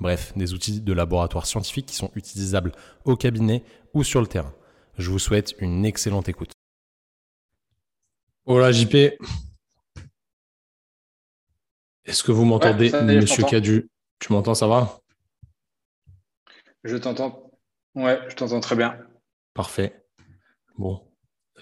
[0.00, 2.72] Bref, des outils de laboratoire scientifique qui sont utilisables
[3.04, 3.62] au cabinet
[3.94, 4.52] ou sur le terrain.
[4.98, 6.52] Je vous souhaite une excellente écoute.
[8.46, 8.94] Hola JP.
[12.04, 13.88] Est-ce que vous m'entendez, monsieur Cadu?
[14.18, 15.00] Tu m'entends, ça va?
[16.82, 17.50] Je t'entends.
[17.94, 18.98] Ouais, je t'entends très bien.
[19.54, 20.04] Parfait.
[20.76, 21.02] Bon,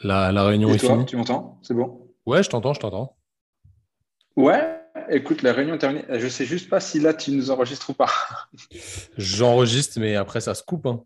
[0.02, 1.06] la, la réunion Et est toi, finie.
[1.06, 1.60] Tu m'entends?
[1.62, 2.12] C'est bon?
[2.26, 3.16] Ouais, je t'entends, je t'entends.
[4.37, 6.05] Ouais, écoute, la réunion est terminée.
[6.11, 8.10] Je sais juste pas si là tu nous enregistres ou pas.
[9.16, 10.87] J'enregistre, mais après ça se coupe.
[10.87, 11.02] hein.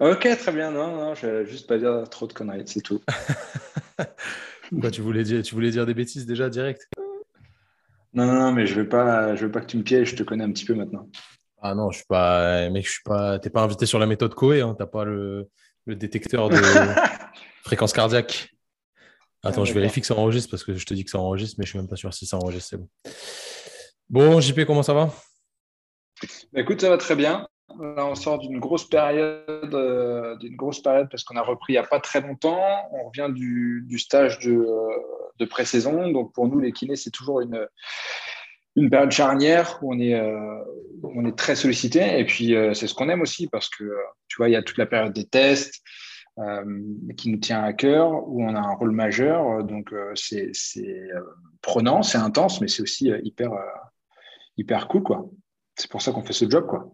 [0.00, 0.70] ok, très bien.
[0.70, 3.00] Non, non, je vais juste pas dire trop de conneries, c'est tout.
[4.80, 6.86] Quoi, tu voulais dire, tu voulais dire des bêtises déjà direct?
[8.14, 10.10] Non, non, non, mais je veux pas, je veux pas que tu me pièges.
[10.10, 11.08] Je te connais un petit peu maintenant.
[11.60, 13.38] Ah non, je suis pas, mec, je suis pas.
[13.38, 14.74] T'es pas invité sur la méthode Coé, hein.
[14.78, 15.48] T'as pas le,
[15.86, 16.56] le détecteur de
[17.62, 18.50] fréquence cardiaque.
[19.42, 19.74] Attends, Ah, je d'accord.
[19.82, 21.78] vérifie que ça enregistre parce que je te dis que ça enregistre, mais je suis
[21.78, 22.70] même pas sûr si ça enregistre.
[22.70, 22.88] C'est bon.
[24.10, 25.10] Bon, JP, comment ça va?
[26.52, 27.46] Bah, écoute, ça va très bien.
[27.78, 31.76] Là, on sort d'une grosse période, euh, d'une grosse période parce qu'on a repris il
[31.76, 32.64] n'y a pas très longtemps.
[32.92, 34.66] On revient du, du stage de,
[35.38, 36.10] de pré-saison.
[36.10, 37.66] Donc, pour nous, les kinés, c'est toujours une,
[38.74, 40.64] une période charnière où on est, euh,
[41.02, 42.18] on est très sollicité.
[42.18, 43.84] Et puis, euh, c'est ce qu'on aime aussi parce que,
[44.28, 45.82] tu vois, il y a toute la période des tests
[47.16, 49.64] qui nous tient à cœur, où on a un rôle majeur.
[49.64, 51.20] Donc, euh, c'est euh,
[51.62, 53.62] prenant, c'est intense, mais c'est aussi euh, hyper, euh,
[54.56, 55.26] hyper cool, quoi.
[55.74, 56.92] C'est pour ça qu'on fait ce job, quoi.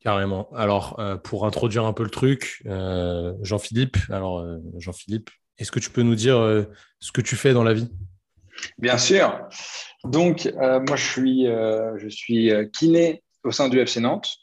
[0.00, 0.50] Carrément.
[0.52, 5.78] Alors, euh, pour introduire un peu le truc, euh, Jean-Philippe, alors euh, Jean-Philippe, est-ce que
[5.78, 6.64] tu peux nous dire euh,
[6.98, 7.90] ce que tu fais dans la vie?
[8.78, 9.46] Bien sûr.
[10.04, 14.36] Donc, euh, moi, je suis, euh, je suis euh, kiné au sein du FC Nantes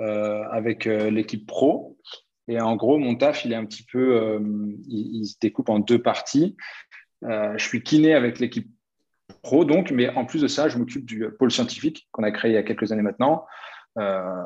[0.00, 1.96] euh, avec euh, l'équipe pro.
[2.48, 4.40] Et en gros, mon taf, il est un petit peu, euh,
[4.88, 6.56] il, il se découpe en deux parties.
[7.24, 8.70] Euh, je suis kiné avec l'équipe
[9.42, 12.52] pro, donc, mais en plus de ça, je m'occupe du pôle scientifique qu'on a créé
[12.52, 13.44] il y a quelques années maintenant.
[13.98, 14.42] Euh,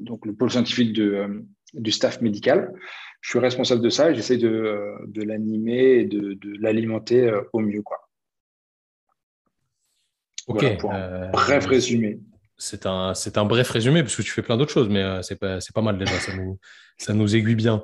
[0.00, 2.72] donc, le pôle scientifique de, du staff médical.
[3.20, 7.60] Je suis responsable de ça et j'essaie de, de l'animer et de, de l'alimenter au
[7.60, 7.98] mieux, quoi.
[10.48, 10.62] Ok.
[10.62, 12.18] Voilà pour un bref résumé.
[12.58, 15.82] C'est un, bref résumé parce que tu fais plein d'autres choses, mais euh, c'est pas,
[15.82, 16.14] mal déjà,
[16.98, 17.82] ça nous, aiguille bien.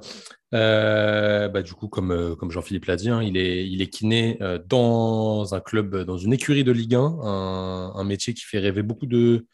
[0.55, 4.39] Euh, bah, du coup, comme, euh, Jean-Philippe l'a dit, hein, il, est, il est kiné
[4.67, 9.07] dans un club, dans une écurie de Ligue 1, un, métier qui fait rêver beaucoup
[9.07, 9.47] de,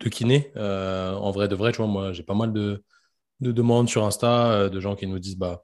[0.00, 0.52] de kinés.
[0.56, 2.82] En vrai, de vrai, tu vois, moi, j'ai pas mal de,
[3.40, 5.62] de demandes sur Insta de gens qui nous disent bah,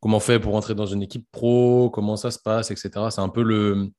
[0.00, 2.90] comment on fait pour entrer dans une équipe pro, comment ça se passe, etc.
[3.10, 3.92] C'est un peu le,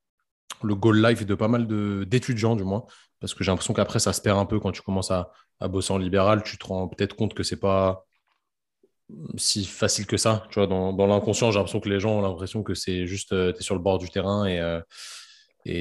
[0.63, 1.67] le goal life de pas mal
[2.05, 2.85] d'étudiants, du moins.
[3.19, 5.31] Parce que j'ai l'impression qu'après, ça se perd un peu quand tu commences à,
[5.61, 6.43] bosser en libéral.
[6.43, 8.05] Tu te rends peut-être compte que c'est pas
[9.37, 10.45] si facile que ça.
[10.49, 13.35] Tu vois, dans, l'inconscient, j'ai l'impression que les gens ont l'impression que c'est juste, tu
[13.59, 14.81] es sur le bord du terrain et, euh,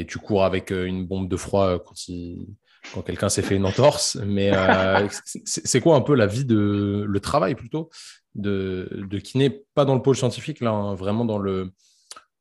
[0.05, 4.17] tu cours avec euh, une bombe de froid euh, quand, quelqu'un s'est fait une entorse.
[4.25, 7.91] Mais euh, c'est c'est quoi un peu la vie de le travail plutôt
[8.35, 11.73] de, de kiné, pas dans le pôle scientifique, là, hein, vraiment dans, le,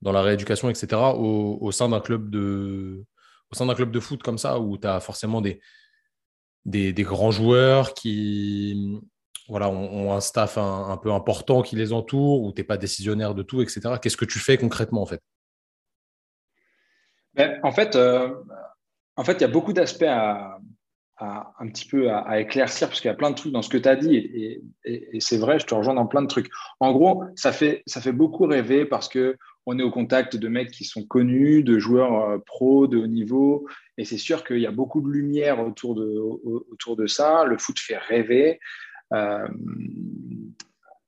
[0.01, 3.05] dans la rééducation, etc., au, sein d'un club de
[3.51, 5.59] au sein d'un club de foot comme ça, où tu as forcément des,
[6.65, 9.01] des, grands joueurs qui
[9.49, 13.35] voilà, ont, un staff un, peu important qui les entoure, où tu n'es pas décisionnaire
[13.35, 13.95] de tout, etc.
[14.01, 15.21] Qu'est-ce que tu fais concrètement en fait?
[17.33, 18.29] Ben, en fait, euh,
[19.17, 20.57] en fait, il y a beaucoup d'aspects à,
[21.17, 23.77] un petit peu à, éclaircir parce qu'il y a plein de trucs dans ce que
[23.77, 26.49] tu as dit et- et c'est vrai, je te rejoins dans plein de trucs.
[26.79, 30.47] En gros, ça fait, ça fait beaucoup rêver parce que on est au contact de
[30.47, 33.67] mecs qui sont connus, de joueurs euh, pros de haut niveau
[33.97, 37.45] et c'est sûr qu'il y a beaucoup de lumière autour de, au- autour de ça.
[37.45, 38.59] Le foot fait rêver
[39.13, 39.47] Euh,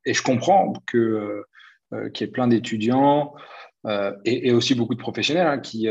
[0.05, 1.41] et je comprends euh,
[2.13, 3.33] qu'il y ait plein d'étudiants
[4.25, 5.87] et, aussi beaucoup de professionnels hein, qui,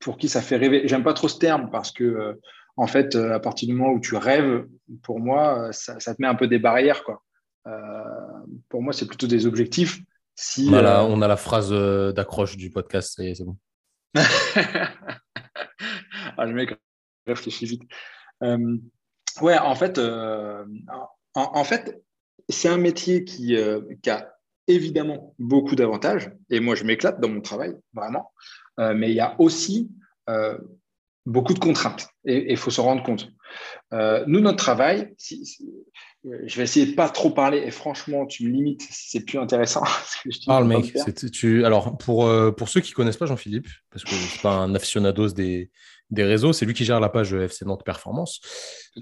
[0.00, 0.88] pour qui ça fait rêver.
[0.88, 2.38] J'aime pas trop ce terme parce que,
[2.76, 4.66] en fait, à partir du moment où tu rêves,
[5.02, 7.04] pour moi, ça, ça te met un peu des barrières.
[7.04, 7.22] Quoi.
[8.68, 10.00] Pour moi, c'est plutôt des objectifs.
[10.36, 13.56] Si, on a, la, euh, on a la phrase euh, d'accroche du podcast, c'est bon.
[14.14, 14.90] ah,
[16.44, 16.74] le mec
[17.26, 17.82] réfléchit vite.
[18.42, 18.76] Euh,
[19.40, 20.64] ouais, en fait, euh,
[21.34, 22.02] en, en fait,
[22.50, 24.34] c'est un métier qui, euh, qui a
[24.68, 26.30] évidemment beaucoup d'avantages.
[26.50, 28.32] Et moi, je m'éclate dans mon travail, vraiment.
[28.78, 29.90] Mais il y a aussi
[31.24, 33.30] beaucoup de contraintes et il faut se rendre compte.
[33.92, 35.14] Nous, notre travail,
[36.46, 39.38] je vais essayer de pas trop parler et franchement, tu me limites si c'est plus
[39.38, 39.82] intéressant.
[40.46, 40.92] Parle, mec.
[41.32, 41.64] Tu...
[41.64, 44.74] Alors, pour, euh, pour ceux qui connaissent pas Jean-Philippe, parce que je suis pas un
[44.74, 45.70] aficionados des,
[46.10, 48.40] des réseaux, c'est lui qui gère la page FC Nantes Performance.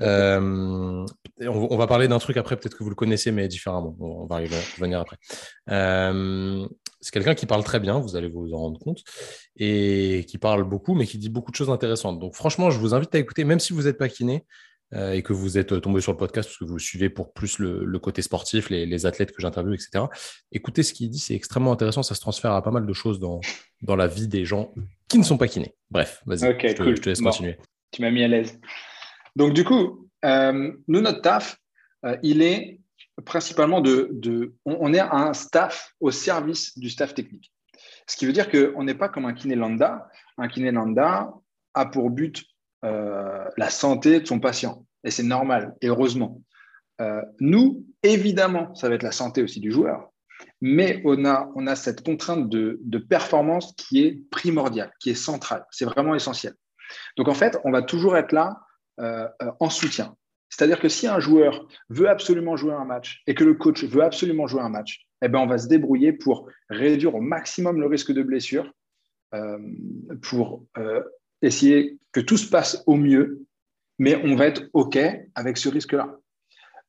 [0.03, 1.06] Euh,
[1.41, 3.97] on, va parler d'un truc après, peut-être que vous le connaissez, mais différemment.
[4.00, 5.17] On va y revenir après.
[7.00, 9.00] c'est quelqu'un qui parle très bien, vous allez vous en rendre compte,
[9.56, 12.19] et qui parle beaucoup, mais qui dit beaucoup de choses intéressantes.
[12.19, 14.44] Donc, franchement, je vous invite à écouter, même si vous n'êtes pas kiné,
[14.92, 17.58] euh, et que vous êtes tombé sur le podcast parce que vous suivez pour plus
[17.58, 20.04] le, côté sportif, les, athlètes que j'interviewe, etc.
[20.52, 22.02] Écoutez ce qu'il dit, c'est extrêmement intéressant.
[22.02, 23.40] Ça se transfère à pas mal de choses dans,
[23.82, 24.72] dans la vie des gens
[25.08, 25.75] qui ne sont pas kinés.
[25.90, 27.58] Bref, vas-y, je, te laisse continuer.
[27.90, 28.60] Tu m'as mis à l'aise.
[29.36, 31.58] Donc, du coup, euh, nous, notre taf,
[32.04, 32.80] euh, il est
[33.25, 37.52] principalement de, de on, est un staff au service du staff technique.
[38.06, 40.08] Ce qui veut dire qu'on n'est pas comme un kiné lambda.
[40.37, 41.32] Un kiné lambda
[41.75, 42.44] a pour but
[42.84, 44.84] euh, la santé de son patient.
[45.04, 46.42] Et c'est normal, et heureusement.
[47.00, 50.12] Euh, nous, évidemment, ça va être la santé aussi du joueur,
[50.60, 55.64] mais on a, on a cette contrainte de, performance qui est primordiale, qui est centrale.
[55.70, 56.52] C'est vraiment essentiel.
[57.16, 58.60] Donc, en fait, on va toujours être là
[59.00, 59.26] euh,
[59.60, 60.14] en soutien.
[60.50, 64.02] C'est-à-dire que si un joueur veut absolument jouer un match et que le coach veut
[64.02, 67.87] absolument jouer un match, eh ben, on va se débrouiller pour réduire au maximum le
[67.87, 68.70] risque de blessure,
[70.22, 70.64] pour
[71.46, 73.46] essayer que tout se passe au mieux,
[73.99, 74.99] mais on va être OK
[75.35, 76.17] avec ce risque-là.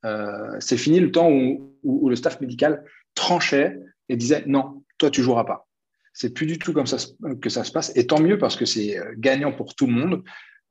[0.05, 2.83] Euh, c'est fini le temps où, le staff médical
[3.15, 3.79] tranchait
[4.09, 5.67] et disait non, toi tu joueras pas.
[6.13, 6.97] C'est plus du tout comme ça
[7.41, 9.93] que ça se passe, et tant mieux parce que c'est euh, gagnant pour tout le
[9.93, 10.23] monde.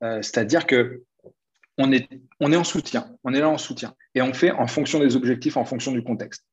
[0.03, 1.03] Euh, c'est-à-dire que
[1.77, 2.09] on est,
[2.41, 5.17] on est en soutien, on est là en soutien, et on fait en fonction des
[5.17, 6.45] objectifs, en fonction du contexte.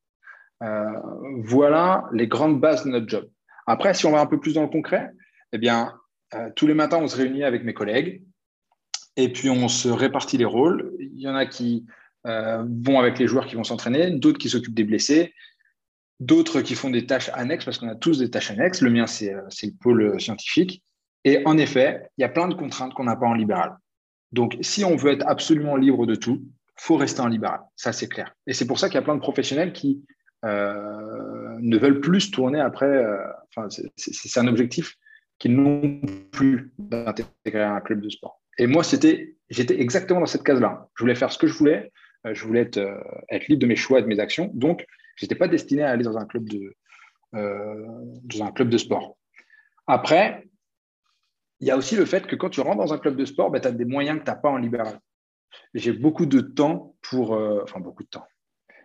[1.44, 3.28] voilà les grandes bases de notre job.
[3.66, 5.10] Après, si on va un peu plus dans le concret,
[5.52, 5.94] eh bien,
[6.34, 8.22] euh, tous les matins, on se réunit avec mes collègues
[9.16, 10.92] et puis on se répartit les rôles.
[10.98, 11.86] Il y en a qui
[12.26, 15.34] euh, vont avec les joueurs qui vont s'entraîner, d'autres qui s'occupent des blessés,
[16.20, 18.80] d'autres qui font des tâches annexes parce qu'on a tous des tâches annexes.
[18.80, 20.82] Le mien, c'est euh, le pôle scientifique.
[21.24, 23.76] Et en effet, il y a plein de contraintes qu'on n'a pas en libéral.
[24.32, 26.42] Donc, si on veut être absolument libre de tout,
[26.76, 27.60] faut rester en libéral.
[27.76, 28.34] Ça, c'est clair.
[28.46, 30.02] Et c'est pour ça qu'il y a plein de professionnels qui
[30.42, 33.06] ne veulent plus tourner après.
[33.54, 34.96] Enfin, c'est un objectif
[35.42, 36.00] qu'ils n'ont
[36.30, 38.40] plus d'intégrer un club de sport.
[38.58, 40.88] Et moi, c'était, j'étais exactement dans cette case-là.
[40.94, 41.90] Je voulais faire ce que je voulais.
[42.24, 42.94] Euh, je voulais être, euh,
[43.28, 44.52] être, libre de mes choix et de mes actions.
[44.54, 44.86] Donc,
[45.16, 46.76] je n'étais pas destiné à aller dans un club de,
[47.34, 47.86] euh,
[48.22, 49.18] dans un club de sport.
[49.88, 50.46] Après,
[51.58, 53.50] il y a aussi le fait que quand tu rentres dans un club de sport,
[53.50, 55.00] ben, tu as des moyens que tu n'as pas en libéral.
[55.74, 57.32] J'ai beaucoup de temps pour.
[57.32, 58.26] enfin, beaucoup de temps.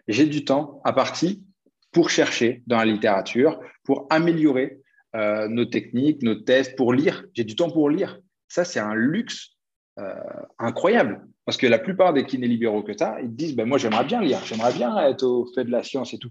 [0.08, 1.46] J'ai du temps à partie
[1.92, 4.82] pour chercher dans la littérature, pour améliorer
[5.16, 7.26] euh, nos techniques, nos tests, pour lire.
[7.34, 8.20] J'ai du temps pour lire.
[8.48, 9.56] Ça, c'est un luxe
[10.00, 10.14] euh,
[10.60, 11.26] incroyable.
[11.46, 13.78] Parce que la plupart des kinés libéraux que tu as, ils te disent ben, Moi,
[13.78, 16.30] j'aimerais bien lire, j'aimerais bien être au fait de la science et tout.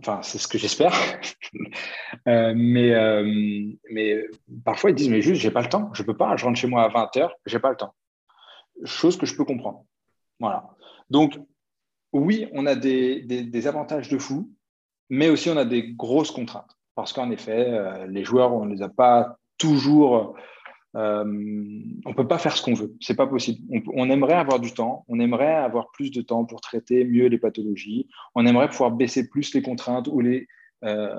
[0.00, 0.92] Enfin, c'est ce que j'espère.
[2.28, 2.92] Euh, mais,
[3.90, 4.24] mais
[4.64, 6.66] parfois, ils disent Mais juste, j'ai pas le temps, je peux pas, je rentre chez
[6.66, 7.94] moi à 20h, j'ai pas le temps.
[8.84, 9.84] Chose que je peux comprendre.
[10.40, 10.70] Voilà.
[11.10, 11.38] Donc,
[12.12, 14.50] oui, on a des, des avantages de fou,
[15.10, 18.74] mais aussi on a des grosses contraintes parce qu'en effet, euh, les joueurs, on ne
[18.74, 20.36] les a pas toujours.
[20.96, 23.60] Euh, on ne peut pas faire ce qu'on veut, c'est pas possible.
[23.94, 27.38] On, aimerait avoir du temps, on aimerait avoir plus de temps pour traiter mieux les
[27.38, 30.46] pathologies, on aimerait pouvoir baisser plus les contraintes ou les,
[30.84, 31.16] euh,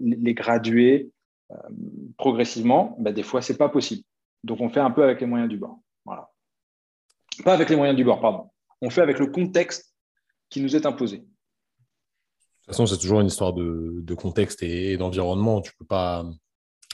[0.00, 1.10] les graduer
[2.18, 2.96] progressivement.
[2.98, 4.02] Ben, des fois, c'est pas possible.
[4.42, 5.78] Donc, on fait un peu avec les moyens du bord.
[6.04, 6.30] Voilà.
[7.44, 8.50] Pas avec les moyens du bord, pardon.
[8.82, 9.94] On fait avec le contexte
[10.50, 11.24] qui nous est imposé.
[12.64, 15.60] De toute façon, c'est toujours une histoire de, contexte et, d'environnement.
[15.60, 16.24] Tu peux pas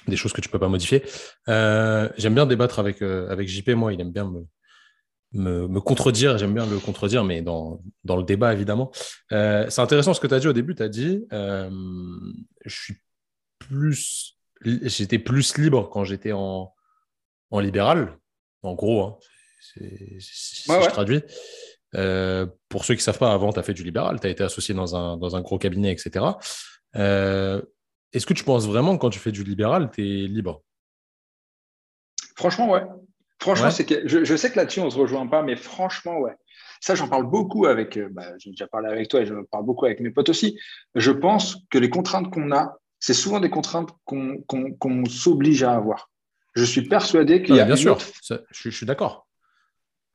[0.08, 1.04] des choses que tu peux pas modifier.
[1.48, 3.70] Euh, j'aime bien débattre avec, euh, avec JP.
[3.70, 4.28] Moi, il aime bien
[5.32, 6.38] me, me, contredire.
[6.38, 8.90] J'aime bien le contredire, mais dans, dans le débat, évidemment.
[9.30, 10.74] Euh, c'est intéressant ce que tu as dit au début.
[10.74, 11.70] Tu as dit je
[12.66, 12.96] suis
[13.60, 14.38] plus.
[14.62, 16.74] J'étais plus libre quand j'étais en,
[17.52, 18.18] en libéral.
[18.62, 19.18] En gros, hein.
[19.60, 21.22] c'est, si je traduis.
[21.96, 24.30] Euh, pour ceux qui ne savent pas, avant, tu as fait du libéral, tu as
[24.30, 26.24] été associé dans un, dans un gros cabinet, etc.
[26.96, 27.62] Euh,
[28.12, 30.62] est-ce que tu penses vraiment que quand tu fais du libéral, tu es libre?
[32.36, 32.82] Franchement, ouais.
[33.40, 36.34] Franchement, c'est que je, sais que là-dessus, on ne se rejoint pas, mais franchement, ouais.
[36.82, 39.64] Ça, j'en parle beaucoup avec, euh, bah, j'ai déjà parlé avec toi et je parle
[39.64, 40.58] beaucoup avec mes potes aussi.
[40.94, 46.10] Je pense que les contraintes qu'on a, c'est souvent des contraintes qu'on s'oblige à avoir.
[46.54, 47.64] Je suis persuadé qu'il y a.
[47.64, 47.98] Bien sûr,
[48.50, 49.26] je, suis d'accord.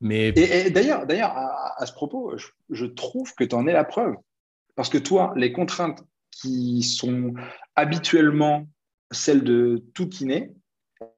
[0.04, 2.34] Et, d'ailleurs, d'ailleurs à, ce propos,
[2.70, 4.14] je, trouve que tu en es la preuve.
[4.74, 7.32] Parce que toi, les contraintes qui sont
[7.76, 8.66] habituellement
[9.10, 10.52] celles de tout kiné,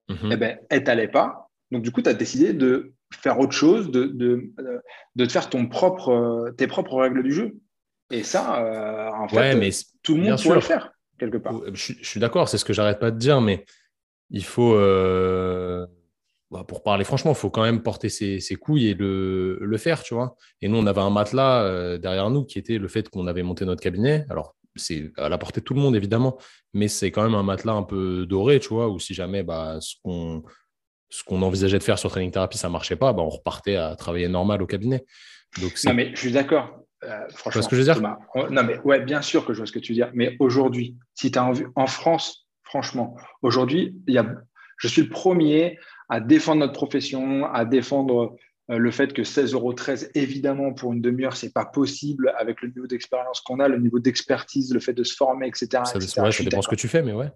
[0.09, 0.33] mm -hmm.
[0.33, 1.51] eh ben, elles t'allaient pas.
[1.71, 4.53] Donc, du coup, tu as décidé de faire autre chose, de, de,
[5.17, 7.57] de te faire ton propre, tes propres règles du jeu.
[8.11, 8.43] Et ça,
[9.23, 9.71] en fait, mais
[10.03, 11.55] tout le monde pourrait le faire, quelque part.
[11.75, 13.65] Je, suis d'accord, c'est ce que j'arrête pas de dire, mais
[14.31, 14.75] il faut,
[16.50, 20.02] bah, pour parler franchement, il faut quand même porter ses, couilles et le, le, faire,
[20.02, 20.37] tu vois.
[20.62, 23.64] Et nous, on avait un matelas derrière nous qui était le fait qu'on avait monté
[23.64, 24.25] notre cabinet.
[24.31, 26.38] Alors, c'est à la portée de tout le monde, évidemment,
[26.73, 29.78] mais c'est quand même un matelas un peu doré, tu vois, où si jamais bah,
[29.81, 30.43] ce qu'on
[31.11, 33.76] ce qu'on envisageait de faire sur Training Therapy, ça ne marchait pas, bah, on repartait
[33.76, 35.05] à travailler normal au cabinet.
[35.61, 36.81] Donc, non, mais je suis d'accord.
[37.05, 39.52] Euh, franchement, tu vois ce que je veux dire Non, mais ouais, bien sûr que
[39.55, 40.11] je vois ce que tu veux dire.
[40.14, 44.26] Mais aujourd'hui, si tu as envie, en France, franchement, aujourd'hui, il y a,
[44.76, 45.78] je suis le premier
[46.09, 48.37] à défendre notre profession, à défendre
[48.71, 49.75] euh, le fait que 16,13 euros,
[50.15, 53.79] évidemment, pour une demi-heure, ce n'est pas possible avec le niveau d'expérience qu'on a, le
[53.79, 55.69] niveau d'expertise, le fait de se former, etc.
[55.85, 56.21] Ça, etc.
[56.21, 57.31] Ouais, ça dépend ce que tu fais, mais ouais.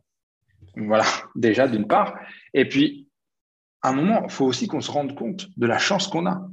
[0.77, 2.15] Voilà, déjà, d'une part.
[2.55, 3.09] Et puis,
[3.83, 6.49] à un moment, il faut aussi qu'on se rende compte de la chance qu'on a.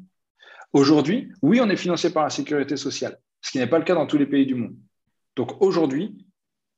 [0.73, 3.95] Aujourd'hui, oui, on est financé par la sécurité sociale, ce qui n'est pas le cas
[3.95, 4.75] dans tous les pays du monde.
[5.35, 6.25] Donc aujourd'hui,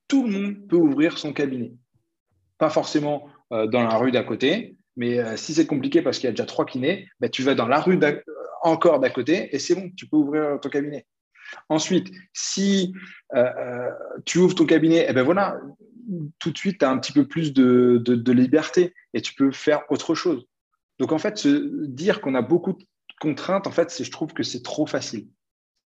[0.08, 1.74] tout le monde peut ouvrir son cabinet.
[2.58, 6.28] Pas forcément euh, dans la rue d'à côté, mais euh, si c'est compliqué parce qu'il
[6.28, 8.00] y a déjà trois kinés, ben, tu vas dans la rue
[8.64, 11.06] encore d'à côté et c'est bon, tu peux ouvrir ton cabinet.
[11.70, 12.94] Ensuite, si
[13.36, 13.90] euh,
[14.26, 15.60] tu ouvres ton cabinet, et eh ben voilà,
[16.40, 19.52] tout de suite, tu as un petit peu plus de, de, liberté et tu peux
[19.52, 20.46] faire autre chose.
[21.00, 22.84] Donc, en fait, se dire qu'on a beaucoup de
[23.20, 25.28] contraintes, en fait, je trouve que c'est trop facile.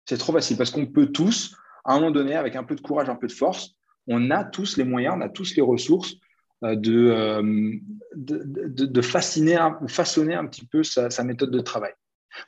[0.05, 2.81] C'est trop facile parce qu'on peut tous, à un moment donné, avec un peu de
[2.81, 3.75] courage, un peu de force,
[4.07, 6.15] on a tous les moyens, on a tous les ressources
[6.63, 7.41] euh, euh,
[8.15, 11.93] de, de, de, fasciner, façonner un petit peu sa, méthode de travail.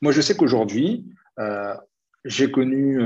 [0.01, 1.05] Moi, je sais qu'aujourd'hui,
[1.39, 1.73] euh,
[2.25, 3.01] j'ai connu,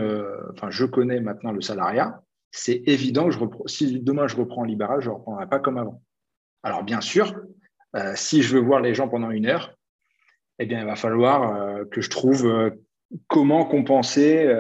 [0.54, 2.22] enfin, je connais maintenant le salariat.
[2.52, 5.78] C'est évident que je si demain je reprends en libéral, je ne reprendrai pas comme
[5.78, 6.02] avant.
[6.64, 7.36] Alors, bien sûr,
[8.16, 9.78] si je veux voir les gens pendant une heure,
[10.60, 12.74] eh bien, il va falloir que je trouve
[13.28, 14.52] comment compenser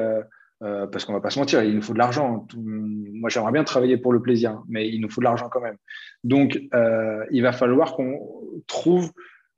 [0.65, 2.47] euh, parce qu'on va pas se mentir, il nous faut de l'argent.
[2.55, 5.77] Moi, j'aimerais bien travailler pour le plaisir, mais il nous faut de l'argent quand même.
[6.23, 8.19] Donc, euh, il va falloir qu'on
[8.65, 9.11] trouve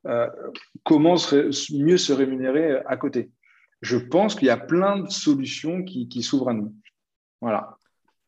[0.05, 0.27] euh,
[0.83, 1.15] comment
[1.71, 3.31] mieux se rémunérer à côté.
[3.81, 6.75] Je pense qu'il y a plein de solutions qui, s'ouvrent à nous.
[7.39, 7.77] Voilà.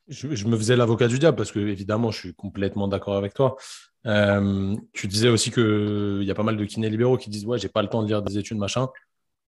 [0.07, 3.57] Je, me faisais l'avocat du diable parce que, évidemment, je suis complètement d'accord avec toi.
[4.05, 7.67] tu disais aussi qu'il y a pas mal de kinés libéraux qui disent Ouais, j'ai
[7.69, 8.87] pas le temps de lire des études, machin.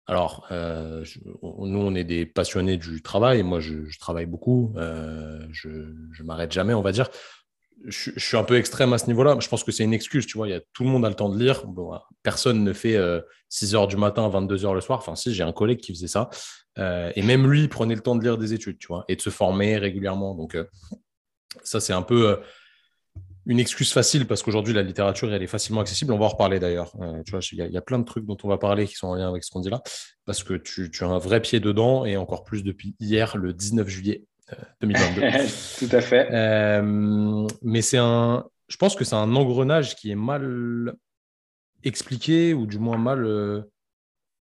[0.06, 1.04] Alors, euh,
[1.42, 3.42] nous, on est des passionnés du travail.
[3.42, 4.74] Moi, je, travaille beaucoup.
[4.76, 7.08] euh, je ne m'arrête jamais, on va dire.
[7.84, 9.36] Je, suis un peu extrême à ce niveau-là.
[9.40, 10.48] Je pense que c'est une excuse, tu vois.
[10.72, 11.64] Tout le monde a le temps de lire.
[12.22, 12.98] personne ne fait
[13.48, 14.98] 6 euh, heures du matin, 22 heures le soir.
[14.98, 16.28] Enfin, si, j'ai un collègue qui faisait ça.
[16.78, 19.16] Euh, et même lui, il prenait le temps de lire des études, tu vois, et
[19.16, 20.34] de se former régulièrement.
[20.34, 20.56] Donc,
[21.62, 22.40] ça, c'est un peu
[23.50, 26.12] une excuse facile parce qu'aujourd'hui, la littérature, elle est facilement accessible.
[26.12, 26.92] On va en reparler d'ailleurs.
[27.00, 29.08] Euh, tu vois, il y, a plein de trucs dont on va parler qui sont
[29.08, 29.82] en lien avec ce qu'on dit là
[30.24, 33.88] parce que tu, as un vrai pied dedans et encore plus depuis hier, le 19
[33.88, 34.22] juillet
[34.82, 35.22] 2022.
[35.22, 35.30] Euh,
[35.80, 36.28] Tout à fait.
[36.30, 40.94] Euh, mais c'est un, je pense que c'est un engrenage qui est mal
[41.82, 43.64] expliqué ou du moins mal,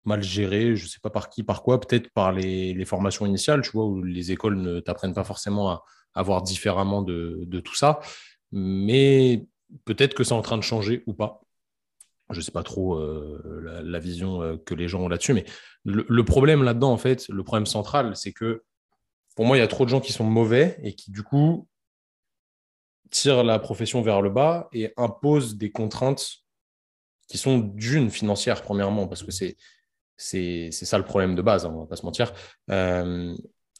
[0.04, 0.74] mal géré.
[0.74, 1.80] Je ne sais pas par qui, par quoi.
[1.80, 5.84] Peut-être par les, formations initiales, tu vois, où les écoles ne t'apprennent pas forcément à,
[6.14, 8.00] à voir différemment de, de tout ça
[8.52, 9.46] mais
[9.84, 11.42] peut-être que c'est en train de changer ou pas.
[12.30, 15.46] Je ne sais pas trop euh, la, vision euh, que les gens ont là-dessus, mais
[15.84, 18.62] le, problème là-dedans, en fait, le problème central, c'est que
[19.34, 21.66] pour moi, il y a trop de gens qui sont mauvais et qui, du coup,
[23.10, 26.42] tirent la profession vers le bas et imposent des contraintes
[27.28, 31.76] qui sont d'une financière, premièrement, parce que c'est, ça le problème de base, hein, on
[31.76, 32.32] ne va pas se mentir,
[32.70, 33.34] euh,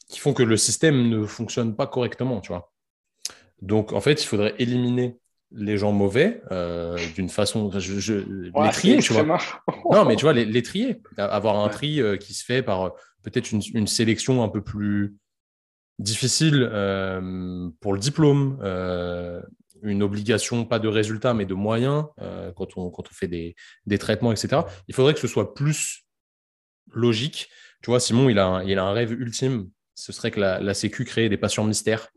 [0.07, 2.71] qui font que le système ne fonctionne pas correctement, tu vois.
[3.61, 5.17] Donc, en fait, il faudrait éliminer
[5.51, 7.71] les gens mauvais euh, d'une façon.
[7.79, 9.23] Je, les trier, tu vois.
[9.91, 11.01] non, mais tu vois, les, trier.
[11.17, 12.89] Avoir un tri euh, qui se fait par euh,
[13.23, 15.15] peut-être une, sélection un peu plus
[15.97, 16.59] difficile
[17.81, 18.57] pour le diplôme,
[19.81, 22.05] une obligation, pas de résultat, mais de moyens
[22.55, 24.61] quand, on, quand on fait des, des, traitements, etc.
[24.87, 26.05] Il faudrait que ce soit plus
[26.93, 27.49] logique.
[27.83, 29.69] Tu vois, Simon, il a un, il a un rêve ultime.
[29.95, 32.09] Ce serait que la, la Sécu crée des patients mystères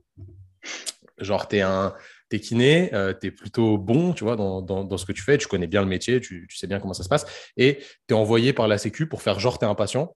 [1.23, 1.95] Genre, tu es un
[2.35, 5.39] es kiné, euh, tu es plutôt bon, tu vois, dans, dans, ce que tu fais,
[5.39, 7.27] tu connais bien le métier, tu, sais bien comment ça se passe,
[7.57, 10.15] et tu es envoyé par la Sécu pour faire genre tu es un patient,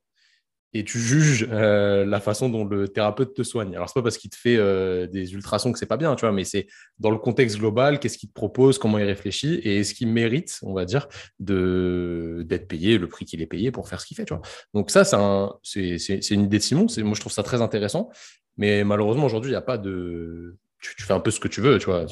[0.73, 3.75] et tu juges euh, la façon dont le thérapeute te soigne.
[3.77, 6.23] Alors, c'est pas parce qu'il te fait euh, des ultrasons que c'est pas bien, tu
[6.23, 6.67] vois, mais c'est
[6.99, 10.59] dans le contexte global, qu'est-ce qu'il te propose, comment il réfléchit, et est-ce qu'il mérite,
[10.63, 11.09] on va dire,
[11.39, 14.43] d'être payé le prix qu'il est payé pour faire ce qu'il fait, tu vois.
[14.75, 18.11] Donc ça, c'est une idée de Simon, moi je trouve ça très intéressant,
[18.59, 21.61] mais malheureusement aujourd'hui, il n'y a pas de tu, fais un peu ce que tu
[21.61, 22.07] veux, tu vois.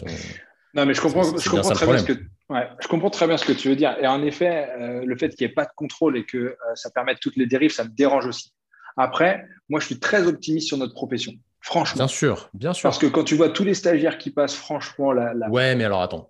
[0.74, 2.12] Non, mais je comprends, je comprends très bien ce que,
[2.48, 3.96] ouais, je comprends très bien ce que tu veux dire.
[4.00, 6.56] Et en effet, euh, le fait qu'il n'y ait pas de contrôle et que euh,
[6.74, 8.52] ça permette toutes les dérives, ça me dérange aussi.
[8.96, 11.32] Après, moi, je suis très optimiste sur notre profession.
[11.60, 11.96] Franchement.
[11.96, 12.82] Bien sûr, bien sûr.
[12.82, 15.32] Parce que quand tu vois tous les stagiaires qui passent, franchement, la.
[15.48, 16.28] Ouais, mais alors attends,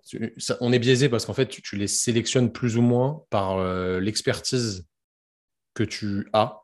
[0.61, 4.87] on est biaisé parce qu'en fait, tu, les sélectionnes plus ou moins par euh, l'expertise
[5.73, 6.61] que tu as,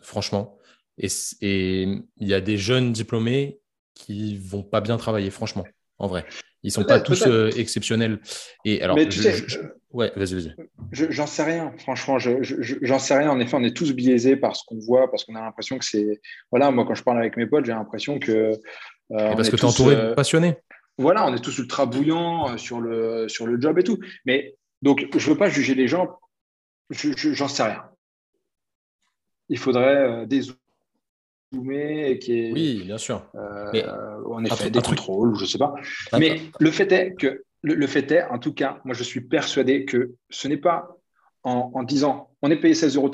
[0.00, 0.56] franchement.
[0.96, 3.59] Et il y a des jeunes diplômés
[3.94, 5.66] qui vont pas bien travailler, franchement,
[5.98, 6.24] en vrai.
[6.62, 8.20] Ils sont pas tous euh, exceptionnels.
[8.64, 9.42] Et alors, Mais tu sais,
[9.92, 10.54] ouais, vas-y, vas-y.
[10.92, 13.30] J'en sais rien, franchement, j'en sais rien.
[13.30, 15.84] En effet, on est tous biaisés par ce qu'on voit, parce qu'on a l'impression que
[15.84, 16.20] c'est.
[16.50, 18.52] Voilà, moi, quand je parle avec mes potes, j'ai l'impression que.
[19.12, 20.56] Euh, parce que tu es entouré de euh, passionnés.
[20.98, 23.98] Voilà, on est tous ultra bouillants sur le, sur le job et tout.
[24.26, 26.18] Mais donc, je veux pas juger les gens,
[26.90, 27.84] j'en sais rien.
[29.48, 30.42] Il faudrait des
[31.52, 32.52] et qui est.
[32.52, 33.26] Oui, bien sûr.
[33.34, 33.84] Euh, mais
[34.26, 35.74] en effet, des contrôles, je ne sais pas.
[36.18, 39.84] Mais le fait est que, le, fait est, en tout cas, moi je suis persuadé
[39.84, 40.96] que ce n'est pas
[41.42, 43.10] en, disant on est payé 16,13 euros,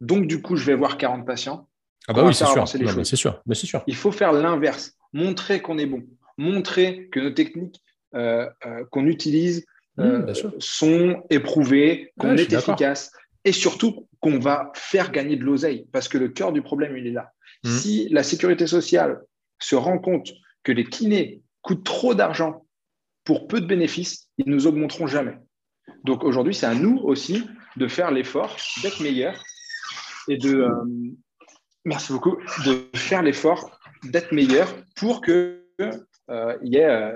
[0.00, 1.68] donc du coup je vais voir 40 patients.
[2.08, 2.68] Ah bah oui, c'est sûr.
[2.68, 3.42] c'est sûr.
[3.46, 3.82] Mais sûr.
[3.86, 6.04] Il faut faire l'inverse, montrer qu'on est bon,
[6.38, 7.80] montrer que nos techniques
[8.14, 13.10] euh, euh, qu'on utilise mmh, sont éprouvées, qu'on est efficace
[13.44, 17.08] et surtout qu'on va faire gagner de l'oseille parce que le cœur du problème, il
[17.08, 17.32] est là.
[17.64, 17.68] Mmh.
[17.68, 19.20] Si la sécurité sociale
[19.58, 22.66] se rend compte que les kinés coûtent trop d'argent
[23.24, 25.36] pour peu de bénéfices, ils ne nous augmenteront jamais.
[26.04, 27.44] Donc aujourd'hui, c'est à nous aussi
[27.76, 29.42] de faire l'effort d'être meilleurs
[30.28, 30.84] et de, euh,
[31.84, 35.64] merci beaucoup, de faire l'effort d'être meilleur pour que
[36.30, 37.12] euh, y ait, euh,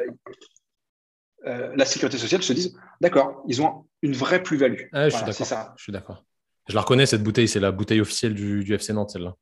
[1.75, 4.83] la sécurité sociale se dise, d'accord, ils ont une vraie plus-value.
[4.93, 5.17] Ah, je,
[5.77, 6.25] suis d'accord.
[6.69, 9.35] Je la reconnais, cette bouteille, c'est la bouteille officielle du, du FC Nantes, celle-là.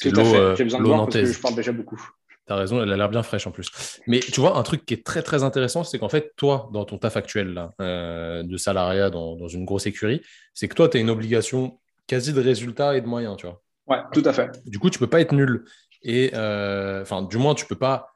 [0.00, 2.00] C'est l'eau euh, J'ai besoin de voir parce que je parle déjà beaucoup.
[2.46, 4.00] Tu as raison, elle a l'air bien fraîche en plus.
[4.06, 6.84] Mais tu vois, un truc qui est très très intéressant, c'est qu'en fait, toi, dans
[6.84, 10.22] ton taf actuel là, euh, de salariat dans, dans, une grosse écurie,
[10.54, 13.60] c'est que toi, tu as une obligation quasi de résultat et de moyens, tu vois.
[13.88, 14.50] Ouais, tout à fait.
[14.66, 15.64] Du coup, tu peux pas être nul.
[16.02, 18.12] Et euh, enfin, du moins, tu peux pas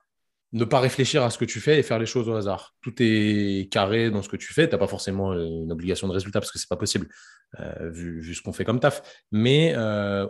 [0.53, 2.75] ne pas réfléchir à ce que tu fais et faire les choses au hasard.
[2.81, 4.69] Tout est carré dans ce que tu fais.
[4.69, 7.09] Tu n'as pas forcément une obligation de résultat parce que c'est pas possible
[7.81, 9.03] vu, vu, ce qu'on fait comme taf.
[9.31, 9.75] Mais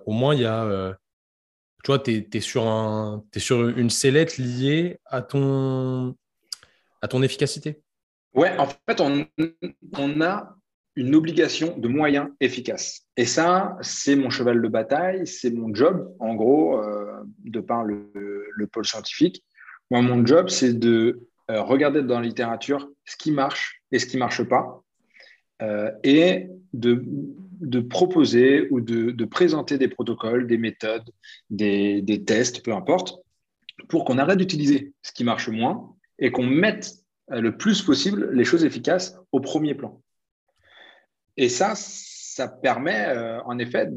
[0.06, 0.96] au moins, il y a
[1.82, 6.16] tu vois, tu es, sur es sur une sellette liée à ton,
[7.00, 7.82] à ton efficacité?
[8.34, 9.26] Ouais, en fait, on,
[9.98, 10.56] on a
[10.96, 13.06] une obligation de moyens efficaces.
[13.16, 17.84] Et ça, c'est mon cheval de bataille, c'est mon job, en gros, euh, de par
[17.84, 19.44] le, le, pôle scientifique.
[19.90, 24.06] Moi, mon job, c'est de euh, regarder dans la littérature ce qui marche et ce
[24.06, 24.82] qui ne marche pas,
[25.62, 27.04] euh, et de
[27.62, 31.08] de proposer ou de, présenter des protocoles, des méthodes,
[31.48, 33.20] des, tests, peu importe,
[33.88, 36.94] pour qu'on arrête d'utiliser ce qui marche moins et qu'on mette
[37.30, 40.02] euh, le plus possible les choses efficaces au premier plan.
[41.36, 43.88] Et ça, ça permet euh, en effet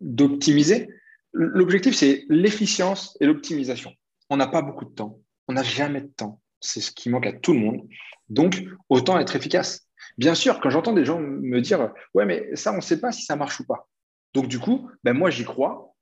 [0.00, 0.88] d'optimiser.
[1.32, 3.92] L'objectif, c'est l'efficience et l'optimisation.
[4.30, 5.20] On n'a pas beaucoup de temps.
[5.48, 6.40] On n'a jamais de temps.
[6.60, 7.86] C'est ce qui manque à tout le monde.
[8.28, 9.85] Donc, autant être efficace.
[10.18, 13.12] Bien sûr, quand j'entends des gens me dire Ouais, mais ça, on ne sait pas
[13.12, 13.88] si ça marche ou pas.
[14.34, 15.94] Donc, du coup, ben, moi, j'y crois.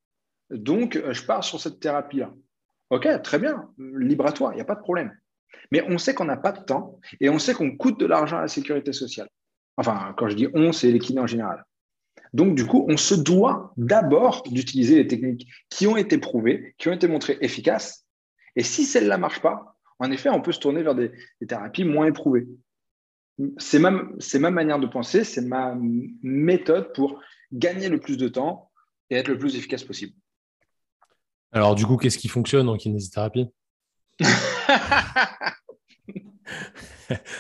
[0.50, 2.33] Donc, euh, je pars sur cette thérapie-là.
[2.90, 5.16] OK, très bien, libre à toi, il n'y a pas de problème.
[5.72, 8.38] Mais on sait qu'on n'a pas de temps et on sait qu'on coûte de l'argent
[8.38, 9.29] à la sécurité sociale.
[9.77, 11.64] Enfin, quand je dis on, c'est les kinés en général.
[12.33, 16.88] Donc, du coup, on se doit d'abord d'utiliser les techniques qui ont été prouvées, qui
[16.88, 18.07] ont été montrées efficaces.
[18.57, 21.12] Et si celles-là ne marchent pas, en effet, on peut se tourner vers des
[21.46, 22.46] thérapies moins éprouvées
[23.59, 25.75] c'est ma, ma manière de penser, c'est ma
[26.23, 27.20] méthode pour
[27.53, 28.70] gagner le plus de temps
[29.11, 30.14] et être le plus efficace possible.
[31.53, 33.49] Alors, du coup, qu'est-ce qui fonctionne en kinésithérapie?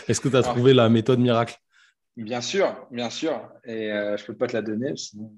[0.08, 1.56] Est-ce que tu as trouvé la méthode miracle?
[2.16, 3.48] Bien sûr, bien sûr.
[3.64, 5.32] Et euh, je ne peux pas te la donner, sinon.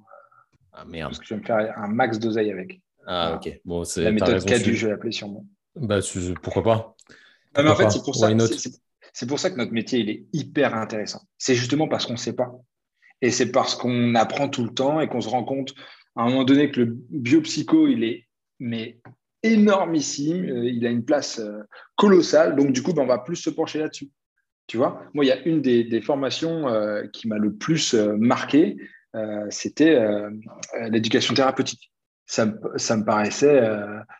[0.73, 1.11] Ah merde.
[1.11, 2.83] Parce que je vais me faire un max d'oseille avec.
[3.07, 3.61] Ah, ok.
[3.65, 5.47] Bon, la méthode CADU, je vais l'appeler sûrement.
[5.75, 6.01] Bah,
[6.43, 6.97] pourquoi pas?
[7.57, 8.29] Mais en fait, c'est pour ça.
[9.17, 11.23] C'est pour ça que notre métier, il est hyper intéressant.
[11.39, 12.53] C'est justement parce qu'on ne sait pas.
[13.23, 15.73] Et c'est parce qu'on apprend tout le temps et qu'on se rend compte
[16.17, 18.27] à un moment donné que le biopsycho, est
[18.61, 19.01] mais
[19.43, 21.63] énormissime, euh, il a une place euh,
[21.97, 22.57] colossale.
[22.57, 24.11] Donc, du coup, ben, on va plus se pencher là-dessus.
[24.67, 28.77] Tu vois, moi, il y a une des, formations euh, qui m'a le plus marqué,
[29.49, 29.99] c'était
[30.91, 31.91] l'éducation thérapeutique.
[32.27, 33.63] Ça, me paraissait,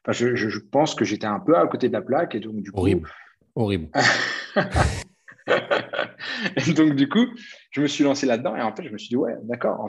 [0.09, 3.11] je, pense que j'étais un peu à côté de la plaque et donc du Horrible.
[3.57, 3.89] Horrible.
[6.77, 7.27] donc, du coup,
[7.71, 9.89] je me suis lancé là-dedans et en fait, je me suis dit, ouais, d'accord, en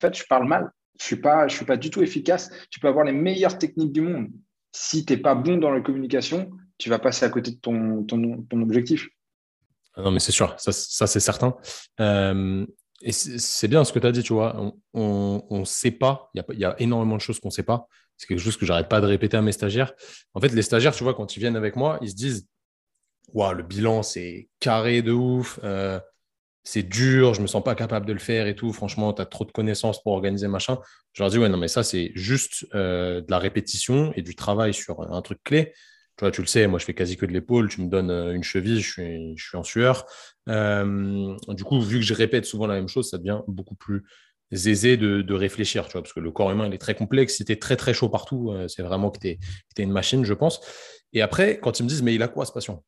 [0.00, 0.70] fait, je parle mal.
[0.98, 2.50] Je ne suis, pas, je suis pas du tout efficace.
[2.70, 4.28] Tu peux avoir les meilleures techniques du monde.
[4.72, 8.04] Si tu n'es pas bon dans la communication, tu vas passer à côté de ton,
[8.04, 9.08] ton, ton objectif.
[9.94, 11.56] Ah non, mais c'est sûr, ça, c'est certain.
[12.00, 12.66] Euh,
[13.00, 14.72] et c'est bien ce que tu as dit, tu vois.
[14.92, 17.86] On ne sait pas, il y, y a, énormément de choses qu'on ne sait pas.
[18.16, 19.92] C'est quelque chose que j'arrête pas de répéter à mes stagiaires.
[20.34, 22.48] En fait, les stagiaires, tu vois, quand ils viennent avec moi, ils se disent
[23.32, 25.98] Waouh, le bilan, c'est carré de ouf, euh,
[26.62, 28.72] c'est dur, je me sens pas capable de le faire et tout.
[28.72, 30.78] Franchement, tu as trop de connaissances pour organiser machin.
[31.12, 34.34] Je leur dis Ouais, non, mais ça, c'est juste euh, de la répétition et du
[34.34, 35.72] travail sur un truc clé.
[36.16, 37.68] Tu vois, tu le sais, moi, je fais quasi que de l'épaule.
[37.68, 40.06] Tu me donnes euh, une cheville, je suis, je suis en sueur.
[40.46, 44.04] du coup, vu que je répète souvent la même chose, ça devient beaucoup plus
[44.52, 47.40] aisé de, réfléchir, tu vois, parce que le corps humain, il est très complexe.
[47.40, 49.38] Es très, très chaud partout, c'est vraiment que tu es,
[49.78, 50.60] une machine, je pense.
[51.12, 52.84] Et après, quand ils me disent, mais il a quoi ce patient?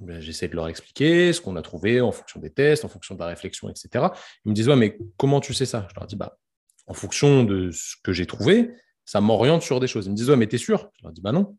[0.00, 3.14] Ben, J'essaie de leur expliquer ce qu'on a trouvé en fonction des tests, en fonction
[3.14, 4.06] de la réflexion, etc.
[4.44, 5.86] Ils me disent, ouais, mais comment tu sais ça?
[5.90, 6.38] Je leur dis, bah,
[6.86, 8.70] en fonction de ce que j'ai trouvé,
[9.04, 10.06] ça m'oriente sur des choses.
[10.06, 10.90] Ils me disent, ouais, mais t'es sûr?
[10.98, 11.56] Je leur dis, bah non.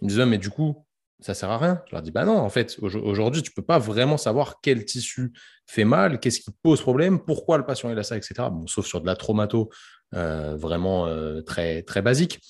[0.00, 0.86] Ils me disent, ouais, mais du coup,
[1.20, 1.82] ça sert à rien.
[1.86, 4.84] Je leur dis, bah non, en fait, aujourd'hui, tu ne peux pas vraiment savoir quel
[4.84, 5.32] tissu
[5.66, 8.34] fait mal, qu'est-ce qui pose problème, pourquoi le patient est là ça, etc.
[8.50, 9.70] Bon, sauf sur de la traumato
[10.14, 12.40] euh, vraiment euh, très, très basique.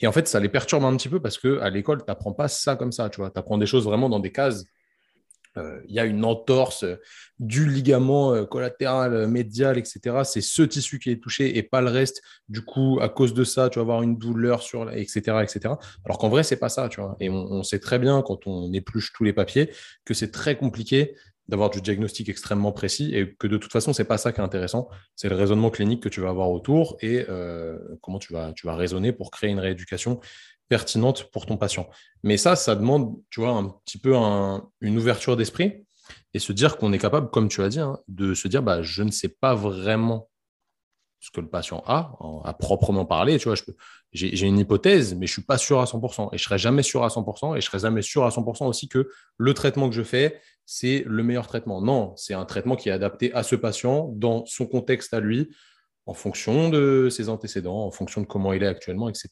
[0.00, 2.48] Et en fait, ça les perturbe un petit peu parce qu'à l'école, tu n'apprends pas
[2.48, 3.30] ça comme ça, tu vois.
[3.30, 4.64] Tu apprends des choses vraiment dans des cases
[5.88, 6.84] il y a une entorse
[7.38, 10.22] du ligament euh, collatéral euh, médial, etc.
[10.24, 12.22] C'est ce tissu qui est touché et pas le reste.
[12.48, 15.74] Du coup, à cause de ça, tu vas avoir une douleur sur, etc., etc.
[16.04, 17.16] Alors qu'en vrai, c'est pas ça, tu vois.
[17.20, 19.70] Et on, sait très bien quand on épluche tous les papiers
[20.04, 21.16] que c'est très compliqué
[21.48, 24.44] d'avoir du diagnostic extrêmement précis et que de toute façon, c'est pas ça qui est
[24.44, 24.88] intéressant.
[25.14, 27.24] C'est le raisonnement clinique que tu vas avoir autour et
[28.02, 30.20] comment tu vas raisonner pour créer une rééducation
[30.68, 31.88] pertinente pour ton patient.
[32.22, 34.14] Mais ça, ça demande, tu vois, un petit peu
[34.80, 35.84] une ouverture d'esprit
[36.34, 38.82] et se dire qu'on est capable, comme tu as dit, hein, de se dire, bah,
[38.82, 40.28] je ne sais pas vraiment
[41.20, 43.38] ce que le patient a, à proprement parler.
[43.38, 43.56] Tu vois,
[44.12, 46.28] j'ai une hypothèse, mais je suis pas sûr à 100%.
[46.32, 47.56] Et je serai jamais sûr à 100%.
[47.56, 51.02] Et je serai jamais sûr à 100% aussi que le traitement que je fais, c'est
[51.06, 51.80] le meilleur traitement.
[51.80, 55.48] Non, c'est un traitement qui est adapté à ce patient, dans son contexte à lui,
[56.06, 59.28] en fonction de ses antécédents, en fonction de comment il est actuellement, etc.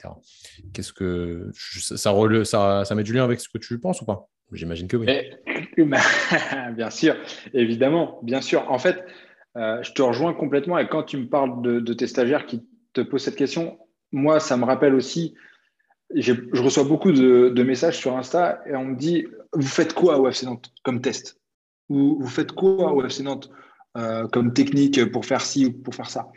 [0.72, 4.28] Qu'est-ce que ça, met du lien avec ce que tu penses ou pas?
[4.52, 5.06] J'imagine que oui.
[6.76, 7.16] bien sûr,
[7.52, 8.70] évidemment, bien sûr.
[8.70, 9.04] En fait,
[9.56, 10.78] euh, je te rejoins complètement.
[10.78, 13.78] Et quand tu me parles de, tes stagiaires qui te posent cette question,
[14.12, 15.34] moi, ça me rappelle aussi.
[16.14, 20.28] Je reçois beaucoup de, messages sur Insta et on me dit Vous faites quoi au
[20.28, 21.40] FC Nantes comme test?
[21.88, 23.50] Ou vous faites quoi au FC Nantes
[23.96, 26.28] euh, comme technique pour faire ci ou pour faire ça?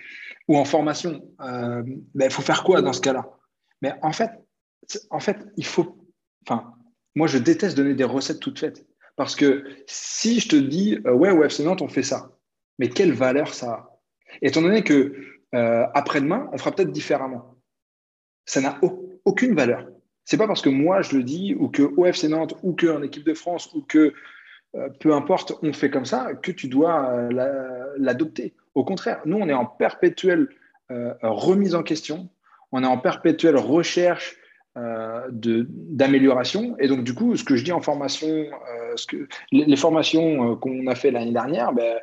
[0.48, 1.84] Ou en formation, euh,
[2.14, 3.30] ben, il faut faire quoi dans ce cas-là?
[3.82, 4.32] Mais en fait,
[5.10, 5.98] en fait, il faut.
[6.48, 6.74] Enfin,
[7.16, 8.86] moi, je déteste donner des recettes toutes faites.
[9.16, 12.32] Parce que si je te dis, euh, ouais, ouais, c'est Nantes, on fait ça,
[12.80, 14.00] mais quelle valeur ça a?
[14.42, 15.16] Étant donné que
[15.56, 17.56] euh, après-demain, on fera peut-être différemment.
[18.46, 18.80] Ça n'a
[19.26, 19.88] aucune valeur.
[20.24, 23.26] C'est pas parce que moi je le dis, ou que OFC Nantes, ou qu'en équipe
[23.26, 24.14] de France, ou que
[25.00, 27.30] peu importe, on fait comme ça, que tu dois
[27.98, 28.54] l'adopter.
[28.76, 30.50] Au contraire, nous, on est en perpétuelle
[30.90, 32.30] euh, remise en question,
[32.72, 34.38] on est en perpétuelle recherche
[34.78, 36.78] euh, d'amélioration.
[36.80, 38.96] Et donc, du coup, ce que je dis en formation, euh,
[39.52, 41.98] les, formations qu'on a fait l'année dernière, ben,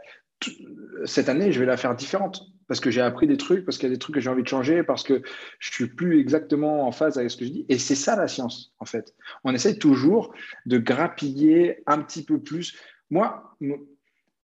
[1.06, 3.88] cette année, je vais la faire différente parce que j'ai appris des trucs, parce qu'il
[3.88, 5.22] y a des trucs que j'ai envie de changer, parce que
[5.58, 7.66] je suis plus exactement en phase avec ce que je dis.
[7.68, 9.14] Et c'est ça la science, en fait.
[9.44, 10.34] On essaye toujours
[10.66, 12.78] de grappiller un petit peu plus.
[13.10, 13.56] Moi,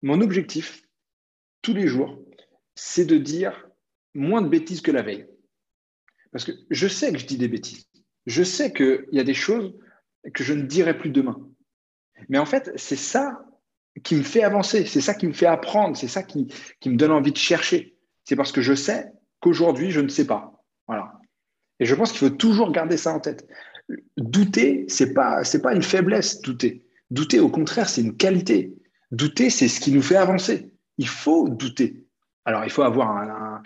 [0.02, 0.82] mon objectif,
[1.62, 2.22] tous les jours,
[2.74, 3.68] c'est de dire
[4.14, 5.26] moins de bêtises que la veille.
[6.32, 7.88] Parce que je sais que je dis des bêtises.
[8.26, 9.74] Je sais qu'il y a des choses
[10.32, 11.38] que je ne dirai plus demain.
[12.28, 13.44] Mais en fait, c'est ça
[14.02, 16.48] qui me fait avancer, c'est ça qui me fait apprendre, c'est ça qui,
[16.86, 17.93] me donne envie de chercher.
[18.24, 20.64] C'est parce que je sais qu'aujourd'hui, je ne sais pas.
[20.86, 21.12] Voilà.
[21.80, 23.46] Et je pense qu'il faut toujours garder ça en tête.
[24.16, 26.84] Douter, ce n'est pas, pas une faiblesse, douter.
[27.10, 28.72] Douter, au contraire, c'est une qualité.
[29.10, 32.04] Douter, c'est ce qui nous fait avancer il faut douter.
[32.44, 33.62] Alors, il faut avoir,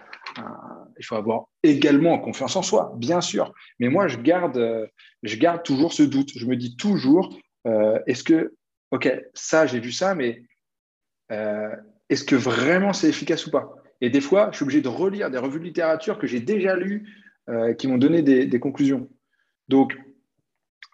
[0.99, 3.53] il faut avoir également confiance en soi, bien sûr.
[3.79, 4.89] Mais moi, je garde,
[5.23, 6.31] je garde toujours ce doute.
[6.37, 8.55] Je me dis toujours, euh, est-ce que,
[8.91, 10.43] OK, ça, j'ai vu ça, mais
[11.33, 11.75] euh,
[12.09, 13.75] est-ce que vraiment c'est efficace ou pas?
[14.01, 16.77] Et des fois, je suis obligé de relire des revues de littérature que j'ai déjà
[16.77, 17.09] lues,
[17.49, 19.09] euh, qui m'ont donné des, des, conclusions.
[19.69, 19.99] Donc,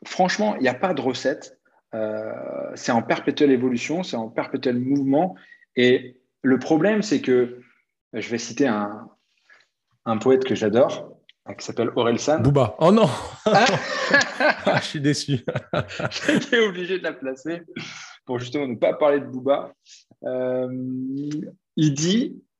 [0.05, 1.59] franchement, il n'y a pas de recette.
[2.75, 5.37] c'est en perpétuelle évolution, c'est en perpétuel mouvement.
[5.77, 7.61] Et le problème, c'est que
[8.15, 9.09] je vais citer un,
[10.21, 11.19] poète que j'adore,
[11.59, 12.43] qui s'appelle Aurel San.
[12.43, 12.77] Booba.
[12.79, 13.09] Oh non
[13.47, 13.65] ah
[14.67, 15.45] ah, Je suis déçu.
[16.11, 17.63] J'étais obligé de la placer
[18.25, 19.73] pour justement ne pas parler de Booba.
[20.25, 20.69] Euh,
[21.77, 22.54] il dit euh, euh,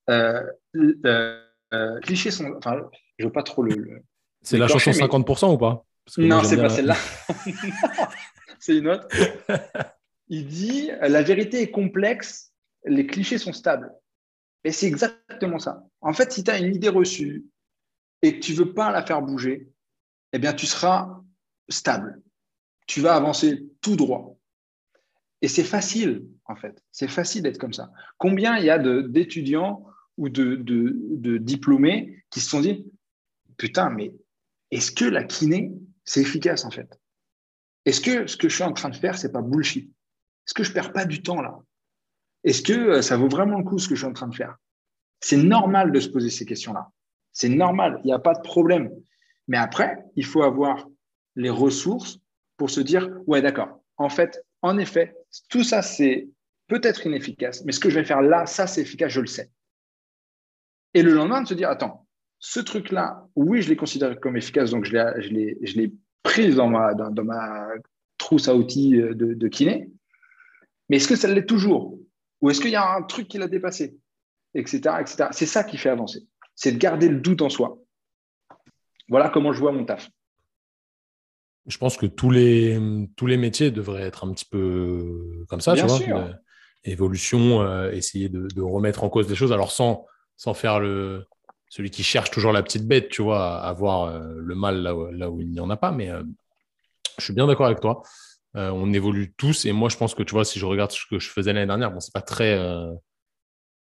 [2.03, 2.55] cliché son.
[2.57, 2.81] Enfin,
[3.19, 4.03] je veux pas trop le.
[4.43, 5.85] c'est la chanson 50% ou pas?
[6.19, 6.97] Non, c'est pas celle-là.
[8.59, 9.09] c'est une autre.
[10.29, 12.53] Il dit la vérité est complexe,
[12.85, 13.93] les clichés sont stables.
[14.65, 15.85] Et c'est exactement ça.
[16.01, 17.45] En fait, si tu as une idée reçue
[18.23, 19.71] et que tu ne veux pas la faire bouger,
[20.33, 21.21] eh bien, tu seras
[21.69, 22.23] stable.
[22.87, 24.39] Tu vas avancer tout droit.
[25.43, 26.83] Et c'est facile, en fait.
[26.91, 27.93] C'est facile d'être comme ça.
[28.17, 29.85] Combien il y a d'étudiants
[30.17, 32.87] ou de, diplômés qui se sont dit
[33.57, 34.15] Putain, mais
[34.71, 35.73] est-ce que la kiné,
[36.05, 36.99] c'est efficace, en fait?
[37.85, 39.91] Est-ce que ce que je suis en train de faire, c'est pas bullshit?
[40.47, 41.59] Est-ce que je perds pas du temps là?
[42.43, 44.35] Est-ce que euh, ça vaut vraiment le coup ce que je suis en train de
[44.35, 44.57] faire?
[45.21, 46.91] C'est normal de se poser ces questions-là.
[47.33, 48.91] C'est normal, il n'y a pas de problème.
[49.49, 50.87] Mais après, il faut avoir
[51.37, 52.19] les ressources
[52.57, 55.17] pour se dire, ouais, d'accord, en fait, en effet,
[55.49, 56.29] tout ça, c'est
[56.69, 59.51] peut-être inefficace, mais ce que je vais faire là, ça, c'est efficace, je le sais.
[60.95, 62.07] Et le lendemain, de se dire, attends,
[62.39, 67.25] ce truc-là, oui, je l'ai considéré comme efficace, donc je l'ai prise dans ma, dans,
[67.25, 67.67] ma
[68.19, 69.91] trousse à outils de, de kiné,
[70.89, 71.99] mais est-ce que ça l'est toujours?
[72.41, 73.97] Ou est-ce qu'il y a un truc qui l'a dépassé?
[74.55, 74.79] Etc.
[75.01, 75.29] etc.
[75.33, 76.27] C'est ça qui fait avancer.
[76.55, 77.79] C'est de garder le doute en soi.
[79.09, 80.09] Voilà comment je vois mon taf.
[81.67, 82.79] Je pense que tous les,
[83.17, 86.31] tous les métiers devraient être un petit peu comme ça, tu vois.
[86.85, 91.27] évolution, euh, essayer de, remettre en cause des choses, alors sans, sans faire le,
[91.69, 94.95] celui qui cherche toujours la petite bête, tu vois, à voir euh, le mal là
[94.95, 95.93] où, là où il n'y en a pas.
[95.93, 96.23] Mais euh,
[97.19, 98.03] je suis bien d'accord avec toi.
[98.55, 99.65] on évolue tous.
[99.65, 101.67] Et moi, je pense que, tu vois, si je regarde ce que je faisais l'année
[101.67, 102.59] dernière, bon, c'est pas très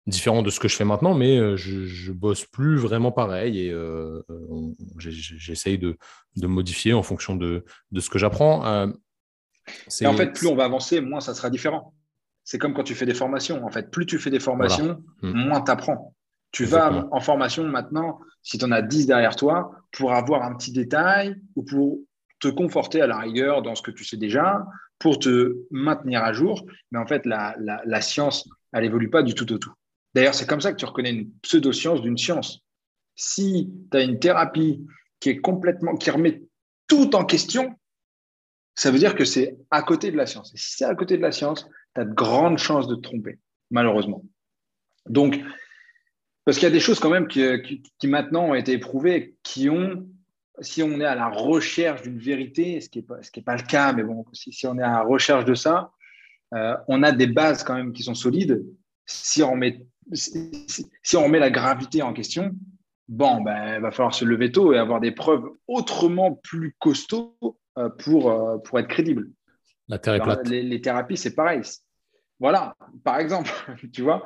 [0.07, 3.67] différent de ce que je fais maintenant, mais euh, je, ne bosse plus vraiment pareil
[3.67, 4.23] et euh,
[4.99, 5.97] j'essaye de,
[6.37, 7.65] modifier en fonction de,
[7.97, 8.67] ce que j'apprends.
[8.67, 8.89] Euh,
[10.01, 11.95] et en fait, plus on va avancer, moins ça sera différent.
[12.45, 13.65] C'est comme quand tu fais des formations.
[13.65, 15.33] En fait, plus tu fais des formations, hmm.
[15.33, 16.15] moins tu apprends.
[16.53, 20.55] Tu vas en formation maintenant, si tu en as 10 derrière toi, pour avoir un
[20.57, 21.99] petit détail ou pour
[22.41, 24.67] te conforter à la rigueur dans ce que tu sais déjà,
[24.99, 26.65] pour te maintenir à jour.
[26.91, 29.73] Mais en fait, la, la science, elle évolue pas du tout au tout.
[30.15, 32.61] D'ailleurs, c'est comme ça que tu reconnais une pseudo-science d'une science.
[33.15, 34.85] Si tu as une thérapie
[35.21, 36.43] qui est complètement, qui remet
[36.89, 37.77] tout en question,
[38.75, 40.53] ça veut dire que c'est à côté de la science.
[40.55, 43.03] Et si c'est à côté de la science, tu as de grandes chances de te
[43.03, 43.39] tromper,
[43.71, 44.25] malheureusement.
[45.07, 45.41] Donc,
[46.51, 50.05] parce qu'il y a des choses quand même qui, maintenant ont été éprouvées, qui ont,
[50.61, 53.93] si on est à la recherche d'une vérité, ce qui n'est pas, pas, le cas,
[53.93, 55.93] mais bon, si, on est à la recherche de ça,
[56.57, 58.67] euh, on a des bases quand même qui sont solides.
[59.07, 62.51] Si on met si, on met la gravité en question,
[63.07, 67.37] bon, ben, il va falloir se lever tôt et avoir des preuves autrement plus costauds
[67.79, 69.31] euh, pour, euh, pour être crédible.
[69.87, 70.49] La terre est plate.
[70.49, 71.61] Les, thérapies, c'est pareil.
[72.41, 72.75] Voilà,
[73.05, 73.51] par exemple,
[73.93, 74.25] tu vois,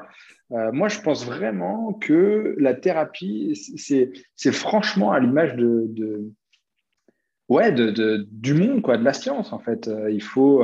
[0.53, 6.33] euh, moi, je pense vraiment que la thérapie, c'est franchement à l'image de,
[8.31, 9.91] du monde, quoi, de la science, en fait.
[10.11, 10.63] il faut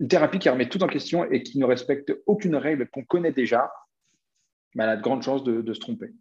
[0.00, 3.32] une thérapie qui remet tout en question et qui ne respecte aucune règle qu'on connaît
[3.32, 3.70] déjà
[4.80, 6.12] elle a de grandes chances de, se tromper.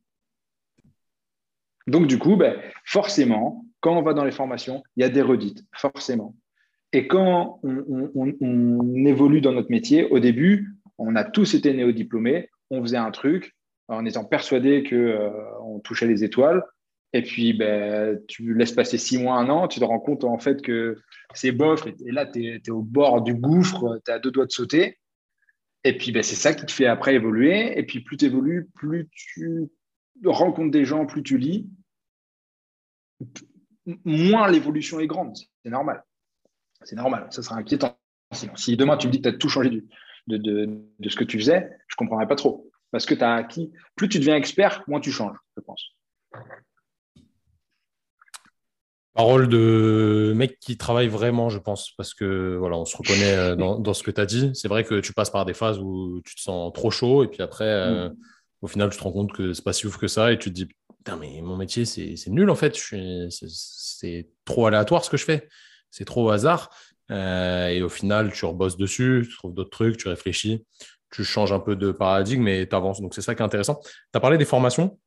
[1.88, 5.22] Donc, du coup, ben, forcément, quand on va dans les formations, il y a des
[5.22, 6.36] redites, forcément.
[6.94, 12.82] Et quand on, évolue dans notre métier, au début, on a tous été néo-diplômés, on
[12.82, 13.56] faisait un truc
[13.88, 16.64] en étant persuadé qu'on euh, touchait les étoiles.
[17.14, 20.38] Et puis, ben, tu laisses passer six mois, un an, tu te rends compte en
[20.38, 20.98] fait que
[21.34, 24.52] c'est bof, et là, tu es, au bord du gouffre, tu as deux doigts de
[24.52, 24.98] sauter.
[25.84, 27.78] Et puis, ben, c'est ça qui te fait après évoluer.
[27.78, 29.70] Et puis, plus tu évolues, plus tu
[30.26, 31.70] rencontres des gens, plus tu lis,
[34.06, 35.36] moins l'évolution est grande.
[35.64, 36.04] C'est normal.
[36.84, 37.28] C'est normal.
[37.30, 37.98] Ça sera inquiétant.
[38.32, 39.70] Sinon, si demain tu me dis que tu as tout changé
[40.28, 42.70] de, de, ce que tu faisais, je ne comprendrais pas trop.
[42.92, 45.96] Parce que tu as acquis, plus tu deviens expert, moins tu changes, je pense.
[49.14, 53.56] Parole de mec qui travaille vraiment, je pense, parce que voilà, on se reconnaît euh,
[53.56, 54.52] dans, ce que tu as dit.
[54.54, 57.28] C'est vrai que tu passes par des phases où tu te sens trop chaud, et
[57.28, 58.16] puis après, euh, mm.
[58.62, 60.50] au final, tu te rends compte que c'est pas si ouf que ça, et tu
[60.50, 62.78] te dis, putain, mais mon métier, c'est nul en fait.
[63.50, 65.50] C'est trop aléatoire ce que je fais.
[65.92, 66.70] C'est trop au hasard.
[67.12, 70.66] Euh, et au final, tu rebosses dessus, tu trouves d'autres trucs, tu réfléchis,
[71.12, 73.02] tu changes un peu de paradigme et tu avances.
[73.02, 73.80] Donc, c'est ça qui est intéressant.
[73.84, 74.98] Tu as parlé des formations.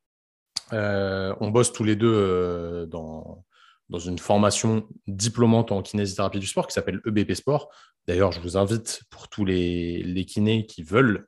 [0.70, 3.44] on bosse tous les deux dans
[3.90, 7.70] dans une formation diplômante en kinésithérapie du sport qui s'appelle EBP Sport.
[8.06, 11.26] D'ailleurs, je vous invite pour tous les, les, kinés qui veulent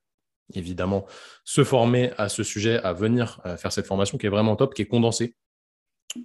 [0.55, 1.07] évidemment
[1.45, 4.75] se former à ce sujet, à venir euh, faire cette formation qui est vraiment top,
[4.75, 5.37] qui est condensée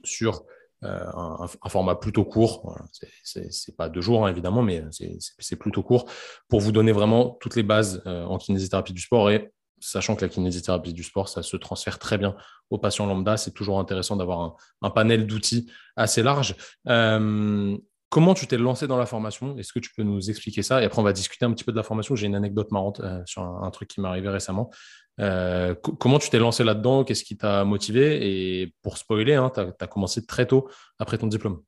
[0.03, 0.45] sur
[0.83, 2.75] euh, un, format plutôt court.
[2.91, 6.05] Ce C'est pas deux jours, hein, évidemment, mais c'est plutôt court
[6.49, 10.21] pour vous donner vraiment toutes les bases euh, en kinésithérapie du sport et sachant que
[10.25, 12.35] la kinésithérapie du sport, ça se transfère très bien
[12.71, 13.37] aux patients lambda.
[13.37, 16.55] C'est toujours intéressant d'avoir un, panel d'outils assez large.
[16.87, 17.77] Euh,
[18.09, 19.57] comment tu t'es lancé dans la formation?
[19.57, 20.81] Est-ce que tu peux nous expliquer ça?
[20.81, 22.15] Et après, on va discuter un petit peu de la formation.
[22.15, 24.71] J'ai une anecdote marrante sur un, truc qui m'est arrivé récemment.
[25.17, 27.03] Comment tu t'es lancé là-dedans?
[27.03, 28.19] Qu'est-ce qui t'a motivé?
[28.21, 30.69] Et pour spoiler, hein, tu as, commencé très tôt
[30.99, 31.61] après ton diplôme.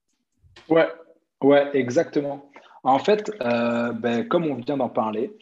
[0.69, 0.87] Ouais,
[1.41, 2.49] ouais, exactement.
[2.83, 5.35] En fait, ben, comme on vient d'en parler,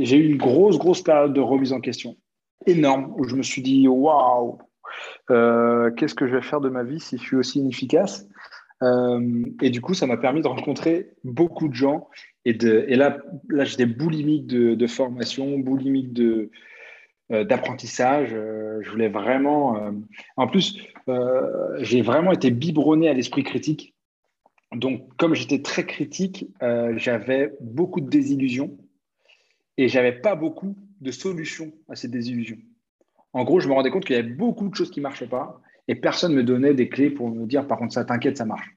[0.00, 2.16] j'ai eu une grosse, grosse période de remise en question
[2.66, 4.58] énorme où je me suis dit waouh,
[5.30, 8.26] euh, qu'est-ce que je vais faire de ma vie si je suis aussi inefficace?
[8.82, 12.08] Euh, Et du coup, ça m'a permis de rencontrer beaucoup de gens.
[12.44, 16.50] Et, de, et là, là j'étais boulimique de, de, formation, boulimique de, euh,
[17.30, 18.30] d'apprentissage.
[18.30, 19.92] je voulais vraiment.
[20.36, 20.78] en plus,
[21.78, 23.94] j'ai vraiment été biberonné à l'esprit critique.
[24.74, 26.46] Donc, comme j'étais très critique,
[26.96, 28.78] j'avais beaucoup de désillusions
[29.76, 32.58] et j'avais pas beaucoup de solutions à ces désillusions.
[33.32, 35.60] En gros, je me rendais compte qu'il y avait beaucoup de choses qui marchaient pas
[35.86, 38.44] et personne ne me donnait des clés pour me dire, par contre, ça t'inquiète, ça
[38.44, 38.70] marche.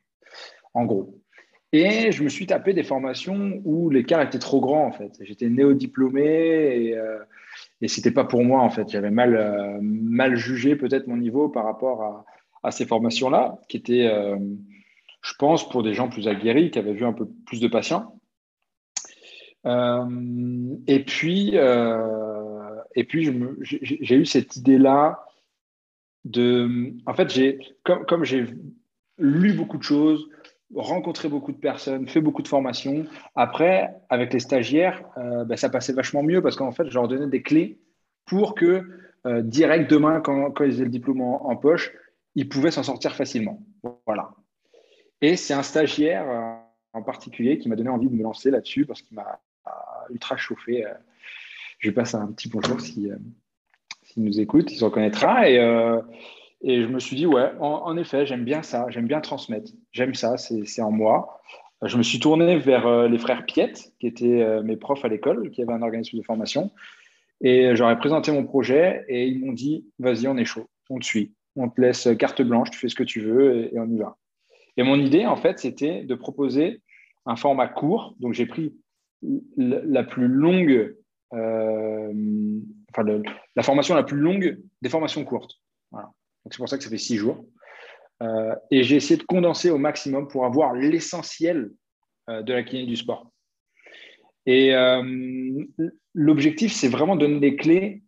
[0.73, 1.17] En gros.
[1.73, 5.17] Et je me suis tapé des formations où l'écart était trop grand, en fait.
[5.21, 7.19] J'étais néo-diplômé et, euh,
[7.81, 8.89] et ce n'était pas pour moi, en fait.
[8.89, 12.25] J'avais mal, euh, mal jugé peut-être mon niveau par rapport
[12.63, 14.37] à, ces formations-là, qui étaient, euh,
[15.23, 18.19] je pense, pour des gens plus aguerris, qui avaient vu un peu plus de patients.
[19.65, 21.55] et puis,
[22.95, 25.25] et puis, j'ai eu cette idée-là
[26.25, 26.93] de.
[27.05, 28.45] En fait, comme, comme j'ai
[29.17, 30.29] lu beaucoup de choses,
[30.75, 33.05] rencontré beaucoup de personnes, fait beaucoup de formations,
[33.35, 37.07] après, avec les stagiaires, euh, ben, ça passait vachement mieux parce qu'en fait, je leur
[37.07, 37.79] donnais des clés
[38.25, 38.83] pour que
[39.25, 41.91] euh, direct demain, quand, quand, ils avaient le diplôme en, poche,
[42.35, 43.61] ils pouvaient s'en sortir facilement.
[44.05, 44.31] Voilà.
[45.21, 46.53] Et c'est un stagiaire euh,
[46.93, 49.39] en particulier qui m'a donné envie de me lancer là-dessus parce qu'il m'a
[50.09, 50.83] ultra chauffé
[51.81, 53.17] je lui passe un petit bonjour s'il
[54.03, 55.49] si, nous écoute, il se reconnaîtra.
[55.49, 55.99] Et, euh,
[56.63, 60.13] et je me suis dit, ouais, en, effet, j'aime bien ça, j'aime bien transmettre, j'aime
[60.13, 61.41] ça, c'est en moi.
[61.83, 65.07] Je me suis tourné vers euh, les frères Piette, qui étaient euh, mes profs à
[65.07, 66.71] l'école, qui avaient un organisme de formation.
[67.41, 71.05] Et j'aurais présenté mon projet et ils m'ont dit, vas-y, on est chaud, on te
[71.05, 73.97] suit, on te laisse carte blanche, tu fais ce que tu veux et, on y
[73.97, 74.17] va.
[74.77, 76.81] Et mon idée, en fait, c'était de proposer
[77.25, 78.15] un format court.
[78.19, 78.75] Donc, j'ai pris
[79.57, 80.95] la plus longue
[81.33, 82.11] euh,
[82.91, 83.21] enfin,
[83.55, 85.59] la formation la plus longue des formations courtes.
[86.49, 87.45] C'est pour ça que ça fait six jours.
[88.23, 91.71] Euh, et j'ai essayé de condenser au maximum pour avoir l'essentiel
[92.29, 93.31] euh, de la clinique du sport.
[94.47, 94.73] Et
[96.15, 98.01] l'objectif, c'est vraiment donner les clés,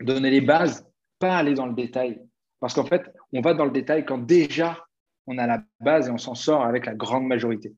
[0.00, 2.22] donner les bases, pas aller dans le détail.
[2.60, 4.84] Parce qu'en fait, on va dans le détail quand déjà
[5.26, 7.74] on a la base et on s'en sort avec la grande majorité.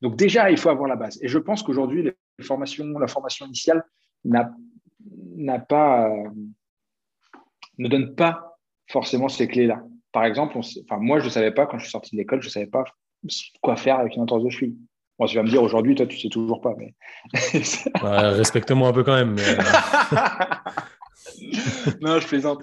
[0.00, 1.18] Donc déjà, il faut avoir la base.
[1.22, 3.84] Et je pense qu'aujourd'hui, la formation initiale
[4.24, 4.50] n'a,
[5.58, 6.30] pas, euh,
[7.78, 8.47] ne donne pas
[8.88, 9.82] forcément ces clés-là.
[10.12, 12.48] Par exemple, enfin, moi, je ne savais pas, quand je suis sorti de l'école, je
[12.48, 12.84] ne savais pas
[13.62, 14.76] quoi faire avec une entorse de cheville.
[15.18, 16.74] Bon, tu vas me dire aujourd'hui, toi, tu ne sais toujours pas.
[16.78, 16.94] Mais...
[18.02, 19.36] Respecte-moi un peu quand même.
[19.38, 19.56] Euh.
[22.00, 22.62] non, je plaisante.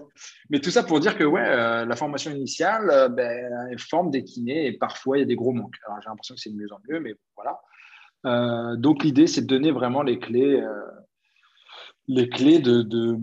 [0.50, 4.24] Mais tout ça pour dire que ouais, euh, la formation initiale, ben, elle forme des
[4.24, 5.76] kinés et parfois il y a des gros manques.
[5.86, 7.60] Alors j'ai l'impression que c'est de mieux en mieux, mais voilà.
[8.26, 10.82] Euh, donc l'idée, c'est de donner vraiment les clés, euh,
[12.08, 13.18] les clés de, euh,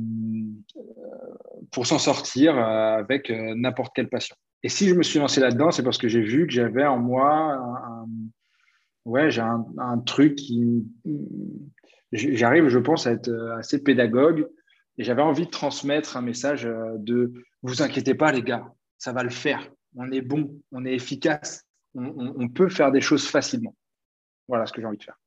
[1.72, 4.36] pour s'en sortir avec n'importe quel patient.
[4.62, 6.98] Et si je me suis lancé là-dedans, c'est parce que j'ai vu que j'avais en
[6.98, 8.06] moi un,
[9.04, 10.86] ouais, j'ai un, truc qui.
[12.12, 14.48] J'arrive, je pense, à être assez pédagogue
[14.98, 17.32] et j'avais envie de transmettre un message de
[17.62, 19.68] vous inquiétez pas, les gars, ça va le faire.
[19.96, 23.74] On est bon, on est efficace, on peut faire des choses facilement.
[24.46, 25.18] Voilà ce que j'ai envie de faire.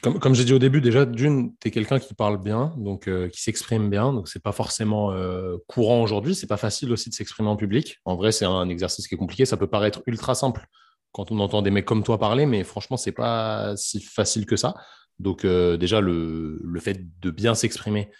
[0.00, 3.28] Comme, j'ai dit au début, déjà, d'une, tu es quelqu'un qui parle bien, donc euh,
[3.28, 7.14] qui s'exprime bien, donc c'est pas forcément euh, courant aujourd'hui, c'est pas facile aussi de
[7.14, 7.98] s'exprimer en public.
[8.06, 10.66] En vrai, c'est un exercice qui est compliqué, ça peut paraître ultra simple
[11.14, 14.56] quand on entend des mecs comme toi parler, mais franchement, c'est pas si facile que
[14.56, 14.74] ça.
[15.20, 18.10] Donc euh, déjà, le, fait de bien s'exprimer,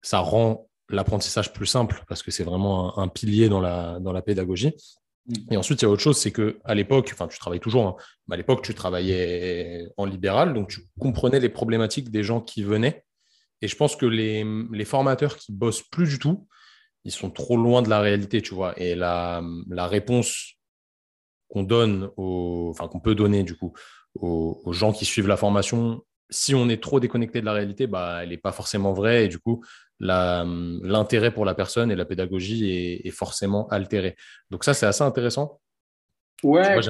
[0.00, 4.22] ça rend l'apprentissage plus simple parce que c'est vraiment un, pilier dans la, dans la
[4.22, 4.72] pédagogie.
[5.50, 7.86] Et ensuite, il y a autre chose, c'est que à l'époque, enfin, tu travailles toujours,
[7.86, 12.40] hein, mais à l'époque, tu travaillais en libéral, donc tu comprenais les problématiques des gens
[12.40, 13.04] qui venaient.
[13.60, 16.48] Et je pense que les, formateurs qui bossent plus du tout,
[17.04, 18.74] ils sont trop loin de la réalité, tu vois.
[18.80, 19.40] Et la,
[19.70, 20.54] réponse
[21.48, 23.72] qu'on donne, enfin, qu'on peut donner du coup
[24.14, 27.86] aux, aux, gens qui suivent la formation, si on est trop déconnecté de la réalité,
[27.86, 29.26] bah, elle n'est pas forcément vraie.
[29.26, 29.62] Et du coup,
[30.02, 34.16] l'intérêt pour la personne et la pédagogie est, forcément altéré.
[34.50, 35.60] Donc ça, c'est assez intéressant.
[36.42, 36.80] Ouais,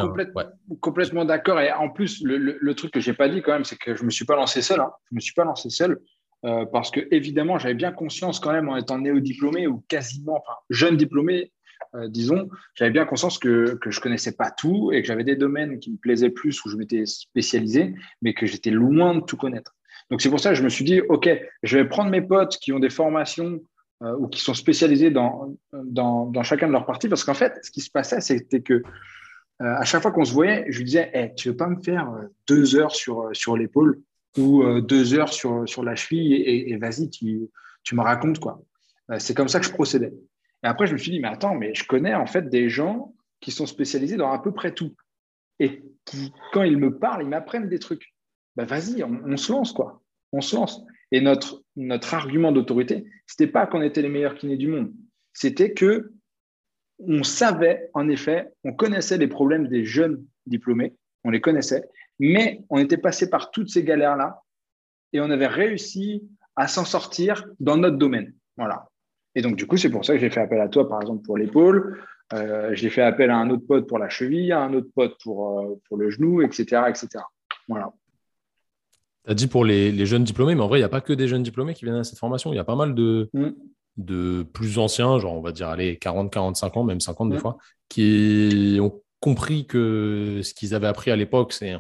[0.80, 1.60] complètement d'accord.
[1.60, 4.10] Et en plus, le, truc que j'ai pas dit quand même, c'est que je me
[4.10, 4.80] suis pas lancé seul.
[4.80, 4.90] Hein.
[5.10, 6.00] Je me suis pas lancé seul
[6.44, 10.58] euh, parce que évidemment, j'avais bien conscience quand même en étant néo-diplômé ou quasiment, enfin
[10.70, 11.52] jeune diplômé,
[11.94, 15.36] euh, disons, j'avais bien conscience que, que je connaissais pas tout et que j'avais des
[15.36, 19.36] domaines qui me plaisaient plus, où je m'étais spécialisé, mais que j'étais loin de tout
[19.36, 19.74] connaître.
[20.12, 21.26] Donc c'est pour ça que je me suis dit, OK,
[21.62, 23.60] je vais prendre mes potes qui ont des formations
[24.02, 27.70] euh, ou qui sont spécialisés dans, dans, chacun de leurs parties, parce qu'en fait, ce
[27.70, 28.82] qui se passait, c'était que euh,
[29.58, 32.12] à chaque fois qu'on se voyait, je lui disais, hey, tu veux pas me faire
[32.46, 34.02] deux heures sur, sur l'épaule
[34.36, 37.48] ou deux heures sur, sur la cheville et, vas-y, tu,
[37.82, 38.60] tu me racontes quoi.
[39.18, 40.12] C'est comme ça que je procédais.
[40.62, 43.14] Et après, je me suis dit, mais attends, mais je connais en fait des gens
[43.40, 44.94] qui sont spécialisés dans à peu près tout.
[45.58, 48.14] Et qui, quand ils me parlent, ils m'apprennent des trucs.
[48.56, 50.01] Ben, vas-y, on, se lance, quoi.
[50.32, 50.84] On se lance.
[51.10, 54.92] Et notre, notre argument d'autorité, ce n'était pas qu'on était les meilleurs kinés du monde.
[55.32, 56.12] C'était que
[56.98, 62.62] on savait, en effet, on connaissait les problèmes des jeunes diplômés, on les connaissait, mais
[62.70, 64.42] on était passé par toutes ces galères-là
[65.12, 66.22] et on avait réussi
[66.56, 68.34] à s'en sortir dans notre domaine.
[68.56, 68.88] Voilà.
[69.34, 71.22] Et donc, du coup, c'est pour ça que j'ai fait appel à toi, par exemple,
[71.24, 72.00] pour l'épaule.
[72.34, 75.16] Euh, j'ai fait appel à un autre pote pour la cheville, à un autre pote
[75.22, 76.82] pour, euh, pour le genou, etc.
[76.88, 77.08] etc.
[77.68, 77.92] Voilà.
[79.24, 81.12] Tu as dit pour les, jeunes diplômés, mais en vrai, il n'y a pas que
[81.12, 82.52] des jeunes diplômés qui viennent à cette formation.
[82.52, 83.50] Il y a pas mal de, mm.
[83.98, 87.40] de plus anciens, genre on va dire allez, 40, 45 ans, même 50 des mm.
[87.40, 87.58] fois,
[87.88, 91.76] qui ont compris que ce qu'ils avaient appris à l'époque, c'est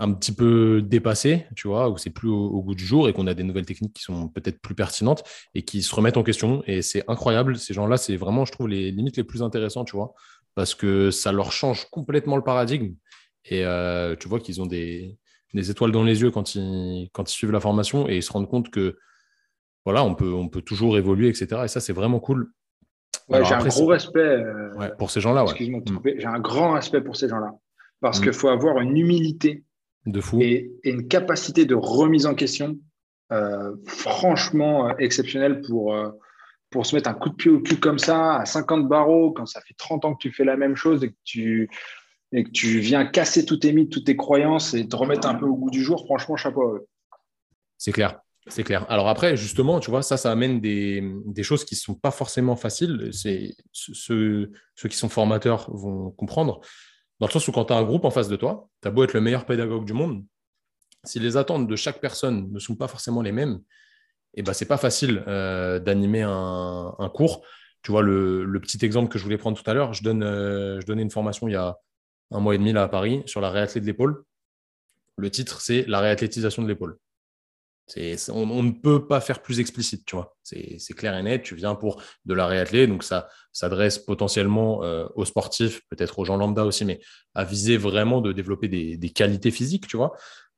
[0.00, 3.26] un petit peu dépassé, tu vois, où c'est plus au, goût du jour et qu'on
[3.26, 6.62] a des nouvelles techniques qui sont peut-être plus pertinentes et qui se remettent en question.
[6.66, 7.56] Et c'est incroyable.
[7.56, 10.14] Ces gens-là, c'est vraiment, je trouve, les limites les plus intéressantes, tu vois,
[10.54, 12.94] parce que ça leur change complètement le paradigme.
[13.44, 15.18] Et euh, tu vois qu'ils ont des,
[15.54, 18.48] étoiles dans les yeux quand ils, quand ils suivent la formation et ils se rendent
[18.48, 18.96] compte que
[19.84, 21.62] voilà, on peut, on peut toujours évoluer, etc.
[21.64, 22.50] Et ça, c'est vraiment cool.
[23.30, 25.44] j'ai un gros respect euh, pour ces gens-là.
[25.44, 25.82] Mm.
[26.18, 27.52] J'ai un grand respect pour ces gens-là.
[28.00, 28.24] Parce mm.
[28.24, 29.64] qu'il faut avoir une humilité
[30.04, 30.38] de fou.
[30.40, 32.76] Et, une capacité de remise en question
[33.32, 35.96] euh, franchement euh, exceptionnelle pour,
[36.68, 39.46] pour se mettre un coup de pied au cul comme ça, à 50 barreaux, quand
[39.46, 41.70] ça fait 30 ans que tu fais la même chose et que tu,
[42.32, 45.34] et que tu viens casser tous tes mythes, toutes tes croyances et te remettre un
[45.34, 46.86] peu au goût du jour, franchement, chapeau.
[47.78, 48.20] C'est clair.
[48.48, 48.86] C'est clair.
[48.88, 52.10] Alors après, justement, tu vois, ça, ça amène des, des choses qui ne sont pas
[52.10, 53.10] forcément faciles.
[53.12, 56.60] C'est ceux, qui sont formateurs vont comprendre.
[57.20, 58.90] Dans le sens où quand tu as un groupe en face de toi, tu as
[58.90, 60.24] beau être le meilleur pédagogue du monde,
[61.04, 63.60] si les attentes de chaque personne ne sont pas forcément les mêmes,
[64.34, 67.44] eh ben, ce n'est pas facile euh, d'animer un, cours.
[67.82, 70.86] Tu vois, le, petit exemple que je voulais prendre tout à l'heure, je, euh, je
[70.86, 71.76] donnais une formation il y a
[72.30, 74.24] un mois et demi là, à Paris sur la réathlée de l'épaule.
[75.16, 76.98] Le titre, c'est la réathlétisation de l'épaule
[78.28, 80.36] on, ne peut pas faire plus explicite, tu vois.
[80.42, 81.42] C'est clair et net.
[81.42, 86.24] Tu viens pour de la réathlée, donc ça s'adresse potentiellement euh, aux sportifs, peut-être aux
[86.24, 87.00] gens lambda aussi, mais
[87.34, 90.12] à viser vraiment de développer des, qualités physiques, tu vois.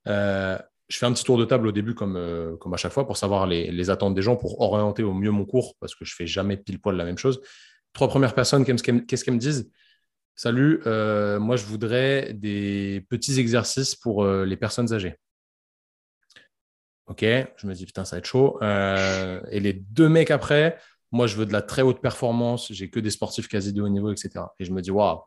[0.08, 0.58] Euh,
[0.88, 3.06] je fais un petit tour de table au début, comme, euh, comme à chaque fois,
[3.06, 6.14] pour savoir les, attentes des gens, pour orienter au mieux mon cours, parce que je
[6.14, 7.40] fais jamais pile poil la même chose.
[7.92, 8.82] Trois premières personnes, qu'est-ce
[9.24, 9.70] qu'elles me disent?
[10.34, 15.16] Salut, moi je voudrais des petits exercices pour les personnes âgées.
[17.10, 18.56] Ok, je me dis putain, ça va être chaud.
[18.62, 20.78] Euh, et les deux mecs après,
[21.10, 22.72] moi, je veux de la très haute performance.
[22.72, 24.44] J'ai que des sportifs quasi de haut niveau, etc.
[24.60, 25.18] Et je me dis waouh.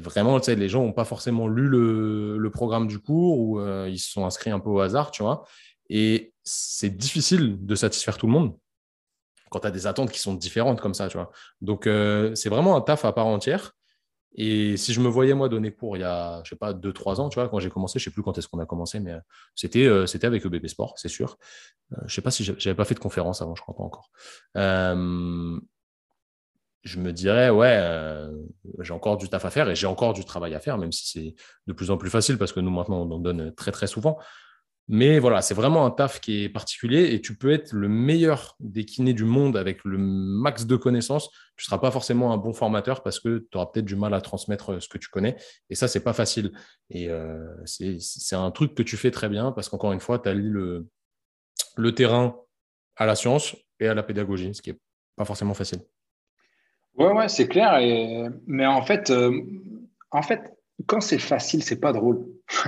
[0.00, 3.86] Vraiment, tu sais, les gens n'ont pas forcément lu le, programme du cours ou euh,
[3.90, 5.44] ils se sont inscrits un peu au hasard, tu vois.
[5.90, 8.56] Et c'est difficile de satisfaire tout le monde
[9.50, 11.30] quand tu as des attentes qui sont différentes comme ça, tu vois.
[11.60, 13.74] Donc, euh, c'est vraiment un taf à part entière.
[14.34, 17.20] Et si je me voyais, moi, donner cours il y a, je sais pas, 2-3
[17.20, 19.12] ans, tu vois, quand j'ai commencé, je sais plus quand est-ce qu'on a commencé, mais
[19.12, 19.20] euh,
[19.54, 21.38] c'était, euh, c'était avec EBB Sport, c'est sûr.
[21.92, 24.10] Euh, je sais pas si j'avais pas fait de conférence avant, je crois pas encore.
[26.84, 28.30] je me dirais, ouais,
[28.80, 31.08] j'ai encore du taf à faire et j'ai encore du travail à faire, même si
[31.08, 31.34] c'est
[31.66, 34.18] de plus en plus facile parce que nous, maintenant, on en donne très, très souvent.
[34.90, 38.56] Mais voilà, c'est vraiment un taf qui est particulier et tu peux être le meilleur
[38.58, 41.30] des kinés du monde avec le max de connaissances.
[41.56, 44.14] Tu ne seras pas forcément un bon formateur parce que tu auras peut-être du mal
[44.14, 45.36] à transmettre ce que tu connais.
[45.68, 46.52] Et ça, c'est pas facile.
[46.88, 50.30] Et euh, c'est un truc que tu fais très bien parce qu'encore une fois, tu
[50.30, 50.88] allies le,
[51.76, 52.36] le terrain
[52.96, 54.78] à la science et à la pédagogie, ce qui n'est
[55.16, 55.80] pas forcément facile.
[56.94, 57.78] Ouais, ouais, c'est clair.
[58.46, 59.38] Mais en fait, euh,
[60.10, 60.40] en fait,
[60.86, 62.26] quand c'est facile, c'est pas drôle.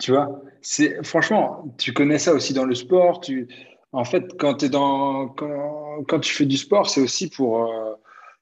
[0.00, 3.20] Tu vois, c'est franchement, tu connais ça aussi dans le sport.
[3.20, 3.48] Tu,
[3.92, 7.94] en fait, quand, dans, quand, quand, tu fais du sport, c'est aussi pour, euh,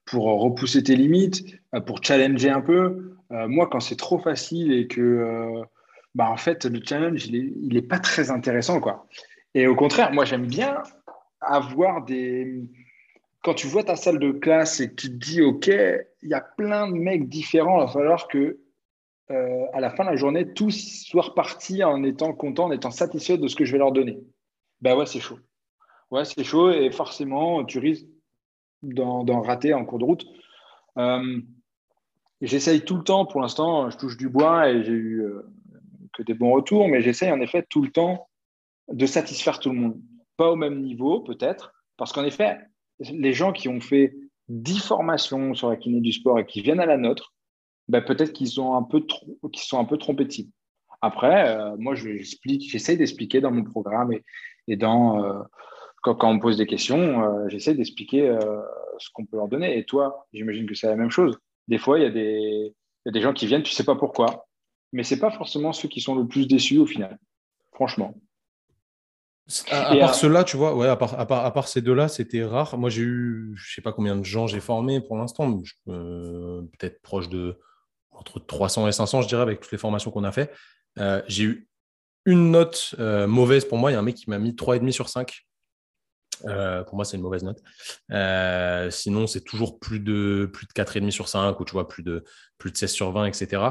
[0.05, 1.45] pour repousser tes limites,
[1.75, 3.17] euh, pour challenger un peu.
[3.33, 5.63] Euh, moi, quand c'est trop facile et que,
[6.15, 9.07] bah, en fait, le challenge, il n'est est pas très intéressant, quoi.
[9.55, 10.83] Et au contraire, moi, j'aime bien
[11.41, 12.63] avoir des.
[13.43, 16.35] Quand tu vois ta salle de classe et que tu te dis, OK, il y
[16.35, 18.59] a plein de mecs différents, il va falloir que
[19.31, 22.91] euh, à la fin de la journée, tous soient repartis en étant contents, en étant
[22.91, 24.19] satisfaits de ce que je vais leur donner.
[24.81, 25.39] Ben ouais, c'est chaud.
[26.11, 28.07] Ouais, c'est chaud et forcément, tu risques,
[28.83, 30.27] d'en rater en cours de route.
[30.97, 31.41] Euh,
[32.41, 35.43] j'essaye tout le temps, pour l'instant, je touche du bois et j'ai eu euh,
[36.13, 38.29] que des bons retours, mais j'essaye en effet tout le temps
[38.91, 40.01] de satisfaire tout le monde.
[40.37, 42.59] Pas au même niveau, peut-être, parce qu'en effet,
[43.01, 44.15] les gens qui ont fait
[44.49, 47.35] 10 formations sur la kiné du sport et qui viennent à la nôtre,
[47.89, 50.53] ben peut-être qu'ils sont un peu qu'ils sont un peu trompés de cible.
[51.01, 54.25] Après, euh, moi, j'explique, j'essaie d'expliquer dans mon programme et,
[54.67, 55.43] et dans euh,
[56.03, 58.37] quand, quand, on me pose des questions, euh, j'essaie d'expliquer
[58.99, 59.79] ce qu'on peut leur donner.
[59.79, 61.39] Et toi, j'imagine que c'est la même chose.
[61.69, 62.75] Des fois, il y, a des,
[63.07, 64.47] y a des gens qui viennent, tu sais pas pourquoi,
[64.93, 67.19] mais c'est pas forcément ceux qui sont le plus déçus au final.
[67.73, 68.15] Franchement.
[69.71, 72.45] À, part ceux-là, tu vois, ouais, à part, à part, à part ces deux-là, c'était
[72.45, 72.77] rare.
[72.77, 77.29] Moi, j'ai eu, je sais pas combien de gens j'ai formé pour l'instant, peut-être proche
[77.31, 77.59] de
[78.19, 80.53] entre 300 et 500, je dirais, avec toutes les formations qu'on a fait.
[80.99, 81.69] Euh, j'ai eu
[82.25, 83.91] une note euh, mauvaise pour moi.
[83.91, 85.47] Il y a un mec qui m'a mis 3,5 sur 5.
[86.47, 87.63] Euh, pour moi, c'est une mauvaise note.
[88.93, 92.25] sinon, c'est toujours plus de, plus de 4,5 sur 5 ou tu vois, plus de,
[92.59, 93.63] plus de 16 sur 20, etc.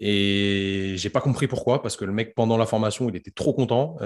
[0.00, 3.54] Et j'ai pas compris pourquoi, parce que le mec, pendant la formation, il était trop
[3.54, 3.96] content.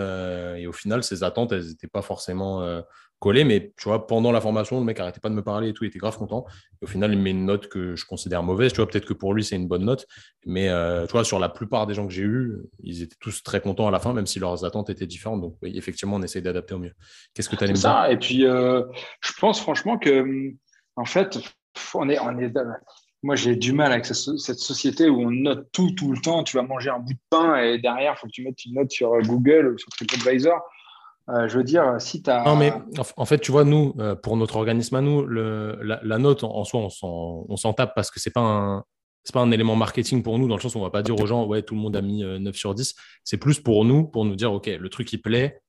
[0.57, 2.83] et au final, ses attentes, elles n'étaient pas forcément
[3.21, 5.73] collé, mais tu vois, pendant la formation, le mec arrêtait pas de me parler et
[5.75, 6.47] tout, il était grave content.
[6.81, 8.73] au final, il met une note que je considère mauvaise.
[8.73, 10.07] Tu vois, peut-être que pour lui, c'est une bonne note,
[10.47, 13.43] mais euh, tu vois, sur la plupart des gens que j'ai eus, ils étaient tous
[13.43, 15.43] très contents à la fin, même si leurs attentes étaient différentes.
[15.43, 16.95] Donc, effectivement, on essaye d'adapter au mieux.
[17.35, 18.85] Qu'est-ce que tu allais me dire Et puis, euh,
[19.21, 20.25] je pense franchement que,
[20.97, 21.39] en fait,
[21.95, 22.49] on est, on est
[23.23, 26.43] moi, j'ai du mal avec cette société où on note tout, tout le temps.
[26.43, 28.75] Tu vas manger un bout de pain et derrière, il faut que tu mettes une
[28.75, 30.61] note sur Google ou sur TripAdvisor.
[31.29, 32.45] Euh, je veux dire, si tu as.
[32.45, 32.73] Non, mais
[33.17, 36.89] en fait, tu vois, nous, euh, pour notre organisme à nous, la, note en, soi,
[37.03, 38.85] on s'en tape parce que ce n'est pas, un,
[39.33, 41.19] pas un élément marketing pour nous, dans le sens où on ne va pas dire
[41.21, 42.95] aux gens, ouais, tout le monde a mis 9 euh, sur 10.
[43.23, 45.61] C'est plus pour nous, pour nous dire, OK, le truc, il plaît.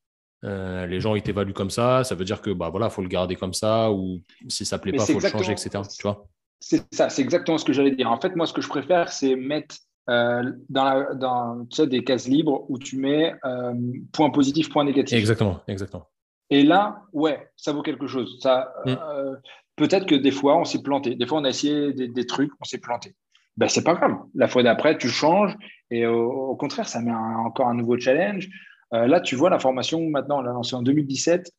[0.41, 2.03] les gens, ils t'évaluent comme ça.
[2.05, 4.81] Ça veut dire que, bah voilà, faut le garder comme ça, ou si ça ne
[4.81, 5.81] plaît pas, il faut le changer, etc.
[5.95, 6.25] Tu vois?
[6.61, 8.09] C'est ça, c'est exactement ce que j'allais dire.
[8.09, 9.75] En fait, moi, ce que je préfère, c'est mettre
[10.09, 13.73] euh, dans, la, dans tu sais, des cases libres où tu mets euh,
[14.13, 15.17] point positif, point négatif.
[15.17, 16.07] Exactement, exactement.
[16.51, 18.37] Et là, ouais, ça vaut quelque chose.
[18.41, 18.89] Ça, mm.
[18.89, 19.35] euh,
[19.75, 21.15] peut-être que des fois, on s'est planté.
[21.15, 23.15] Des fois, on a essayé des, trucs, on s'est planté.
[23.57, 24.17] Ben, c'est pas grave.
[24.35, 25.55] La fois d'après, tu changes
[25.89, 28.47] et au, contraire, ça met encore un nouveau challenge.
[28.91, 31.51] là, tu vois, la formation, maintenant, on l'a lancée en 2017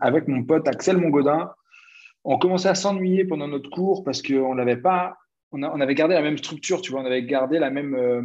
[0.00, 1.50] avec mon pote Axel Mongodin.
[2.28, 5.16] On commençait à s'ennuyer pendant notre cours parce qu'on n'avait pas
[5.52, 8.22] on, avait gardé la même structure, tu vois, on avait gardé la même, euh,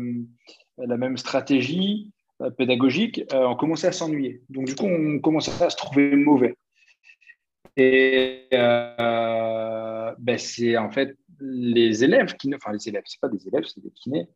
[0.78, 4.42] la même stratégie euh, pédagogique, euh, on commençait à s'ennuyer.
[4.50, 6.56] Donc, du coup, on commençait à se trouver mauvais.
[7.78, 13.64] Et ben, c'est en fait les élèves qui, enfin les élèves, c'est pas des élèves,
[13.64, 14.28] c'est des kinés,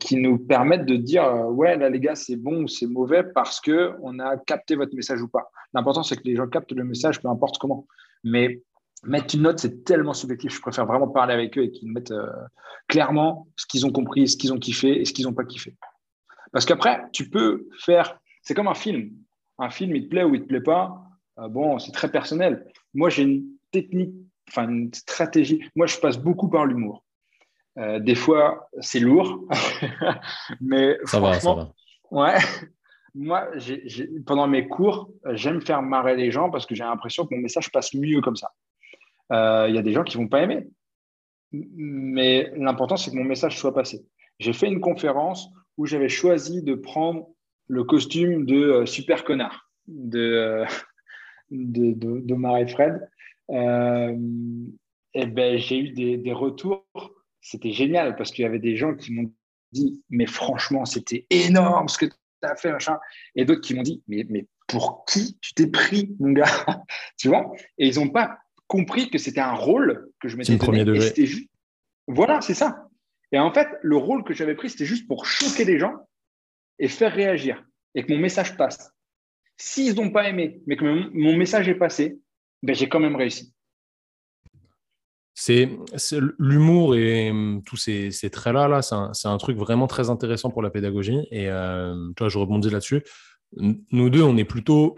[0.00, 3.60] qui nous permettent de dire ouais là les gars c'est bon ou c'est mauvais parce
[3.60, 5.50] que on a capté votre message ou pas.
[5.74, 7.86] L'important c'est que les gens captent le message peu importe comment.
[8.24, 8.62] Mais
[9.02, 10.54] mettre une note, c'est tellement subjectif.
[10.54, 12.30] Je préfère vraiment parler avec eux et qu'ils mettent euh,
[12.88, 15.76] clairement ce qu'ils ont compris, ce qu'ils ont kiffé et ce qu'ils n'ont pas kiffé.
[16.52, 18.18] Parce qu'après, tu peux faire.
[18.42, 19.10] C'est comme un film.
[19.58, 21.02] Un film, il te plaît ou il te plaît pas.
[21.38, 22.66] Euh, bon, c'est très personnel.
[22.94, 24.14] Moi, j'ai une technique,
[24.48, 25.62] enfin une stratégie.
[25.74, 27.04] Moi, je passe beaucoup par l'humour.
[27.78, 29.46] Euh, des fois, c'est lourd,
[30.60, 31.72] mais ça va, ça va.
[32.10, 32.36] Ouais.
[33.14, 33.48] Moi,
[34.26, 37.70] pendant mes cours, j'aime faire marrer les gens parce que j'ai l'impression que mon message
[37.72, 38.50] passe mieux comme ça.
[39.30, 40.68] Euh, il y a des gens qui vont pas aimer.
[41.52, 44.04] Mais l'important, c'est que mon message soit passé.
[44.38, 47.28] J'ai fait une conférence où j'avais choisi de prendre
[47.68, 50.66] le costume de euh, super connard de, euh,
[51.50, 53.08] de, de, et Fred.
[55.14, 56.84] et ben, j'ai eu des, des retours.
[57.40, 59.32] C'était génial parce qu'il y avait des gens qui m'ont
[59.72, 62.12] dit Mais franchement, c'était énorme ce que tu
[62.42, 62.98] as fait, machin.
[63.34, 66.46] Et d'autres qui m'ont dit mais, mais pour qui tu t'es pris, mon gars?
[67.18, 67.52] Tu vois?
[67.78, 68.38] Et ils n'ont pas
[68.72, 70.84] compris que c'était un rôle que je m'étais donné.
[70.84, 71.46] Premier Juste...
[72.06, 72.88] Voilà, c'est ça.
[73.30, 75.92] Et en fait, le rôle que j'avais pris, c'était juste pour choquer les gens
[76.78, 77.62] et faire réagir
[77.94, 78.90] et que mon message passe.
[79.58, 82.18] S'ils n'ont pas aimé, mais que mon message est passé,
[82.62, 83.52] ben, j'ai quand même réussi.
[85.34, 85.68] C'est
[86.38, 90.70] l'humour et hum, tous ces, traits-là, là, c'est un, truc vraiment très intéressant pour la
[90.70, 91.26] pédagogie.
[91.30, 93.02] Et euh, toi, je rebondis là-dessus.
[93.58, 94.96] Nous deux, on est plutôt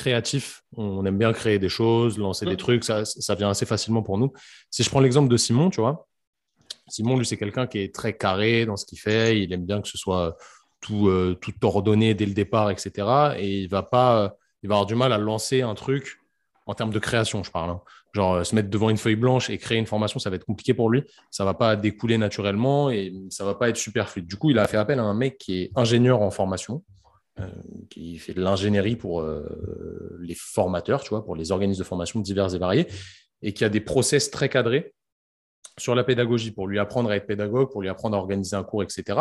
[0.00, 0.62] créatif.
[0.76, 2.64] On aime bien créer des choses, lancer des mm.
[2.64, 2.84] trucs.
[2.84, 4.32] Ça, ça vient assez facilement pour nous.
[4.70, 6.08] Si je prends l'exemple de Simon, tu vois,
[6.88, 9.40] Simon, lui, c'est quelqu'un qui est très carré dans ce qu'il fait.
[9.40, 10.36] Il aime bien que ce soit
[10.80, 13.34] tout, euh, tout ordonné dès le départ, etc.
[13.38, 16.18] Et il va pas, il va avoir du mal à lancer un truc
[16.66, 17.70] en termes de création, je parle.
[17.70, 17.80] Hein.
[18.12, 20.44] Genre, euh, se mettre devant une feuille blanche et créer une formation, ça va être
[20.44, 21.04] compliqué pour lui.
[21.30, 24.26] Ça va pas découler naturellement et ça va pas être super fluide.
[24.26, 26.82] Du coup, il a fait appel à un mec qui est ingénieur en formation
[27.88, 29.24] qui fait de l'ingénierie pour
[30.20, 32.86] les formateurs, tu vois, pour les organismes de formation divers et variés,
[33.42, 34.94] et qui a des process très cadrés
[35.78, 38.64] sur la pédagogie pour lui apprendre à être pédagogue, pour lui apprendre à organiser un
[38.64, 39.20] cours, etc.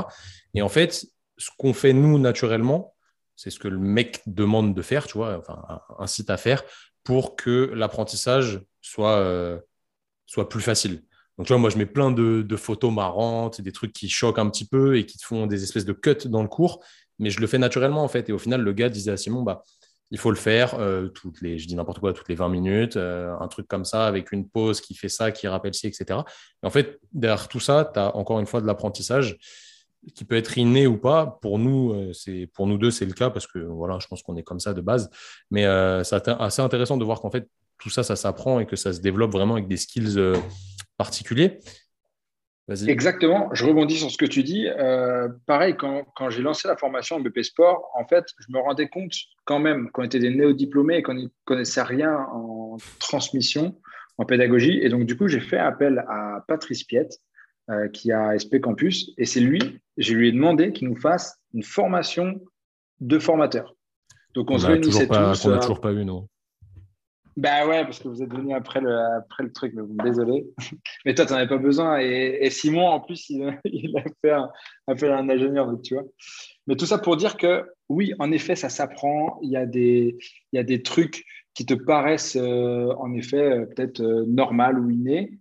[0.54, 1.06] Et en fait,
[1.38, 2.94] ce qu'on fait nous naturellement,
[3.36, 5.64] c'est ce que le mec demande de faire, tu vois, enfin,
[5.98, 6.64] incite à faire
[7.04, 9.60] pour que l'apprentissage soit, euh,
[10.26, 11.04] soit plus facile.
[11.38, 14.50] Donc, tu vois, moi, je mets plein de, photos marrantes, des trucs qui choquent un
[14.50, 16.84] petit peu et qui font des espèces de cuts dans le cours,
[17.20, 18.30] mais je le fais naturellement, en fait.
[18.30, 19.64] Et au final, le gars disait à Simon, bah,
[20.12, 22.98] il faut le faire euh, toutes les, je dis n'importe quoi, toutes les 20 minutes,
[22.98, 26.22] euh, un truc comme ça, avec une pause qui fait ça, qui rappelle ci, etc.
[26.64, 29.38] Et en fait, derrière tout ça, tu as encore une fois de l'apprentissage
[30.16, 31.38] qui peut être inné ou pas.
[31.42, 34.24] Pour nous, euh, c'est pour nous deux, c'est le cas parce que voilà, je pense
[34.24, 35.10] qu'on est comme ça de base.
[35.52, 35.64] Mais
[36.04, 37.48] c'est assez intéressant de voir qu'en fait
[37.78, 40.18] tout ça, ça s'apprend et que ça se développe vraiment avec des skills
[40.98, 41.60] particuliers.
[42.88, 43.50] Exactement.
[43.54, 44.68] Je rebondis sur ce que tu dis.
[45.46, 48.88] pareil, quand, quand j'ai lancé la formation en BP Sport, en fait, je me rendais
[48.88, 49.14] compte
[49.46, 53.76] quand même qu'on était des néo-diplômés et qu'on ne connaissait rien en transmission,
[54.18, 54.80] en pédagogie.
[54.82, 57.20] Et donc, du coup, j'ai fait appel à Patrice Piette,
[57.70, 59.12] euh, qui a SP Campus.
[59.20, 59.60] Et c'est lui,
[59.96, 62.42] je lui ai demandé qu'il nous fasse une formation
[63.00, 63.76] de formateur.
[64.34, 65.46] Donc on, se réunissait tous.
[65.46, 66.28] On n'a toujours pas eu, non
[67.40, 70.46] bah ouais, parce que vous êtes venu après le, après le truc, mais désolé.
[71.06, 72.00] Mais toi, tu n'en avais pas besoin.
[72.00, 73.48] Et, Simon, en plus, il,
[73.98, 74.50] a fait un,
[74.88, 76.04] appel à un ingénieur, donc, tu vois.
[76.68, 79.40] Mais tout ça pour dire que oui, en effet, ça s'apprend.
[79.42, 80.18] Il, y a des,
[80.52, 81.24] il y a des trucs
[81.54, 85.40] qui te paraissent, euh, en effet, euh, peut-être normal ou innés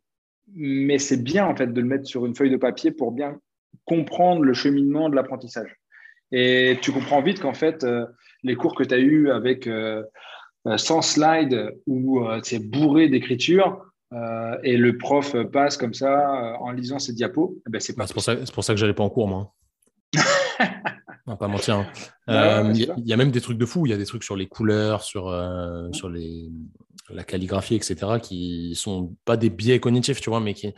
[0.54, 3.38] mais c'est bien en fait de le mettre sur une feuille de papier pour bien
[3.84, 5.76] comprendre le cheminement de l'apprentissage.
[6.32, 8.06] Et tu comprends vite qu'en fait, euh,
[8.42, 10.04] les cours que tu as eus avec euh, euh,
[10.76, 13.84] sans slide ou c'est bourré d'écriture
[14.62, 18.06] et le prof passe comme ça en lisant ses diapos, eh ben c'est pas.
[18.06, 19.52] C'est pour, ça, pour ça que j'allais pas en cours, moi.
[21.26, 21.76] On va pas mentir.
[21.76, 21.86] Hein.
[22.26, 23.84] Bah il y, a même des trucs de fou.
[23.86, 25.24] Il y a des trucs sur les couleurs, sur,
[25.92, 26.48] sur les,
[27.10, 30.72] la calligraphie, etc., qui sont pas des biais cognitifs, tu vois, mais qui,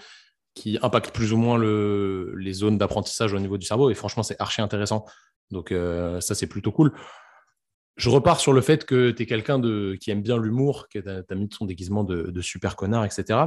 [0.55, 3.91] qui impactent plus ou moins le, les zones d'apprentissage au niveau du cerveau.
[3.91, 5.05] Et franchement, c'est archi intéressant.
[5.51, 6.93] Donc, euh, ça, c'est plutôt cool.
[7.97, 10.99] Je repars sur le fait que tu es quelqu'un de, qui aime bien l'humour, que
[10.99, 13.38] tu as, mis ton déguisement de, super connard, etc.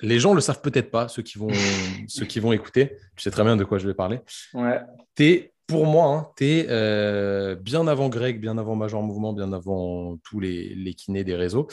[0.00, 1.48] Les gens le savent peut-être pas, ceux qui, vont,
[2.08, 2.96] ceux qui vont écouter.
[3.16, 4.20] Tu sais très bien de quoi je vais parler.
[4.54, 4.80] Ouais.
[5.18, 9.52] Es, pour moi, hein, tu es euh, bien avant Greg, bien avant Major Mouvement, bien
[9.52, 11.68] avant tous les, les kinés des réseaux.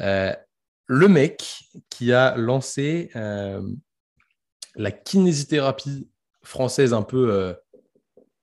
[0.00, 0.34] Euh,
[0.86, 3.62] le mec qui a lancé euh,
[4.74, 6.08] la kinésithérapie
[6.42, 7.54] française un peu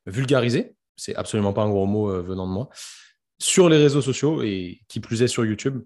[0.06, 2.70] vulgarisée, c'est absolument pas un gros mot venant de moi,
[3.40, 5.84] sur les réseaux sociaux et qui plus est sur YouTube,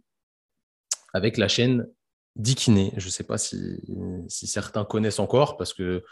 [1.14, 1.88] avec la chaîne
[2.36, 2.94] Dikiné.
[2.98, 3.80] Je ne sais pas si,
[4.28, 6.04] si, certains connaissent encore parce que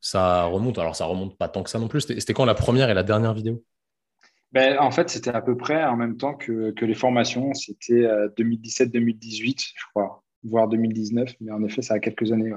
[0.00, 0.78] ça remonte.
[0.78, 2.02] Alors, ça remonte pas tant que ça non plus.
[2.02, 3.62] C'était quand la première et la dernière vidéo?
[4.52, 7.52] Ben, en fait, c'était à peu près en même temps que, les formations.
[7.52, 8.06] C'était
[8.38, 11.34] 2017-2018, euh, je crois, voire 2019.
[11.40, 12.52] Mais en effet, ça a quelques années.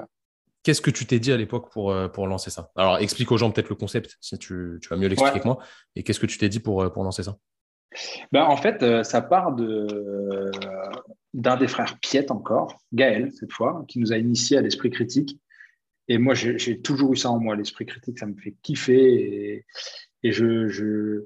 [0.63, 2.71] Qu'est-ce que tu t'es dit à l'époque pour, euh, pour lancer ça?
[2.75, 5.59] Alors, explique aux gens peut-être le concept, si tu, tu vas mieux l'expliquer que moi.
[5.95, 7.38] Et qu'est-ce que tu t'es dit pour, euh, pour lancer ça?
[8.31, 10.51] Ben, En fait, ça part de,
[11.33, 15.39] d'un des frères Piette encore, Gaël, cette fois, qui nous a initiés à l'esprit critique.
[16.07, 17.55] Et moi, j'ai, toujours eu ça en moi.
[17.55, 19.63] L'esprit critique, ça me fait kiffer.
[20.23, 21.23] Et, je,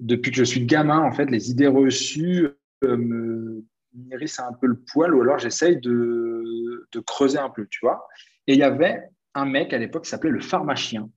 [0.00, 2.48] depuis que je suis gamin, en fait, les idées reçues
[2.84, 3.64] euh, me
[4.10, 8.06] hérissent un peu le poil ou alors j'essaye de, de, creuser un peu, tu vois.
[8.46, 9.02] Et il y avait
[9.34, 11.10] un mec à l'époque qui s'appelait le pharmacien,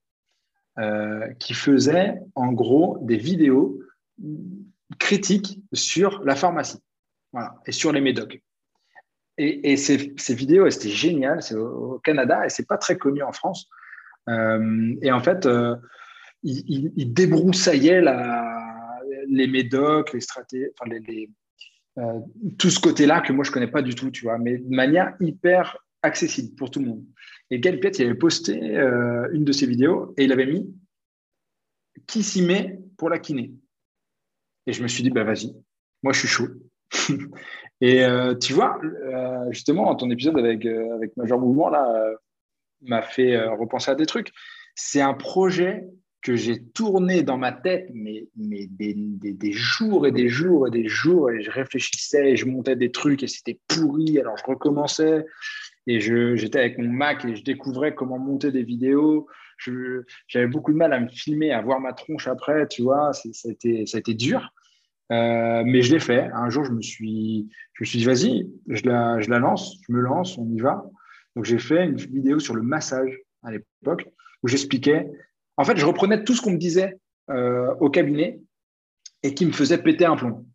[0.80, 3.80] euh, qui faisait en gros des vidéos
[5.00, 6.80] critiques sur la pharmacie
[7.32, 8.42] voilà, et sur les médocs.
[9.38, 13.68] Et, ces, vidéos, c'était génial, c'est au, Canada et c'est pas très connu en France.
[14.30, 15.76] Euh, et en fait, euh,
[16.44, 18.52] il, il, il, débroussaillait la,
[19.30, 20.92] les médocs, les stratégies, enfin
[21.98, 22.20] euh,
[22.58, 25.16] tout ce côté-là que moi je connais pas du tout, tu vois, mais de manière
[25.20, 27.06] hyper accessible pour tout le monde.
[27.50, 30.74] Et Gaël Piet, il avait posté euh, une de ses vidéos et il avait mis
[32.08, 33.54] qui s'y met pour la kiné?
[34.68, 35.54] Et je me suis dit, bah vas-y,
[36.04, 36.48] moi je suis chaud.
[37.82, 38.80] et euh, tu vois,
[39.50, 42.14] justement, ton épisode avec, avec Major Mouvement, là,
[42.82, 44.32] m'a fait repenser à des trucs.
[44.76, 45.86] C'est un projet
[46.22, 50.72] que j'ai tourné dans ma tête, mais, mais des, des, jours et des jours et
[50.72, 54.44] des jours, et je réfléchissais, et je montais des trucs, et c'était pourri, alors je
[54.46, 55.26] recommençais,
[55.88, 59.28] et j'étais avec mon Mac, et je découvrais comment monter des vidéos.
[60.28, 63.30] J'avais beaucoup de mal à me filmer, à voir ma tronche après, tu vois, ça
[63.48, 64.50] a, été, ça a dur.
[65.12, 66.30] Euh, mais je l'ai fait.
[66.34, 69.78] Un jour, je me suis, je me suis dit, vas-y, je la, je la lance,
[69.88, 70.86] je me lance, on y va.
[71.36, 74.08] Donc, j'ai fait une vidéo sur le massage à l'époque,
[74.44, 75.08] où j'expliquais
[75.58, 76.98] en fait, je reprenais tout ce qu'on me disait
[77.30, 78.42] euh, au cabinet
[79.22, 80.48] et qui me faisait péter un plomb.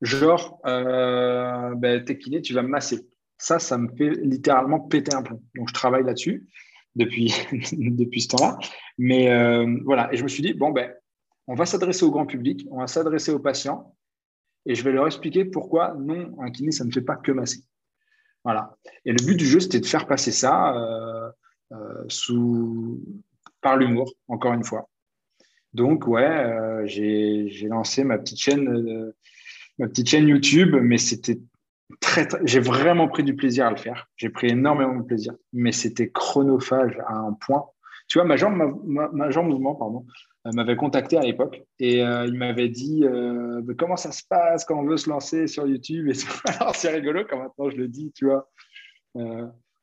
[0.00, 3.08] Genre, euh, ben, t'es kiné, tu vas me masser.
[3.36, 5.42] Ça, ça me fait littéralement péter un plomb.
[5.56, 6.46] Donc, je travaille là-dessus
[6.98, 7.32] depuis,
[7.72, 8.58] depuis ce temps-là.
[8.98, 10.92] Mais euh, voilà, et je me suis dit, bon, ben,
[11.46, 13.94] on va s'adresser au grand public, on va s'adresser aux patients,
[14.66, 17.60] et je vais leur expliquer pourquoi non, un kiné, ça ne fait pas que masser.
[18.44, 18.76] Voilà.
[19.04, 21.30] Et le but du jeu, c'était de faire passer ça euh,
[21.72, 23.00] euh, sous...
[23.60, 24.88] par l'humour, encore une fois.
[25.74, 29.12] Donc, ouais, j'ai lancé ma petite chaîne
[29.78, 31.38] ma petite chaîne YouTube, mais c'était
[32.44, 34.08] j'ai vraiment pris du plaisir à le faire.
[34.16, 37.64] J'ai pris énormément de plaisir, mais c'était chronophage à un point.
[38.08, 40.06] Tu vois, ma jambe, ma, mouvement, pardon,
[40.46, 44.64] euh, m'avait contacté à l'époque et euh, il m'avait dit euh, comment ça se passe
[44.64, 46.10] quand on veut se lancer sur YouTube.
[46.46, 48.48] Alors c'est rigolo quand maintenant je le dis, tu vois,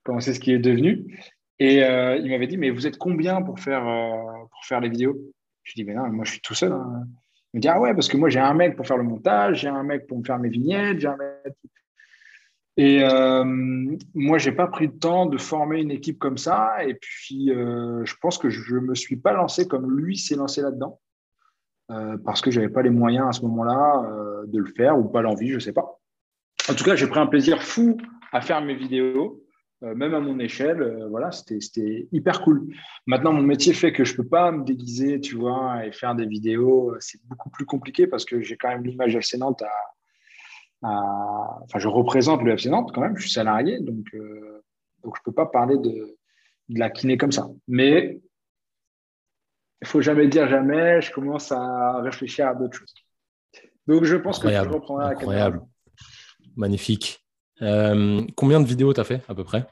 [0.03, 1.19] comment c'est ce qui est devenu.
[1.59, 5.15] Et il m'avait dit mais vous êtes combien pour faire pour faire les vidéos?
[5.63, 6.71] Je lui dis mais non, moi je suis tout seul.
[6.71, 7.05] Hein.
[7.55, 9.61] Il me dit, ah ouais, parce que moi, j'ai un mec pour faire le montage,
[9.61, 11.55] j'ai un mec pour me faire mes vignettes, j'ai un mec.
[12.77, 13.43] Et euh,
[14.13, 16.83] moi, je n'ai pas pris le temps de former une équipe comme ça.
[16.85, 20.61] Et puis, euh, je pense que je me suis pas lancé comme lui s'est lancé
[20.61, 20.99] là-dedans.
[21.91, 24.03] Euh, parce que je n'avais pas les moyens à ce moment-là
[24.47, 25.99] de le faire ou pas l'envie, je sais pas.
[26.69, 27.97] En tout cas, j'ai pris un plaisir fou
[28.31, 29.45] à faire mes vidéos.
[29.83, 32.67] Euh, même à mon échelle, euh, voilà, c'était hyper cool.
[33.05, 36.25] Maintenant, mon métier fait que je peux pas me déguiser, tu vois, et faire des
[36.25, 36.95] vidéos.
[36.99, 39.63] C'est beaucoup plus compliqué parce que j'ai quand même l'image FC Nantes
[40.81, 44.63] à, Enfin, je représente le FC Nantes quand même, je suis salarié, donc, euh,
[45.03, 46.17] donc je ne peux pas parler de,
[46.69, 47.49] de la kiné comme ça.
[47.67, 48.19] Mais
[49.81, 52.93] il faut jamais dire jamais, je commence à réfléchir à d'autres choses.
[53.87, 55.51] Donc je pense que je reprendrai la caméra.
[56.55, 57.25] Magnifique.
[57.61, 59.67] Euh, combien de vidéos tu as fait à peu près?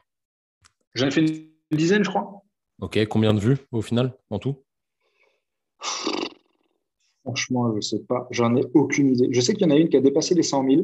[0.94, 2.42] J'en ai fait une dizaine, je crois.
[2.80, 4.64] Ok, combien de vues au final, en tout?
[7.24, 8.28] Franchement, je ne sais pas.
[8.30, 9.28] J'en ai aucune idée.
[9.30, 10.82] Je sais qu'il y en a une qui a dépassé les 100 000.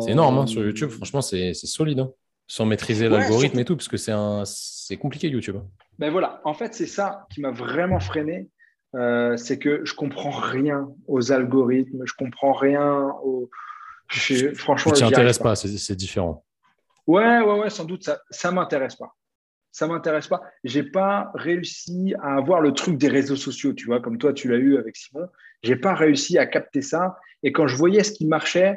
[0.00, 0.90] C'est énorme hein, sur YouTube.
[0.90, 2.00] Franchement, c'est solide.
[2.00, 2.10] Hein.
[2.48, 5.56] Sans maîtriser l'algorithme et tout, parce que c'est compliqué YouTube.
[5.98, 8.48] Ben voilà, en fait, c'est ça qui m'a vraiment freiné.
[8.94, 13.48] Euh, c'est que je comprends rien aux algorithmes, je comprends rien aux,
[14.54, 16.44] franchement, tu t'intéresses pas, c'est différent.
[17.06, 19.14] Ouais, ouais, ouais, sans doute, ça ne m'intéresse pas.
[19.72, 20.42] Ça m'intéresse pas.
[20.64, 24.48] J'ai pas réussi à avoir le truc des réseaux sociaux, tu vois, comme toi, tu
[24.48, 25.26] l'as eu avec Simon.
[25.62, 27.16] J'ai pas réussi à capter ça.
[27.42, 28.76] Et quand je voyais ce qui marchait,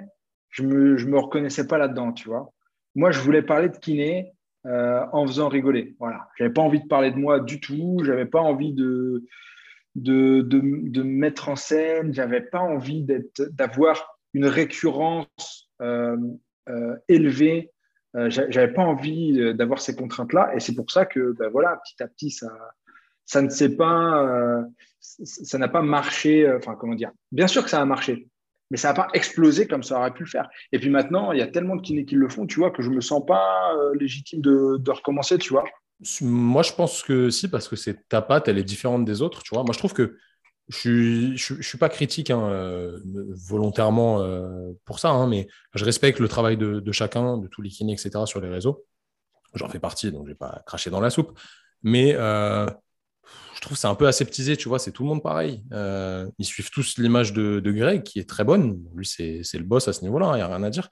[0.49, 2.53] je me, je me reconnaissais pas là-dedans, tu vois.
[2.95, 4.31] Moi, je voulais parler de kiné
[4.65, 5.95] euh, en faisant rigoler.
[5.99, 6.29] Voilà.
[6.37, 8.01] J'avais pas envie de parler de moi du tout.
[8.05, 9.25] J'avais pas envie de,
[9.95, 12.13] de, de, de me mettre en scène.
[12.13, 13.05] J'avais pas envie
[13.51, 16.15] d'avoir une récurrence euh,
[16.69, 17.71] euh, élevée.
[18.15, 22.01] Euh, j'avais pas envie d'avoir ces contraintes-là, et c'est pour ça que, ben voilà, petit
[22.01, 22.47] à petit, ça,
[23.25, 24.63] ça ne s'est pas,
[24.99, 26.49] ça n'a pas marché.
[26.55, 28.29] Enfin, comment dire Bien sûr que ça a marché,
[28.71, 30.47] mais ça n'a pas explosé comme ça aurait pu le faire.
[30.71, 32.81] Et puis maintenant, il y a tellement de kinés qui le font, tu vois, que
[32.81, 35.65] je me sens pas légitime de, de, recommencer, tu vois.
[36.21, 39.43] Moi, je pense que si, parce que c'est ta patte, elle est différente des autres,
[39.43, 39.63] tu vois.
[39.63, 40.17] Moi, je trouve que
[40.67, 46.19] je ne suis pas critique hein, euh, volontairement euh, pour ça, hein, mais je respecte
[46.19, 48.25] le travail de, chacun, de tous les kinés, etc.
[48.25, 48.85] sur les réseaux.
[49.53, 51.39] J'en fais partie, donc je vais pas cracher dans la soupe.
[51.83, 52.65] Mais euh,
[53.53, 55.63] je trouve c'est un peu aseptisé, tu vois, c'est tout le monde pareil.
[55.71, 58.83] ils suivent tous l'image de, de, Greg, qui est très bonne.
[58.95, 60.89] Lui, c'est le boss à ce niveau-là, il hein, n'y a rien à dire.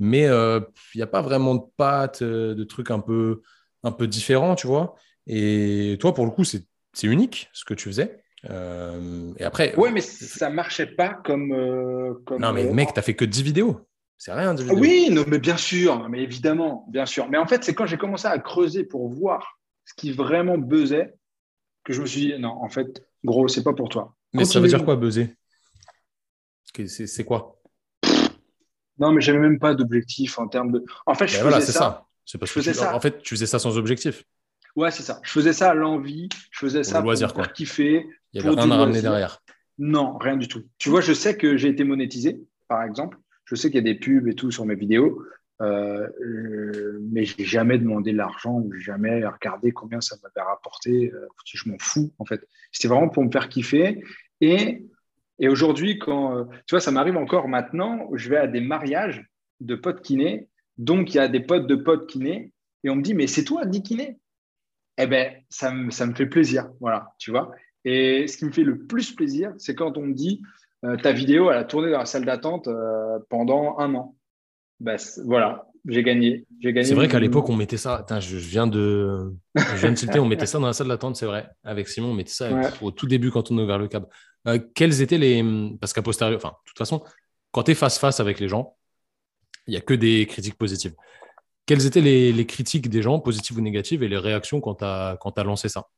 [0.00, 3.42] Mais il n'y a pas vraiment de pattes, de trucs un peu,
[3.84, 4.96] un peu différents, tu vois.
[5.28, 6.66] Et toi, pour le coup, c'est
[7.04, 8.23] unique ce que tu faisais.
[8.50, 9.74] Euh, et après.
[9.76, 11.52] Ouais, mais ça marchait pas comme.
[11.52, 13.80] Euh, comme non, mais mec, t'as fait que 10 vidéos.
[14.18, 14.78] C'est rien, 10 vidéos.
[14.78, 17.28] Oui, non, mais bien sûr, mais évidemment, bien sûr.
[17.28, 21.14] Mais en fait, c'est quand j'ai commencé à creuser pour voir ce qui vraiment buzzait
[21.84, 24.14] que je me suis dit, non, en fait, gros, c'est pas pour toi.
[24.32, 25.36] Mais ça veut dire quoi, buzzer?
[26.86, 27.60] C'est quoi?
[28.98, 30.84] Non, mais j'avais même pas d'objectif en termes de.
[31.06, 32.06] En fait, je ben faisais ça.
[32.24, 32.94] C'est parce que ça.
[32.94, 34.24] En fait, tu faisais ça sans objectif.
[34.76, 35.20] Ouais, c'est ça.
[35.22, 38.06] Je faisais ça à l'envie, je faisais ça pour, loisir, pour kiffer.
[38.32, 39.40] Il n'y avait rien à ramener derrière.
[39.78, 40.62] Non, rien du tout.
[40.78, 43.18] Tu vois, je sais que j'ai été monétisé, par exemple.
[43.44, 45.22] Je sais qu'il y a des pubs et tout sur mes vidéos,
[45.60, 51.12] euh, euh mais je n'ai jamais demandé l'argent ou jamais regardé combien ça m'avait rapporté.
[51.12, 52.48] Euh, je m'en fous, en fait.
[52.72, 54.02] C'était vraiment pour me faire kiffer.
[54.40, 54.86] Et,
[55.38, 59.24] et aujourd'hui, quand euh, tu vois, ça m'arrive encore maintenant, je vais à des mariages
[59.60, 60.48] de potes kinés.
[60.78, 62.52] Donc, il y a des potes de potes kinés.
[62.82, 64.18] Et on me dit, mais c'est toi, dit kiné?
[64.98, 66.70] Eh ben, ça me, ça me fait plaisir.
[66.80, 67.52] Voilà, tu vois.
[67.84, 70.42] Et ce qui me fait le plus plaisir, c'est quand on me dit
[70.84, 74.16] euh, ta vidéo, elle a tourné dans la salle d'attente euh, pendant un an.
[74.80, 76.46] Ben, voilà, j'ai gagné.
[76.60, 76.84] gagné.
[76.84, 78.04] C'est vrai qu'à l'époque, on mettait ça.
[78.20, 81.26] je, viens de, je viens de citer, on mettait ça dans la salle d'attente, c'est
[81.26, 81.48] vrai.
[81.62, 82.48] Avec Simon, on mettait ça
[82.82, 84.06] au tout début quand on a ouvert le câble.
[84.46, 85.44] Euh, quels étaient les.
[85.80, 87.02] Parce qu'à posteriori, enfin, de toute façon,
[87.50, 88.76] quand tu es face-face avec les gens,
[89.66, 90.94] il n'y a que des critiques positives.
[91.66, 95.44] Quelles étaient les, critiques des gens, positives ou négatives, et les réactions quand tu as,
[95.44, 95.88] lancé ça?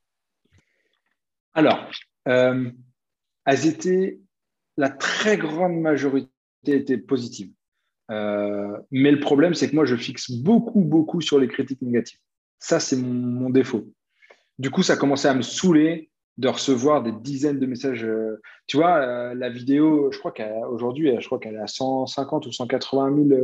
[1.54, 1.90] Alors,
[2.28, 2.70] euh,
[3.44, 4.20] elles étaient.
[4.76, 6.30] La très grande majorité
[6.66, 7.50] était positive.
[8.10, 12.20] Euh, mais le problème, c'est que moi, je fixe beaucoup, beaucoup sur les critiques négatives.
[12.58, 13.88] Ça, c'est mon, défaut.
[14.58, 18.04] Du coup, ça a commencé à me saouler de recevoir des dizaines de messages.
[18.04, 23.28] Euh, tu vois, la vidéo, je crois qu'aujourd'hui, je crois qu'elle à 150 ou 180
[23.28, 23.40] 000.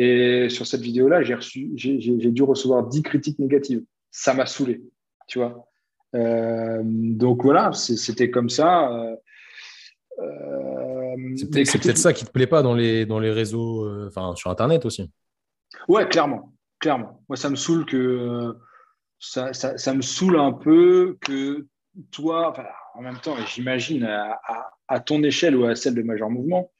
[0.00, 3.82] Et sur cette vidéo-là, j'ai reçu, j'ai dû recevoir 10 critiques négatives.
[4.12, 4.80] Ça m'a saoulé,
[5.26, 5.68] tu vois.
[6.14, 9.16] donc voilà, c'était comme ça.
[11.36, 14.84] c'est peut-être ça qui te plaît pas dans les, dans les réseaux, enfin sur Internet
[14.86, 15.10] aussi.
[15.88, 17.24] Ouais, clairement, clairement.
[17.28, 18.54] Moi, ça me saoule que
[19.18, 21.66] ça, ça, me saoule un peu que
[22.10, 22.52] toi,
[22.94, 26.70] en même temps, j'imagine à, ton échelle ou à celle de Major Mouvement,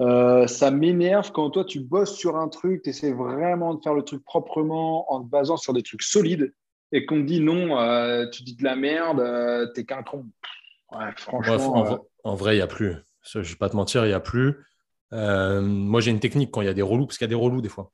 [0.00, 3.94] euh, ça m'énerve quand toi tu bosses sur un truc, tu essaies vraiment de faire
[3.94, 6.54] le truc proprement en te basant sur des trucs solides
[6.92, 10.26] et qu'on te dit non, euh, tu dis de la merde, euh, t'es qu'un con.
[11.16, 12.06] franchement.
[12.24, 12.94] en, vrai, il n'y a plus.
[13.22, 14.54] Je ne vais pas te mentir, il n'y a plus.
[15.10, 17.34] moi, j'ai une technique quand il y a des relous, parce qu'il y a des
[17.34, 17.92] relous des fois.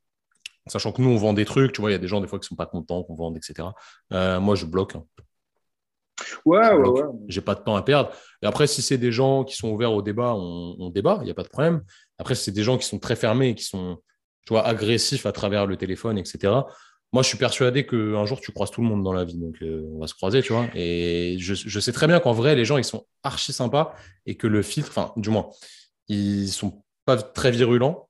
[0.66, 2.26] Sachant que nous, on vend des trucs, tu vois, il y a des gens des
[2.26, 3.68] fois qui ne sont pas contents qu'on vende, etc.
[4.10, 4.94] moi, je bloque.
[4.94, 5.04] Hein.
[6.44, 7.02] Ouais, ouais, ouais.
[7.28, 8.10] J'ai pas de temps à perdre.
[8.42, 11.30] Et après, si c'est des gens qui sont ouverts au débat, on, débat, il n'y
[11.30, 11.82] a pas de problème.
[12.18, 13.98] Après, si c'est des gens qui sont très fermés, qui sont
[14.46, 16.52] tu vois, agressifs à travers le téléphone, etc.
[17.12, 19.38] Moi, je suis persuadé qu'un jour, tu croises tout le monde dans la vie.
[19.38, 20.66] Donc, euh, on va se croiser, tu vois.
[20.74, 23.94] Et je, je sais très bien qu'en vrai, les gens, ils sont archi sympas
[24.26, 25.48] et que le filtre, enfin, du moins,
[26.08, 28.08] ils sont pas très virulents,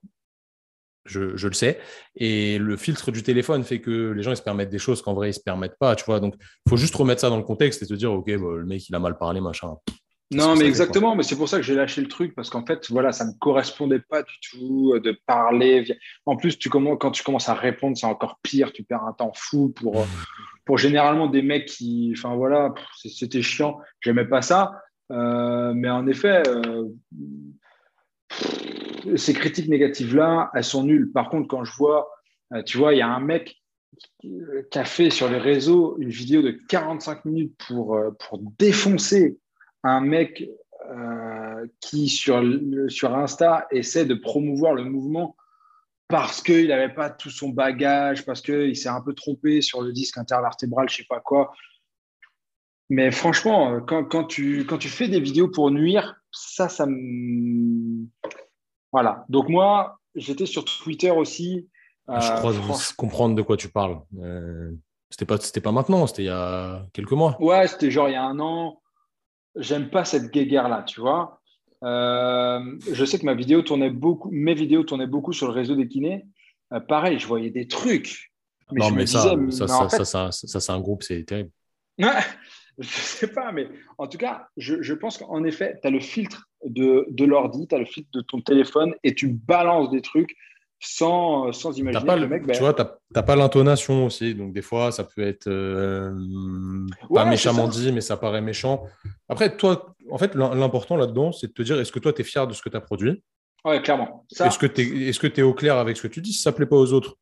[1.05, 1.79] je, le sais.
[2.17, 5.15] Et le filtre du téléphone fait que les gens ils se permettent des choses qu'en
[5.15, 6.21] vrai ils se permettent pas, tu vois.
[6.21, 8.65] Donc il faut juste remettre ça dans le contexte et se dire ok, bah, le
[8.65, 9.75] mec il a mal parlé, machin.
[10.31, 12.91] Non, mais exactement, mais c'est pour ça que j'ai lâché le truc parce qu'en fait,
[12.91, 15.85] voilà, ça ne me correspondait pas du tout de parler.
[16.27, 18.73] En plus, tu quand tu commences à répondre, c'est encore pire.
[18.73, 20.07] Tu perds un temps fou pour,
[20.65, 23.79] pour généralement des mecs qui, enfin voilà, c'était chiant.
[24.01, 24.73] J'aimais pas ça,
[25.13, 26.89] euh, mais en effet, euh,
[29.17, 31.11] ces critiques négatives-là, elles sont nulles.
[31.13, 32.11] Par contre, quand je vois,
[32.53, 33.61] euh, tu vois, il y a un mec
[34.21, 39.39] qui a fait sur les réseaux une vidéo de 45 minutes pour, euh, pour défoncer
[39.85, 40.49] un mec
[40.91, 42.43] euh, qui, sur,
[42.89, 45.37] sur Insta, essaie de promouvoir le mouvement
[46.09, 49.93] parce qu'il n'avait pas tout son bagage, parce qu'il s'est un peu trompé sur le
[49.93, 51.55] disque intervertébral, je ne sais pas quoi.
[52.91, 58.07] Mais franchement, quand, quand, tu, quand tu fais des vidéos pour nuire, ça, ça me
[58.95, 59.25] voilà.
[59.29, 61.69] Donc moi, j'étais sur Twitter aussi.
[62.09, 64.01] je crois euh, comprendre de quoi tu parles.
[64.21, 64.71] Euh,
[65.11, 67.37] c'était pas, c'était pas maintenant, c'était il y a quelques mois.
[67.41, 68.81] Ouais, c'était genre il y a un an.
[69.57, 71.41] J'aime pas cette guéguerre là, tu vois.
[71.83, 72.61] Euh,
[72.93, 75.89] je sais que ma vidéo tournait beaucoup, mes vidéos tournaient beaucoup sur le réseau des
[75.89, 76.25] kinés.
[76.87, 78.33] pareil, je voyais des trucs.
[78.71, 81.51] non, mais ça, ça, ça, ça, c'est un groupe, c'est terrible.
[82.79, 83.69] je sais pas, mais
[83.99, 87.75] en tout cas, je, pense qu'en effet, tu as le filtre de, de l'ordi, tu
[87.75, 90.35] as le filtre de ton téléphone et tu balances des trucs
[90.81, 92.47] sans, sans imaginer pas le mec.
[92.47, 92.83] Ben tu vois, tu
[93.15, 94.35] n'as pas l'intonation aussi.
[94.35, 96.13] Donc, des fois, ça peut être euh,
[97.13, 98.85] pas méchamment dit, mais ça paraît méchant.
[99.29, 102.25] Après, toi, en fait, l'important là-dedans, c'est de te dire est-ce que toi, tu es
[102.25, 103.23] fier de ce que tu as produit?
[103.65, 104.27] Oui, clairement.
[104.39, 106.33] Est-ce que tu es, est, es, au clair avec ce que tu dis?
[106.33, 107.17] Si ça ne plaît pas aux autres,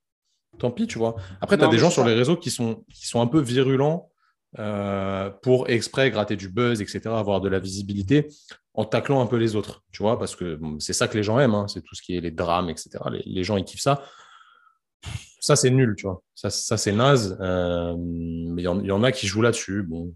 [0.59, 1.15] tant pis, tu vois.
[1.41, 4.11] Après, tu as des gens sur les réseaux qui sont, qui sont un peu virulents
[4.59, 8.29] euh, pour exprès gratter du buzz, etc., avoir de la visibilité
[8.75, 11.39] en taclant un peu les autres, tu vois, parce que c'est ça que les gens
[11.39, 12.91] aiment, hein, c'est tout ce qui est les drames, etc.
[13.25, 14.03] Les, gens, ils kiffent ça.
[15.41, 16.23] Ça, c'est nul, tu vois.
[16.35, 17.37] Ça, ça c'est naze.
[17.41, 19.83] Euh, mais il y, en a qui jouent là-dessus.
[19.83, 20.15] Bon.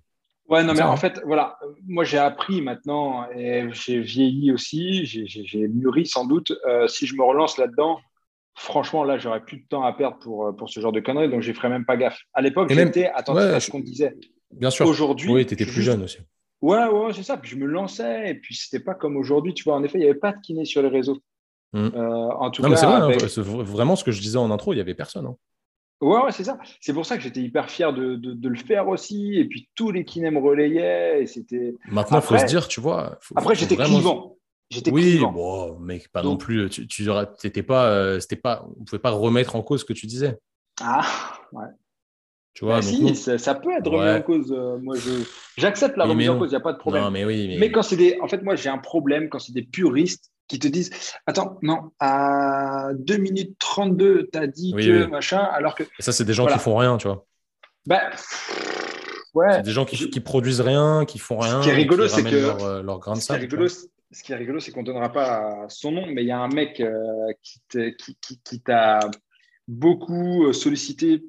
[0.48, 1.58] Ouais, non, mais en fait, voilà,
[1.88, 6.52] moi j'ai appris maintenant et j'ai vieilli aussi, j'ai mûri sans doute.
[6.66, 7.98] Euh, si je me relance là-dedans,
[8.56, 11.28] franchement, là, j'aurais plus de temps à perdre pour, euh, pour ce genre de conneries,
[11.28, 12.18] donc je ne ferai même pas gaffe.
[12.34, 14.16] À l'époque, j'étais attentif à ce qu'on disait.
[14.50, 14.86] Bien sûr.
[14.86, 15.30] Aujourd'hui.
[15.30, 16.18] Oui, tu étais plus jeune aussi.
[16.62, 17.36] Ouais, ouais, c'est ça.
[17.36, 19.52] Puis je me lançais, et puis c'était pas comme aujourd'hui.
[19.54, 21.18] Tu vois, en effet, il n'y avait pas de kiné sur les réseaux.
[21.72, 21.90] Hmm.
[21.94, 24.50] Euh, en tout non, cas, mais c'est vrai, hein, vraiment ce que je disais en
[24.50, 25.26] intro, il n'y avait personne.
[25.26, 25.36] Hein.
[26.00, 26.58] Ouais, ouais c'est ça.
[26.80, 29.34] C'est pour ça que j'étais hyper fier de, de, le faire aussi.
[29.34, 31.22] Et puis tous les kinés me relayaient.
[31.22, 31.74] Et c'était...
[31.90, 33.18] Maintenant, il faut se dire, tu vois.
[33.34, 33.96] après, j'étais vraiment...
[33.96, 34.35] clivant
[34.90, 36.68] oui, bon, mais pas non plus.
[36.68, 37.04] Tu, tu
[37.62, 40.38] pas, euh, c'était pas, on pouvait pas remettre en cause ce que tu disais.
[40.80, 41.06] Ah,
[41.52, 41.66] ouais.
[42.54, 44.50] Tu vois, bah si, ça, peut être remis en cause.
[44.50, 45.10] Euh, moi, je,
[45.58, 47.10] j'accepte la remise en cause, il n'y a pas de problème.
[47.10, 47.70] mais oui, mais...
[47.70, 50.66] quand c'est des, en fait, moi, j'ai un problème quand c'est des puristes qui te
[50.66, 50.90] disent
[51.26, 55.84] Attends, non, à 2 minutes 32, tu as dit que machin, alors que.
[55.98, 57.26] ça, c'est des gens qui font rien, tu vois.
[57.86, 58.00] Bah,
[59.34, 59.52] ouais.
[59.52, 61.60] C'est des gens qui, qui, produisent rien, qui font rien.
[61.60, 62.36] Ce qui est rigolo, c'est que.
[62.36, 63.68] Leur, euh, leur grain de ce, qui est rigolo,
[64.10, 66.38] ce qui est rigolo, c'est qu'on ne donnera pas son nom, mais il y a
[66.38, 69.00] un mec euh, qui t'a
[69.68, 71.22] beaucoup sollicité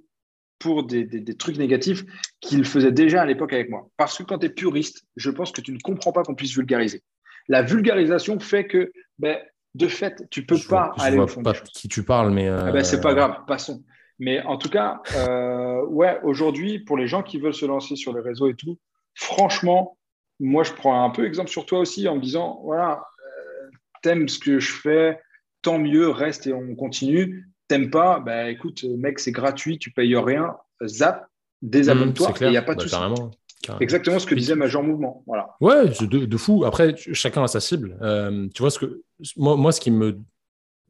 [0.60, 2.04] pour des, des, trucs négatifs
[2.42, 3.90] qu'il faisait déjà à l'époque avec moi.
[3.98, 6.56] Parce que quand tu es puriste, je pense que tu ne comprends pas qu'on puisse
[6.56, 7.04] vulgariser.
[7.48, 9.38] La vulgarisation fait que, ben,
[9.76, 11.44] de fait, tu peux pas aller au fond.
[11.44, 12.50] Pas qui tu parles, mais.
[12.50, 12.72] Euh...
[12.72, 13.84] ben, c'est pas grave, passons.
[14.20, 18.16] Mais en tout cas, euh, ouais, aujourd'hui, pour les gens qui veulent se lancer sur
[18.16, 18.80] les réseaux et tout,
[19.14, 19.98] franchement,
[20.40, 23.70] moi, je prends un peu exemple sur toi aussi en me disant, voilà, euh,
[24.02, 25.20] t'aimes ce que je fais,
[25.62, 27.50] tant mieux, reste et on continue.
[27.68, 31.28] T'aimes pas, bah écoute, mec, c'est gratuit, tu payes rien, zap,
[31.62, 35.24] désabonne-toi, il n'y a pas de bah, Exactement ce que disait Major Mouvement.
[35.28, 35.56] Voilà.
[35.60, 36.64] Ouais, de, de fou.
[36.64, 37.98] Après, chacun a sa cible.
[38.02, 39.02] Euh, tu vois, ce que,
[39.36, 40.20] moi, moi, ce qui me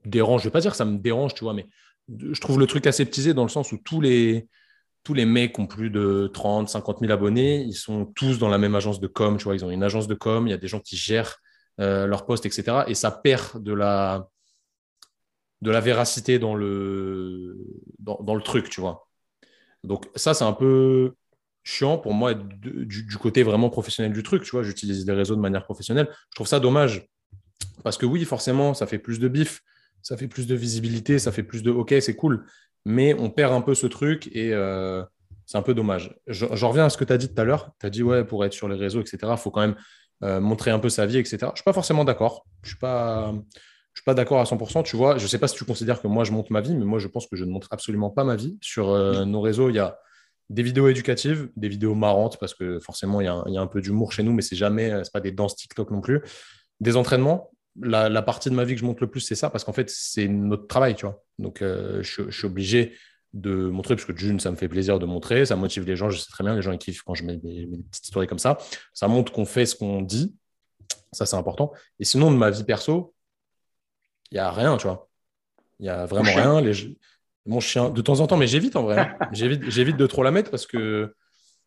[0.05, 1.65] dérange, je ne vais pas dire que ça me dérange, tu vois, mais
[2.09, 4.47] je trouve le truc aseptisé dans le sens où tous les,
[5.13, 8.75] les mecs ont plus de 30, 50 000 abonnés, ils sont tous dans la même
[8.75, 10.67] agence de com, tu vois, ils ont une agence de com, il y a des
[10.67, 11.37] gens qui gèrent
[11.79, 12.83] euh, leur poste, etc.
[12.87, 14.27] Et ça perd de la,
[15.61, 17.57] de véracité dans le,
[17.99, 19.07] dans, le truc, tu vois.
[19.83, 21.13] Donc ça, c'est un peu
[21.63, 24.63] chiant pour moi du, côté vraiment professionnel du truc, tu vois.
[24.63, 26.07] J'utilise des réseaux de manière professionnelle.
[26.31, 27.07] Je trouve ça dommage
[27.83, 29.61] parce que oui, forcément, ça fait plus de bif,
[30.01, 32.45] ça fait plus de visibilité, ça fait plus de OK, c'est cool,
[32.87, 35.03] mais on perd un peu ce truc et euh,
[35.45, 36.15] c'est un peu dommage.
[36.27, 37.71] J'en reviens à ce que tu as dit tout à l'heure.
[37.81, 39.75] Tu as dit, ouais, pour être sur les réseaux, etc., il faut quand même
[40.23, 41.37] euh, montrer un peu sa vie, etc.
[41.41, 42.45] Je ne suis pas forcément d'accord.
[42.63, 43.33] Je ne suis pas
[43.93, 44.83] je suis pas d'accord à 100%.
[44.83, 46.75] Tu vois, je ne sais pas si tu considères que moi, je montre ma vie,
[46.75, 48.57] mais moi, je pense que je ne montre absolument pas ma vie.
[48.61, 49.99] Sur euh, nos réseaux, il y a
[50.49, 54.13] des vidéos éducatives, des vidéos marrantes, parce que forcément, il y a, un peu d'humour
[54.13, 56.21] chez nous, mais c'est jamais, c'est pas des danses TikTok non plus.
[56.79, 57.51] Des entraînements.
[57.79, 59.89] La, partie de ma vie que je montre le plus, c'est ça, parce qu'en fait,
[59.89, 61.23] c'est notre travail, tu vois.
[61.37, 62.93] Donc, euh, je, suis obligé
[63.33, 66.09] de montrer, parce que d'une, ça me fait plaisir de montrer, ça motive les gens,
[66.09, 68.27] je sais très bien, les gens ils kiffent quand je mets des, des petites stories
[68.27, 68.57] comme ça.
[68.93, 70.35] Ça montre qu'on fait ce qu'on dit,
[71.11, 71.71] ça c'est important.
[71.99, 73.13] Et sinon, de ma vie perso,
[74.31, 75.07] il n'y a rien, tu vois.
[75.79, 76.61] Il n'y a vraiment rien.
[76.61, 76.97] Les...
[77.45, 78.97] Mon chien, de temps en temps, mais j'évite en vrai.
[79.21, 79.29] Hein.
[79.31, 81.13] j'évite de trop la mettre parce que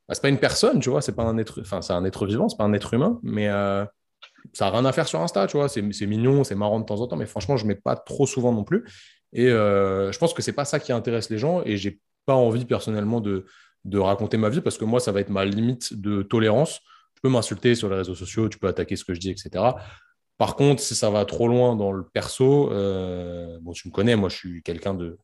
[0.09, 1.03] bah, c'est pas une personne, tu vois.
[1.03, 3.49] C'est pas un être, enfin, c'est un être vivant, c'est pas un être humain, mais
[3.49, 3.85] euh,
[4.53, 5.69] ça n'a rien à faire sur Insta, tu vois.
[5.69, 8.27] C'est mignon, c'est marrant de temps en temps, mais franchement, je ne mets pas trop
[8.27, 8.85] souvent non plus.
[9.33, 12.35] Et euh, je pense que c'est pas ça qui intéresse les gens et j'ai pas
[12.35, 13.45] envie personnellement de,
[13.95, 16.81] raconter ma vie parce que moi, ça va être ma limite de tolérance.
[17.15, 19.51] Tu peux m'insulter sur les réseaux sociaux, tu peux attaquer ce que je dis, etc.
[20.37, 24.17] Par contre, si ça va trop loin dans le perso, euh, bon, tu me connais,
[24.17, 25.19] moi je suis quelqu'un de,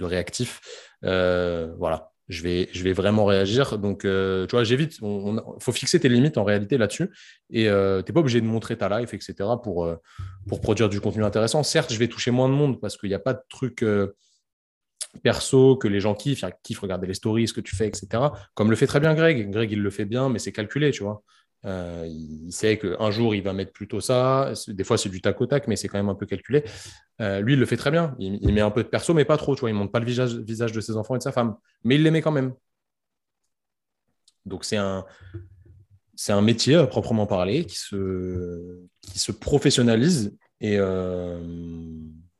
[0.00, 0.60] réactif.
[1.04, 3.76] Euh, voilà, je vais, vraiment réagir.
[3.78, 4.98] Donc, euh, tu vois, j'évite.
[5.02, 7.10] Il faut fixer tes limites en réalité là-dessus.
[7.50, 9.34] Et tu n'es pas obligé de montrer ta life, etc.
[9.62, 9.92] pour,
[10.48, 11.62] pour produire du contenu intéressant.
[11.62, 13.84] Certes, je vais toucher moins de monde parce qu'il n'y a pas de truc
[15.22, 16.44] perso que les gens kiffent.
[16.62, 18.22] Kiffent regarder les stories, ce que tu fais, etc.
[18.54, 19.50] Comme le fait très bien Greg.
[19.50, 21.22] Greg, il le fait bien, mais c'est calculé, tu vois.
[21.66, 24.52] Euh, il sait qu'un jour, il va mettre plutôt ça.
[24.68, 26.64] Des fois, c'est du tac au tac, mais c'est quand même un peu calculé.
[27.20, 28.14] Euh, lui, il le fait très bien.
[28.18, 29.54] Il, met un peu de perso, mais pas trop.
[29.54, 31.56] Tu vois, il ne montre pas le visage, de ses enfants et de sa femme.
[31.84, 32.54] Mais il les met quand même.
[34.46, 35.04] Donc, c'est un,
[36.14, 40.36] c'est un métier à proprement parler qui se, qui se professionnalise.
[40.60, 41.38] Et euh,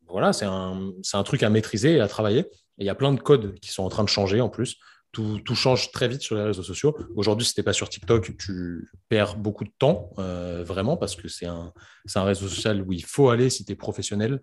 [0.09, 2.41] voilà, c'est un, un truc à maîtriser et à travailler.
[2.41, 4.79] Et il y a plein de codes qui sont en train de changer en plus
[5.13, 6.97] tout, change très vite sur les réseaux sociaux.
[7.17, 11.17] Aujourd'hui, si tu n'es pas sur TikTok, tu perds beaucoup de temps, euh, vraiment, parce
[11.17, 11.73] que c'est un,
[12.15, 14.41] un réseau social où il faut aller si tu es professionnel.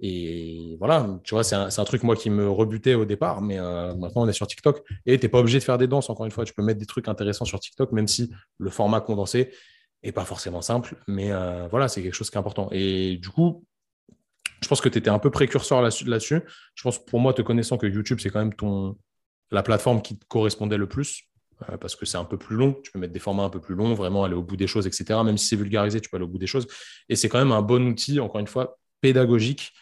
[0.00, 3.58] Et voilà, tu vois, c'est un, un, truc, moi, qui me rebutait au départ, mais
[3.58, 4.82] euh, maintenant, on est sur TikTok.
[5.06, 6.44] Et tu n'es pas obligé de faire des danses, encore une fois.
[6.44, 9.50] Tu peux mettre des trucs intéressants sur TikTok, même si le format condensé
[10.04, 10.96] n'est pas forcément simple.
[11.08, 12.68] Mais euh, voilà, c'est quelque chose qui est important.
[12.72, 13.64] Et du coup,
[14.62, 16.42] je pense que tu étais un peu précurseur là-dessus.
[16.74, 18.96] Je pense, pour moi, te connaissant que YouTube, c'est quand même ton,
[19.50, 21.24] la plateforme qui te correspondait le plus,
[21.68, 22.74] euh, parce que c'est un peu plus long.
[22.82, 24.86] Tu peux mettre des formats un peu plus longs, vraiment aller au bout des choses,
[24.86, 25.20] etc.
[25.24, 26.66] Même si c'est vulgarisé, tu peux aller au bout des choses.
[27.08, 29.72] Et c'est quand même un bon outil, encore une fois, pédagogique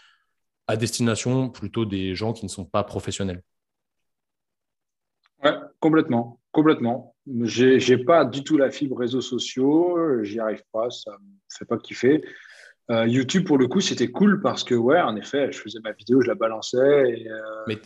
[0.66, 3.42] à destination plutôt des gens qui ne sont pas professionnels.
[5.42, 7.14] Ouais, complètement, complètement.
[7.42, 11.78] J'ai, pas du tout la fibre réseaux sociaux, j'y arrive pas, ça me fait pas
[11.78, 12.22] kiffer.
[12.90, 15.92] Euh, YouTube, pour le coup, c'était cool parce que, ouais, en effet, je faisais ma
[15.92, 17.10] vidéo, je la balançais.
[17.10, 17.34] Et, euh,
[17.66, 17.78] Mais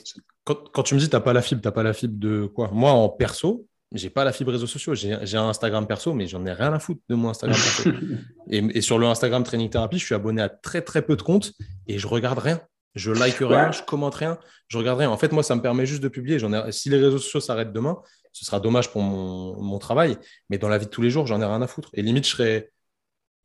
[0.45, 2.47] quand, tu me dis tu n'as pas la fibre, tu n'as pas la fibre de
[2.47, 2.71] quoi?
[2.73, 4.95] Moi, en perso, j'ai pas la fibre réseaux sociaux.
[4.95, 7.91] J'ai un Instagram perso, mais j'en ai rien à foutre de mon Instagram perso.
[8.49, 11.53] et, sur le Instagram Training Therapy, je suis abonné à très très peu de comptes
[11.89, 12.61] et je regarde rien.
[12.95, 14.39] Je like rien, je commente rien,
[14.69, 15.11] je regarde rien.
[15.11, 16.37] En fait, moi, ça me permet juste de publier.
[16.37, 17.97] Ai, si les réseaux sociaux s'arrêtent demain,
[18.33, 20.19] ce sera dommage pour mon, mon, travail.
[20.51, 21.89] Mais dans la vie de tous les jours, j'en ai rien à foutre.
[21.95, 22.71] Et limite, je serais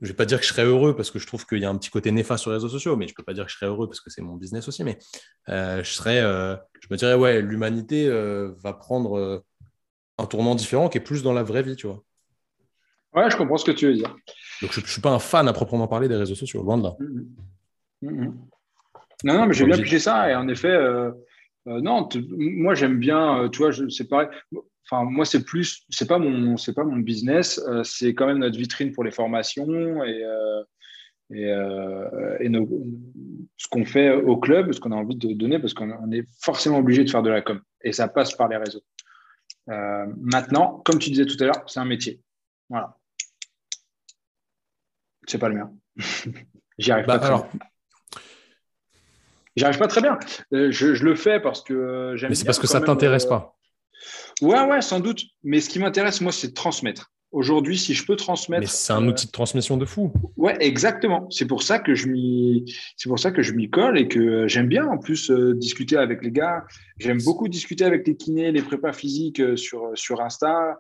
[0.01, 1.69] je vais pas dire que je serais heureux parce que je trouve qu'il y a
[1.69, 3.57] un petit côté néfaste sur les réseaux sociaux, mais je peux pas dire que je
[3.57, 4.83] serais heureux parce que c'est mon business aussi.
[4.83, 4.97] Mais
[5.47, 8.09] je serais, je me dirais, ouais, l'humanité
[8.63, 9.43] va prendre
[10.17, 12.03] un tournant différent qui est plus dans la vraie vie, tu vois.
[13.13, 14.15] Ouais, je comprends ce que tu veux dire.
[14.61, 16.83] Donc, je ne suis pas un fan à proprement parler des réseaux sociaux, loin de
[16.83, 16.95] là.
[16.99, 17.25] Mm-hmm.
[18.03, 18.33] Mm-hmm.
[19.23, 20.29] Non, non, mais j'ai bien pigé ça.
[20.29, 21.11] Et en effet, euh,
[21.67, 24.27] euh, non, moi, j'aime bien, euh, tu vois, c'est pareil.
[24.89, 27.61] Enfin, moi, c'est plus, c'est pas mon, c'est pas mon business.
[27.83, 30.23] c'est quand même notre vitrine pour les formations et,
[31.33, 32.51] et, et
[33.57, 36.77] ce qu'on fait au club, ce qu'on a envie de donner, parce qu'on est forcément
[36.77, 37.59] obligé de faire de la com.
[37.83, 38.83] Et ça passe par les réseaux.
[39.67, 42.21] maintenant, comme tu disais tout à l'heure, c'est un métier.
[42.69, 42.95] Voilà.
[45.27, 45.71] C'est pas le mien.
[46.77, 47.27] J'y arrive bah, pas.
[47.27, 47.49] Alors...
[49.55, 50.17] J'y arrive pas très bien.
[50.53, 52.29] Euh, je, le fais parce que euh, j'aime.
[52.29, 53.56] Mais c'est parce que ça t'intéresse euh, pas.
[54.41, 55.21] Ouais, ouais, sans doute.
[55.43, 57.11] Mais ce qui m'intéresse, moi, c'est de transmettre.
[57.31, 58.61] Aujourd'hui, si je peux transmettre.
[58.61, 60.13] Mais c'est un outil de transmission de fou.
[60.37, 61.27] Ouais, exactement.
[61.29, 64.47] C'est pour ça que je m'y, c'est pour ça que je m'y colle et que
[64.47, 66.63] j'aime bien en plus discuter avec les gars.
[66.99, 70.77] J'aime beaucoup discuter avec les kinés, les prépas physiques sur sur Insta.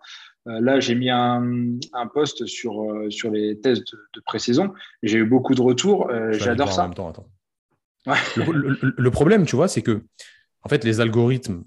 [0.47, 1.77] Euh, là, j'ai mis un,
[2.13, 4.73] post sur, euh, sur les tests de, pré-saison.
[5.03, 6.09] J'ai eu beaucoup de retours.
[6.09, 6.89] Euh, j'adore ça.
[8.37, 10.01] Le, problème, tu vois, c'est que
[10.63, 11.63] en fait, les algorithmes,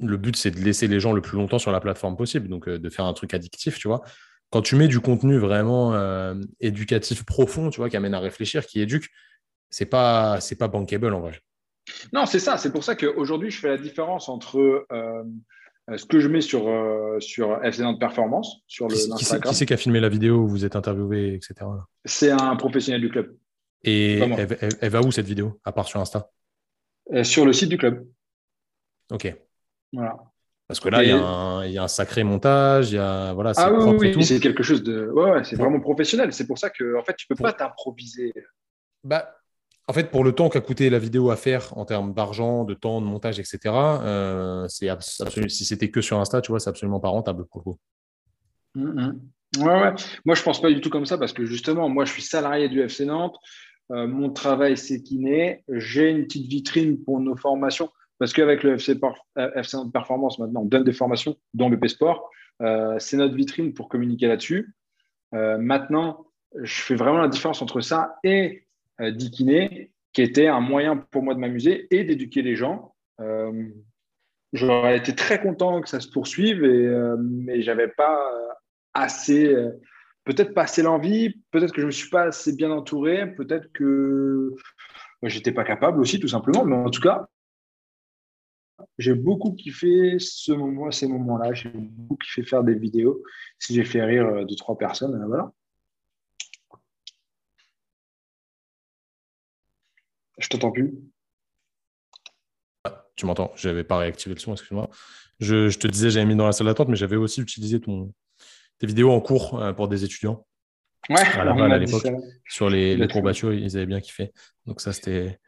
[0.00, 2.68] le but, c'est de laisser les gens le plus longtemps sur la plateforme possible, donc
[2.68, 4.02] de faire un truc addictif, tu vois.
[4.50, 5.94] Quand tu mets du contenu vraiment
[6.60, 9.08] éducatif profond, tu vois, qui amène à réfléchir, qui éduque,
[9.70, 11.40] c'est pas c'est pas bankable en vrai.
[12.12, 12.56] Non, c'est ça.
[12.56, 14.86] C'est pour ça qu'aujourd'hui, je fais la différence entre
[15.88, 19.72] euh, ce que je mets sur, euh, sur de Performance, sur le qui, c'est qui
[19.72, 21.54] a filmé la vidéo où vous êtes interviewé, etc.
[22.04, 23.36] C'est un professionnel du club.
[23.84, 26.30] Et elle, va où cette vidéo, à part sur Insta?
[27.12, 28.06] Euh, Sur le site du club.
[29.10, 29.34] Ok.
[29.92, 30.16] Voilà.
[30.68, 34.12] Parce que là, il y, a un sacré montage, il y a voilà, ah oui,
[34.14, 36.30] oui, c'est quelque chose de, ouais, c'est vraiment professionnel.
[36.34, 38.34] C'est pour ça que, en fait, tu peux pas t'improviser.
[39.02, 39.34] Bah,
[39.86, 42.74] en fait, pour le temps qu'a coûté la vidéo à faire en termes d'argent, de
[42.74, 47.08] temps, de montage, etc., euh, si c'était que sur Insta, tu vois, c'est absolument pas
[47.08, 47.78] rentable pour le coup.
[48.76, 49.64] Mm-hmm.
[49.64, 49.94] ouais, ouais.
[50.26, 52.68] Moi, je pense pas du tout comme ça parce que justement, moi, je suis salarié
[52.68, 53.36] du FC Nantes.
[53.90, 55.64] Euh, mon travail, c'est kiné.
[55.70, 58.98] J'ai une petite vitrine pour nos formations parce qu'avec le FC,
[59.38, 62.30] euh, Performance, maintenant, on donne des formations, dont le P-Sport.
[62.98, 64.74] c'est notre vitrine pour communiquer là-dessus.
[65.32, 68.66] maintenant, je fais vraiment la différence entre ça et
[69.00, 72.94] euh, d'Ikiné, qui était un moyen pour moi de m'amuser et d'éduquer les gens.
[73.20, 73.68] Euh,
[74.52, 78.18] j'aurais été très content que ça se poursuive, euh, mais j'avais pas
[78.94, 79.54] assez,
[80.24, 84.54] peut-être pas assez l'envie, peut-être que je me suis pas assez bien entouré, peut-être que
[85.22, 86.64] j'étais pas capable aussi, tout simplement.
[86.64, 87.28] Mais en tout cas,
[88.98, 91.52] j'ai beaucoup kiffé ce moment, ces moments-là.
[91.52, 93.22] J'ai beaucoup kiffé faire des vidéos.
[93.58, 95.52] Si j'ai fait rire deux, trois personnes, voilà.
[100.38, 100.94] Je t'entends plus.
[102.84, 103.52] Ah, tu m'entends?
[103.56, 104.88] Je n'avais pas réactivé le son, excuse-moi.
[105.40, 108.12] Je, te disais, j'avais mis dans la salle d'attente, mais j'avais aussi utilisé ton,
[108.78, 110.46] tes vidéos en cours euh, pour des étudiants.
[111.10, 112.06] Ouais, à, l'époque.
[112.48, 114.32] Sur les, les ils avaient bien kiffé.
[114.66, 115.38] Donc ça, c'était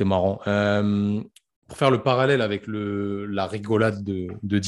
[0.00, 0.40] marrant.
[0.46, 1.22] Euh,
[1.68, 4.60] pour faire le parallèle avec le, la rigolade de, de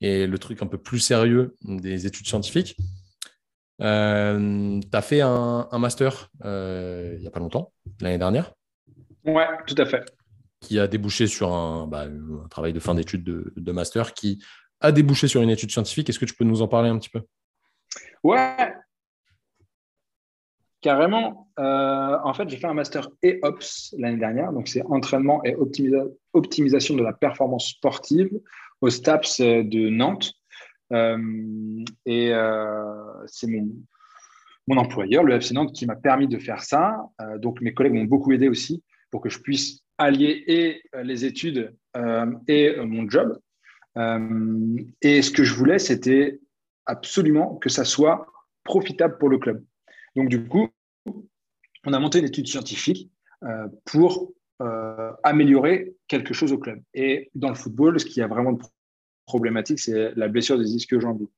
[0.00, 2.76] et le truc un peu plus sérieux des études scientifiques,
[3.80, 8.52] euh, tu as fait un, un master il n'y a pas longtemps, l'année dernière.
[9.24, 10.04] Ouais, tout à fait.
[10.60, 12.06] Qui a débouché sur un, bah,
[12.50, 14.42] travail de fin d'études de, master qui
[14.80, 16.08] a débouché sur une étude scientifique.
[16.08, 17.22] Est-ce que tu peux nous en parler un petit peu?
[18.24, 18.74] Ouais,
[20.80, 21.50] carrément.
[21.58, 25.56] Euh, en fait, j'ai fait un master EOPS l'année dernière, donc c'est entraînement et
[26.32, 28.30] optimisation de la performance sportive
[28.80, 30.32] au STAPS de Nantes.
[30.92, 31.18] Euh,
[32.06, 33.68] et euh, c'est mon,
[34.66, 36.96] mon employeur, le FC Nantes, qui m'a permis de faire ça.
[37.38, 41.24] donc mes collègues m'ont beaucoup aidé aussi pour que je puisse allier et euh, les
[41.24, 43.38] études euh, et euh, mon job.
[45.02, 46.38] et ce que je voulais, c'était
[46.86, 48.26] absolument que ça soit
[48.62, 49.64] profitable pour le club.
[50.16, 50.68] Donc, du coup,
[51.84, 53.10] on a monté une étude scientifique
[53.84, 54.32] pour
[55.22, 56.80] améliorer quelque chose au club.
[56.94, 58.62] Et dans le football, ce qui a vraiment de
[59.26, 61.28] problématique, c'est la blessure des ischio-jambiers,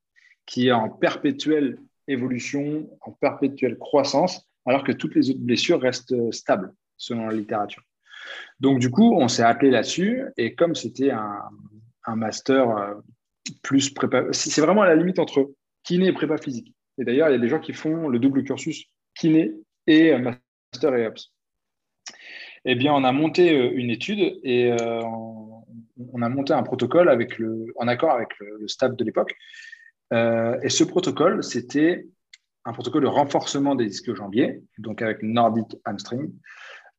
[0.46, 1.78] qui est en perpétuelle
[2.08, 7.82] évolution, en perpétuelle croissance, alors que toutes les autres blessures restent stables selon la littérature.
[8.60, 10.24] Donc, du coup, on s'est appelé là-dessus.
[10.36, 11.50] Et comme c'était un,
[12.16, 12.94] master euh,
[13.62, 15.52] plus prépa, c'est vraiment à la limite entre
[15.84, 16.74] kiné et prépa physique.
[17.00, 19.52] Et d'ailleurs, il y a des gens qui font le double cursus kiné
[19.86, 21.32] et master et ops.
[22.64, 25.00] Eh bien, on a monté euh, une étude et euh,
[26.12, 29.34] on a monté un protocole avec le, en accord avec le, staff de l'époque.
[30.12, 32.06] et ce protocole, c'était
[32.64, 36.32] un protocole de renforcement des ischio-jambiers, donc avec Nordic Hamstring.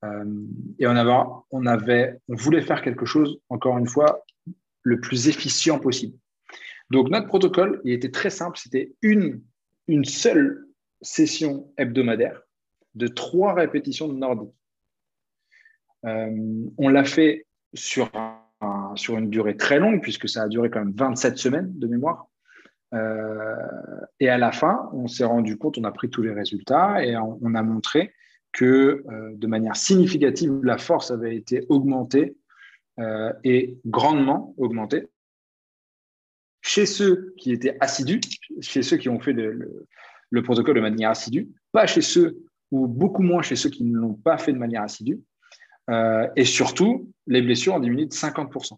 [0.04, 0.26] Euh,
[0.80, 4.24] et on on avait, on voulait faire quelque chose, encore une fois,
[4.84, 6.18] le plus efficient possible.
[6.90, 9.42] Donc notre protocole, il était très simple, c'était une,
[9.92, 10.68] une seule
[11.02, 12.42] session hebdomadaire
[12.96, 14.56] de trois répétitions de nordique.
[16.06, 18.10] Euh, on l'a fait sur,
[18.96, 22.28] sur une durée très longue, puisque ça a duré quand même 27 semaines de mémoire.
[22.94, 23.56] Euh,
[24.20, 27.16] et à la fin, on s'est rendu compte, on a pris tous les résultats et
[27.18, 28.14] on, a montré
[28.54, 32.36] que euh, de manière significative, la force avait été augmentée
[33.44, 35.08] et grandement augmentée
[36.62, 38.22] chez ceux qui étaient assidus,
[38.62, 39.88] chez ceux qui ont fait le,
[40.30, 43.98] le protocole de manière assidue, pas chez ceux ou beaucoup moins chez ceux qui ne
[43.98, 45.20] l'ont pas fait de manière assidue.
[45.90, 48.78] Euh, et surtout, les blessures ont diminué de 50%.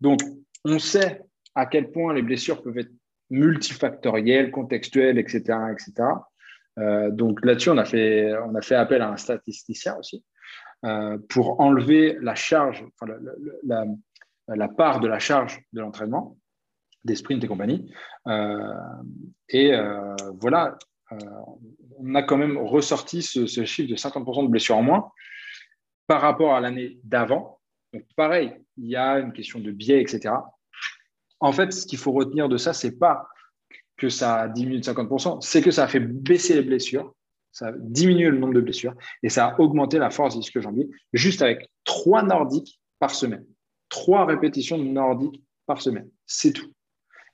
[0.00, 0.20] Donc,
[0.64, 1.22] on sait
[1.54, 2.92] à quel point les blessures peuvent être
[3.30, 5.58] multifactorielles, contextuelles, etc.
[5.72, 6.08] etc.
[6.78, 10.24] Euh, donc là-dessus, on, a fait, on a fait appel à un statisticien aussi
[10.84, 13.12] euh, pour enlever la charge, enfin,
[13.62, 13.84] la,
[14.48, 16.36] la, part de la charge de l'entraînement,
[17.04, 17.90] des sprints et compagnie.
[19.48, 19.72] et
[20.40, 20.76] voilà,
[21.98, 25.10] on a quand même ressorti ce, chiffre de 50% de blessures en moins
[26.06, 27.60] par rapport à l'année d'avant.
[27.92, 30.34] Donc, pareil, il y a une question de biais, etc.
[31.40, 33.28] En fait, ce qu'il faut retenir de ça, c'est pas
[33.96, 37.14] que ça a diminué de 50%, c'est que ça a fait baisser les blessures,
[37.52, 40.88] ça a diminué le nombre de blessures et ça a augmenté la force du jambier
[41.12, 43.46] juste avec trois nordiques par semaine.
[43.88, 46.10] Trois répétitions de nordiques par semaine.
[46.26, 46.72] C'est tout.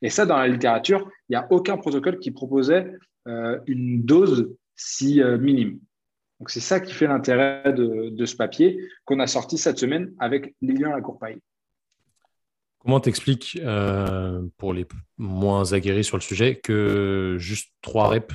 [0.03, 2.93] Et ça, dans la littérature, il n'y a aucun protocole qui proposait
[3.29, 5.79] euh, une dose si euh, minime.
[6.39, 10.55] Donc, c'est ça qui fait l'intérêt de, ce papier qu'on a sorti cette semaine avec
[10.63, 11.39] Lilian Lacourpaille.
[12.79, 14.87] Comment t'expliques, euh, pour les
[15.19, 18.35] moins aguerris sur le sujet, que juste trois reps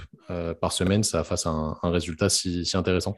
[0.62, 3.18] par semaine, ça fasse un, résultat si, intéressant?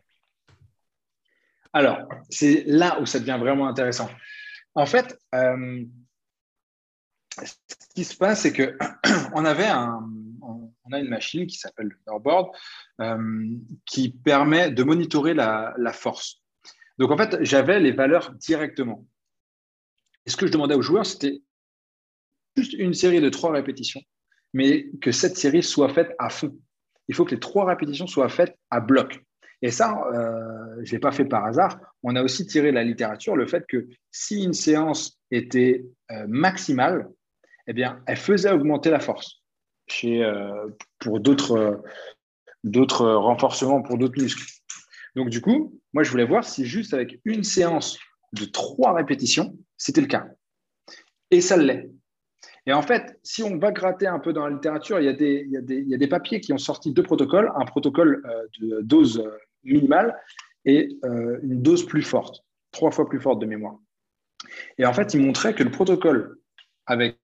[1.73, 4.09] Alors, c'est là où ça devient vraiment intéressant.
[4.73, 5.19] En fait,
[7.45, 7.55] ce
[7.95, 10.07] qui se passe, c'est qu'on avait un,
[10.87, 12.49] on a une machine qui s'appelle le Norboard
[13.01, 13.47] euh,
[13.85, 16.41] qui permet de monitorer la, force.
[16.97, 19.05] Donc en fait, j'avais les valeurs directement.
[20.25, 21.41] Et ce que je demandais aux joueurs, c'était
[22.55, 24.01] juste une série de trois répétitions,
[24.53, 26.57] mais que cette série soit faite à fond.
[27.07, 29.23] Il faut que les trois répétitions soient faites à bloc.
[29.61, 31.79] Et ça, euh, je ne l'ai pas fait par hasard.
[32.03, 36.25] On a aussi tiré de la littérature le fait que si une séance était euh,
[36.27, 37.09] maximale,
[37.67, 39.43] eh bien, elle faisait augmenter la force
[39.87, 40.67] chez, euh,
[40.99, 41.81] pour d'autres,
[42.63, 44.45] d'autres renforcements pour d'autres muscles.
[45.15, 47.97] Donc, du coup, moi, je voulais voir si juste avec une séance
[48.33, 50.27] de trois répétitions, c'était le cas.
[51.31, 51.89] Et ça l'est.
[52.65, 55.13] Et en fait, si on va gratter un peu dans la littérature, il y a
[55.13, 57.51] des, il y a des, il y a des papiers qui ont sorti deux protocoles,
[57.55, 60.17] un protocole euh, de dose euh, minimale
[60.65, 63.77] et une dose plus forte, trois fois plus forte de mémoire.
[64.77, 66.39] Et en fait, ils montraient que le protocole
[66.85, 67.17] avec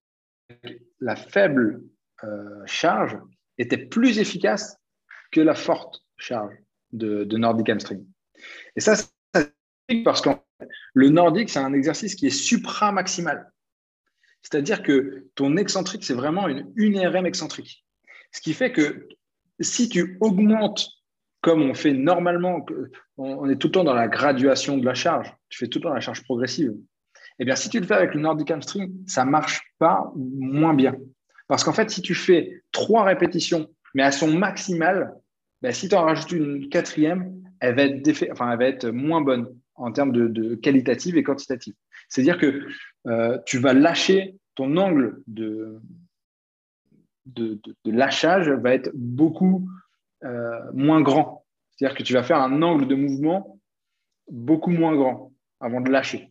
[1.00, 1.84] la faible
[2.24, 3.18] euh, charge
[3.58, 4.78] était plus efficace
[5.32, 6.56] que la forte charge
[6.92, 8.06] de, Nordic Hamstring.
[8.76, 10.30] Et ça, c'est parce que
[10.94, 13.52] le Nordic, c'est un exercice qui est supra-maximal.
[14.42, 17.86] C'est-à-dire que ton excentrique, c'est vraiment une, une RM excentrique.
[18.32, 19.08] Ce qui fait que
[19.60, 20.90] si tu augmentes,
[21.42, 22.66] comme on fait normalement,
[23.18, 25.84] on est tout le temps dans la graduation de la charge, tu fais tout le
[25.84, 26.74] temps la charge progressive,
[27.40, 30.74] eh bien, si tu le fais avec le Nordic Hamstring, ça ne marche pas moins
[30.74, 30.96] bien.
[31.48, 35.14] Parce qu'en fait, si tu fais trois répétitions, mais elles sont maximales,
[35.62, 39.22] ben, si tu en rajoutes une quatrième, elle va être, enfin, elle va être moins
[39.22, 41.74] bonne en termes de, qualitative et quantitative.
[42.10, 42.68] C'est-à-dire que
[43.08, 45.80] euh, tu vas lâcher ton angle de,
[47.26, 49.68] de, lâchage va être beaucoup
[50.24, 51.46] euh, moins grand.
[51.72, 53.60] C'est-à-dire que tu vas faire un angle de mouvement
[54.30, 56.28] beaucoup moins grand avant de lâcher.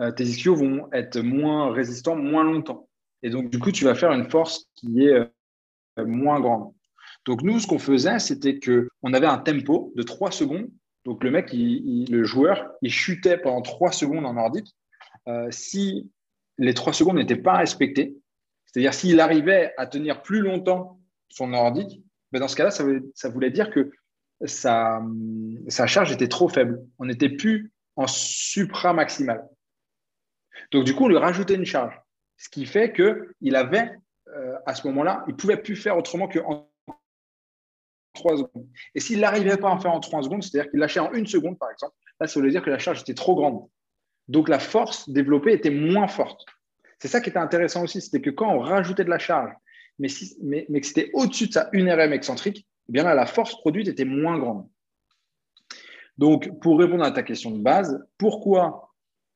[0.00, 2.88] Euh, tes ischios vont être moins résistants moins longtemps.
[3.22, 6.72] Et donc, du coup, tu vas faire une force qui est euh, moins grande.
[7.26, 10.70] Donc, nous, ce qu'on faisait, c'était qu'on avait un tempo de 3 secondes.
[11.04, 14.74] Donc, le mec, le joueur, il chutait pendant 3 secondes en nordique.
[15.28, 16.10] Euh, si
[16.56, 18.16] les 3 secondes n'étaient pas respectées,
[18.66, 20.98] c'est-à-dire s'il arrivait à tenir plus longtemps
[21.28, 22.02] son nordique,
[22.32, 23.90] ben dans ce cas-là, ça, voulait dire que
[24.44, 25.02] sa,
[25.68, 26.80] sa charge était trop faible.
[26.98, 29.46] On n'était plus en supra-maximal.
[30.72, 31.98] Donc, du coup, on lui rajoutait une charge.
[32.36, 33.90] Ce qui fait qu'il avait,
[34.34, 36.70] euh, à ce moment-là, il ne pouvait plus faire autrement qu'en
[38.14, 38.68] 3 secondes.
[38.94, 41.26] Et s'il n'arrivait pas à en faire en 3 secondes, c'est-à-dire qu'il lâchait en une
[41.26, 43.68] seconde, par exemple, là, ça voulait dire que la charge était trop grande.
[44.28, 46.44] Donc la force développée était moins forte.
[46.98, 49.52] C'est ça qui était intéressant aussi, c'était que quand on rajoutait de la charge,
[49.98, 53.88] mais que c'était au-dessus de sa 1 RM excentrique, eh bien là, la force produite
[53.88, 54.68] était moins grande.
[56.18, 58.89] Donc, pour répondre à ta question de base, pourquoi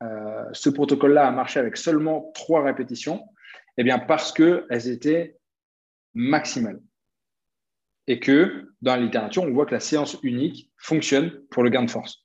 [0.04, 3.24] euh, ce protocole-là a marché avec seulement trois répétitions
[3.78, 5.36] Eh bien, parce qu'elles étaient
[6.14, 6.80] maximales.
[8.06, 11.82] Et que dans la littérature, on voit que la séance unique fonctionne pour le gain
[11.82, 12.24] de force.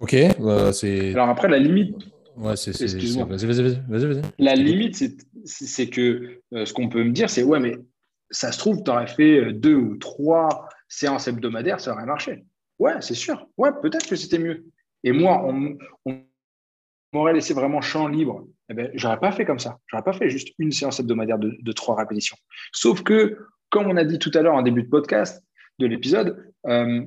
[0.00, 1.12] Ok, bah, c'est.
[1.12, 1.96] Alors après, la limite.
[2.36, 2.72] Ouais, c'est.
[2.72, 4.22] Vas-y, vas-y, vas-y.
[4.38, 4.96] la limite,
[5.44, 7.76] c'est que euh, ce qu'on peut me dire, c'est ouais, mais
[8.30, 12.44] ça se trouve, tu aurais fait euh, deux ou trois séances hebdomadaires, ça aurait marché.
[12.78, 13.46] Ouais, c'est sûr.
[13.56, 14.64] Ouais, peut-être que c'était mieux.
[15.04, 15.76] Et moi, on,
[17.12, 18.44] m'aurait laissé vraiment champ libre.
[18.68, 19.78] Eh ben, j'aurais pas fait comme ça.
[19.86, 22.36] J'aurais pas fait juste une séance hebdomadaire de, trois répétitions.
[22.72, 23.38] Sauf que,
[23.70, 25.44] comme on a dit tout à l'heure en début de podcast,
[25.78, 27.04] de l'épisode, euh,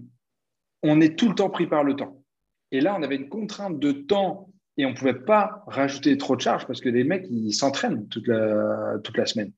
[0.84, 2.24] on est tout le temps pris par le temps.
[2.72, 6.36] Et là, on avait une contrainte de temps et on ne pouvait pas rajouter trop
[6.36, 9.52] de charges parce que les mecs, ils s'entraînent toute la, semaine.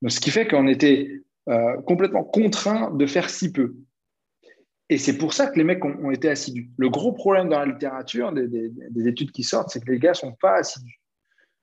[0.00, 3.74] Donc, ce qui fait qu'on était euh, complètement contraint de faire si peu.
[4.92, 6.70] Et c'est pour ça que les mecs ont, été assidus.
[6.76, 10.16] Le gros problème dans la littérature, des, études qui sortent, c'est que les gars ne
[10.16, 11.00] sont pas assidus.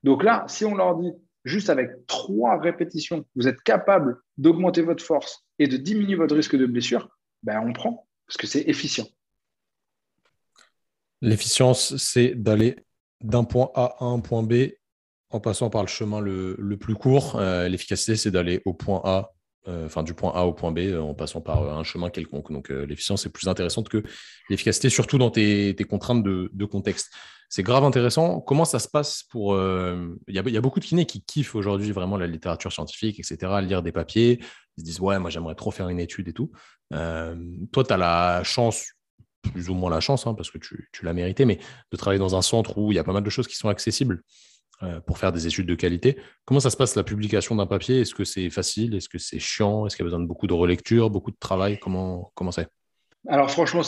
[0.02, 1.12] Donc là, si on leur dit
[1.44, 6.56] juste avec trois répétitions, vous êtes capable d'augmenter votre force et de diminuer votre risque
[6.56, 7.08] de blessure,
[7.44, 9.06] ben on prend parce que c'est efficient.
[11.20, 12.84] L'efficience, c'est d'aller
[13.20, 14.72] d'un point A à un point B
[15.30, 17.36] en passant par le chemin le, plus court.
[17.36, 19.30] Euh, l'efficacité, c'est d'aller au point A,
[19.68, 22.50] euh, enfin du point A au point B euh, en passant par un chemin quelconque.
[22.52, 24.02] Donc l'efficience est plus intéressante que
[24.48, 27.10] l'efficacité, surtout dans tes, contraintes de, contexte.
[27.48, 28.40] C'est grave intéressant.
[28.40, 29.58] Comment ça se passe pour.
[29.58, 33.82] Il y, a beaucoup de kinés qui kiffent aujourd'hui vraiment la littérature scientifique, etc., lire
[33.82, 34.38] des papiers.
[34.76, 36.52] Ils se disent Ouais, moi j'aimerais trop faire une étude et tout.
[36.90, 38.92] toi, tu as la chance,
[39.42, 41.58] plus ou moins la chance, hein, parce que tu, tu l'as mérité, mais
[41.90, 43.68] de travailler dans un centre où il y a pas mal de choses qui sont
[43.68, 44.22] accessibles.
[44.82, 46.16] Euh, pour faire des études de qualité.
[46.46, 48.00] Comment ça se passe la publication d'un papier?
[48.00, 48.94] Est-ce que c'est facile?
[48.94, 49.84] Est-ce que c'est chiant?
[49.84, 51.78] Est-ce qu'il y a besoin de beaucoup de relecture, beaucoup de travail?
[51.78, 52.66] Comment comment c'est?
[53.28, 53.82] Alors franchement,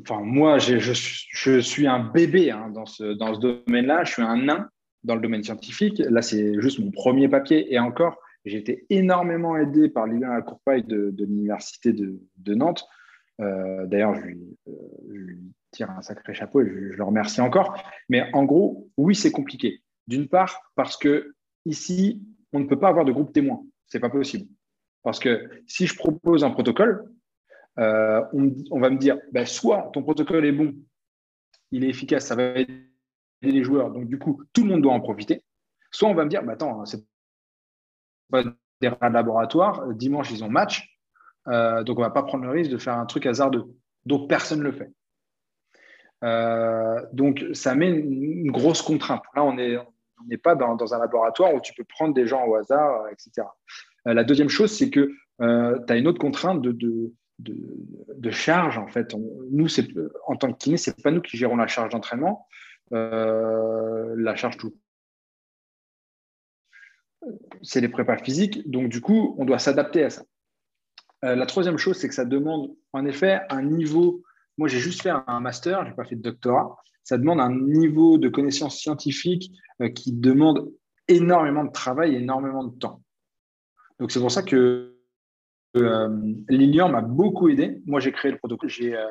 [0.00, 4.04] enfin moi je, je, suis un bébé hein, dans ce dans ce domaine-là.
[4.04, 4.70] Je suis un nain
[5.02, 5.98] dans le domaine scientifique.
[5.98, 10.84] Là, c'est juste mon premier papier et encore, j'ai été énormément aidé par Lilian Courpaille
[10.84, 12.86] de, de l'université de, Nantes.
[13.42, 14.28] Euh, d'ailleurs, je,
[14.70, 14.72] euh,
[15.10, 15.40] je lui,
[15.70, 17.76] tire un sacré chapeau et je le remercie encore.
[18.08, 19.82] Mais en gros, oui, c'est compliqué.
[20.06, 22.22] D'une part, parce que ici,
[22.52, 23.62] on ne peut pas avoir de groupe témoin.
[23.86, 24.48] Ce n'est pas possible.
[25.02, 27.04] Parce que si je propose un protocole,
[27.78, 30.74] euh, on, va me dire, ben, soit ton protocole est bon,
[31.70, 32.86] il est efficace, ça va aider
[33.42, 35.44] les joueurs, donc du coup, tout le monde doit en profiter.
[35.90, 37.04] Soit on va me dire, bah, attends, c'est
[38.30, 38.44] pas
[38.80, 40.98] des rats de laboratoire, dimanche, ils ont match,
[41.48, 43.64] euh, donc on ne va pas prendre le risque de faire un truc hasardeux.
[44.06, 44.92] Donc personne ne le fait.
[46.22, 49.22] Euh, donc ça met une, grosse contrainte.
[49.34, 49.76] Là, on est,
[50.20, 53.10] on n'est pas dans, un laboratoire où tu peux prendre des gens au hasard, euh,
[53.10, 53.46] etc.
[54.06, 58.78] Euh, la deuxième chose, c'est que euh, tu as une autre contrainte de, de, charge.
[58.78, 59.14] En fait,
[59.50, 59.66] nous,
[60.26, 62.46] en tant que kiné, ce n'est pas nous qui gérons la charge d'entraînement.
[62.90, 64.74] la charge tout.
[67.62, 68.68] C'est les prépas physiques.
[68.70, 70.22] Donc, du coup, on doit s'adapter à ça.
[71.22, 74.22] la troisième chose, c'est que ça demande en effet un niveau.
[74.56, 77.54] Moi, j'ai juste fait un master, je n'ai pas fait de doctorat ça demande un
[77.54, 80.72] niveau de connaissance scientifique euh, qui demande
[81.06, 83.02] énormément de travail énormément de temps.
[84.00, 84.96] Donc c'est pour ça que
[85.76, 87.82] euh, Lilian m'a beaucoup aidé.
[87.86, 89.08] Moi, j'ai créé le protocole, j'ai euh,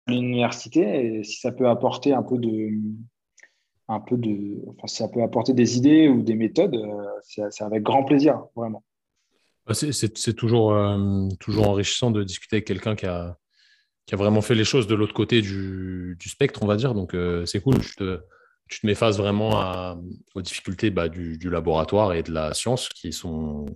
[0.07, 1.19] l'université.
[1.19, 2.71] Et si ça peut apporter un peu de
[3.89, 7.83] un peu de enfin, ça peut apporter des idées ou des méthodes euh, c'est avec
[7.83, 8.83] grand plaisir vraiment.
[9.67, 13.37] Bah, c'est toujours euh, toujours enrichissant de discuter avec quelqu'un qui a
[14.07, 16.95] qui a vraiment fait les choses de l'autre côté du, spectre on va dire.
[16.95, 17.77] Donc euh, c'est cool
[18.69, 19.99] tu te mets face vraiment à,
[20.35, 23.66] aux difficultés bah, du, du, laboratoire et de la science qui sont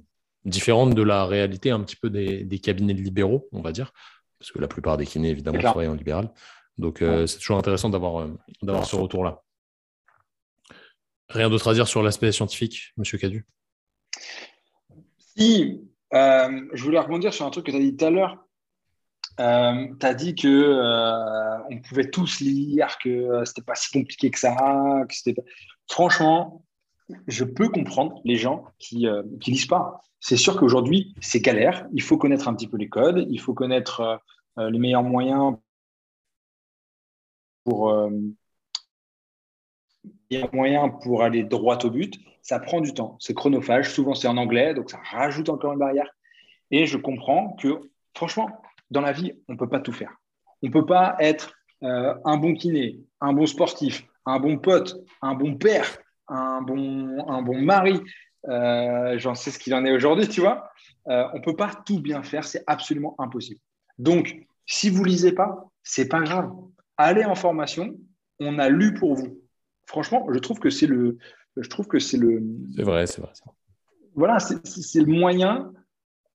[0.44, 3.92] différentes de la réalité un petit peu des, des cabinets libéraux on va dire
[4.38, 6.30] parce que la plupart des kinés, évidemment, travaillent en libéral.
[6.76, 9.42] Donc, euh, c'est toujours intéressant d'avoir euh, d'avoir ce retour-là.
[11.28, 13.46] Rien d'autre à dire sur l'aspect scientifique, Monsieur Cadu?
[15.36, 15.82] Si,
[16.14, 18.47] euh, je voulais rebondir sur un truc que tu as dit tout à l'heure.
[19.38, 24.56] Tu as dit que on pouvait tous lire, que c'était pas si compliqué que ça.
[25.88, 26.64] Franchement,
[27.26, 31.86] je peux comprendre les gens qui ne lisent pas c'est sûr qu'aujourd'hui, c'est galère.
[31.92, 34.16] Il faut connaître un petit peu les codes, il faut connaître euh,
[34.58, 35.56] euh, les meilleurs moyens
[37.64, 38.10] pour, euh,
[40.52, 42.18] moyens pour aller droit au but.
[42.42, 43.92] Ça prend du temps, c'est chronophage.
[43.92, 46.10] Souvent, c'est en anglais, donc ça rajoute encore une barrière.
[46.70, 47.80] Et je comprends que,
[48.14, 48.48] franchement,
[48.90, 50.12] dans la vie, on ne peut pas tout faire.
[50.62, 55.34] On ne peut pas être un bon kiné, un bon sportif, un bon pote, un
[55.34, 55.86] bon père,
[56.28, 58.00] un bon, un bon mari,
[58.48, 60.70] euh, j'en sais ce qu'il en est aujourd'hui, tu vois.
[61.08, 63.60] Euh, on ne peut pas tout bien faire, c'est absolument impossible.
[63.98, 64.36] Donc,
[64.66, 66.50] si vous lisez pas, c'est pas grave.
[66.96, 67.96] Allez en formation,
[68.38, 69.40] on a lu pour vous.
[69.86, 71.18] Franchement, je trouve que c'est le,
[71.56, 72.42] je trouve que c'est le.
[72.76, 73.32] C'est vrai, c'est vrai.
[74.14, 75.72] Voilà, c'est le moyen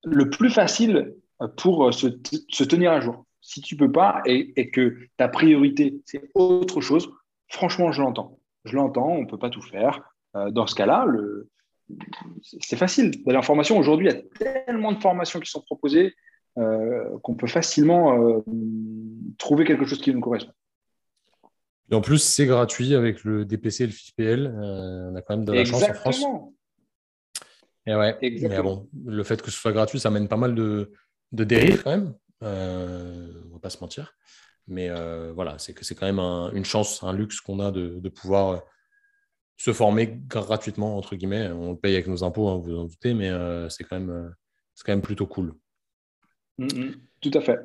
[0.04, 1.16] le plus facile
[1.58, 2.08] pour se,
[2.50, 3.26] se, tenir à jour.
[3.42, 7.12] Si tu peux pas et, et que ta priorité c'est autre chose,
[7.50, 8.40] franchement, je l'entends.
[8.66, 10.02] Je l'entends, on peut pas tout faire.
[10.36, 11.50] Euh, dans ce cas-là, le,
[12.42, 13.78] c'est facile d'aller en formation.
[13.78, 16.14] Aujourd'hui, il y a tellement de formations qui sont proposées
[16.58, 18.42] euh, qu'on peut facilement euh,
[19.38, 20.54] trouver quelque chose qui nous correspond.
[21.92, 24.48] Et en plus, c'est gratuit avec le DPC et le FIPL.
[24.48, 26.26] Euh, on a quand même de la chance en France.
[27.86, 30.94] Et ouais, mais bon, le fait que ce soit gratuit, ça amène pas mal de,
[31.34, 32.14] dérives quand même.
[32.42, 34.14] on va pas se mentir.
[34.68, 34.90] Mais
[35.34, 36.20] voilà, c'est que c'est quand même
[36.56, 38.64] une chance, un luxe qu'on a de, de pouvoir
[39.58, 41.50] se former gratuitement, entre guillemets.
[41.52, 44.10] On le paye avec nos impôts, hein, vous en doutez, mais euh, c'est quand, même,
[44.10, 44.30] euh,
[44.84, 45.54] quand même plutôt cool.
[46.58, 46.96] Mm, mm.
[47.22, 47.60] tout à fait.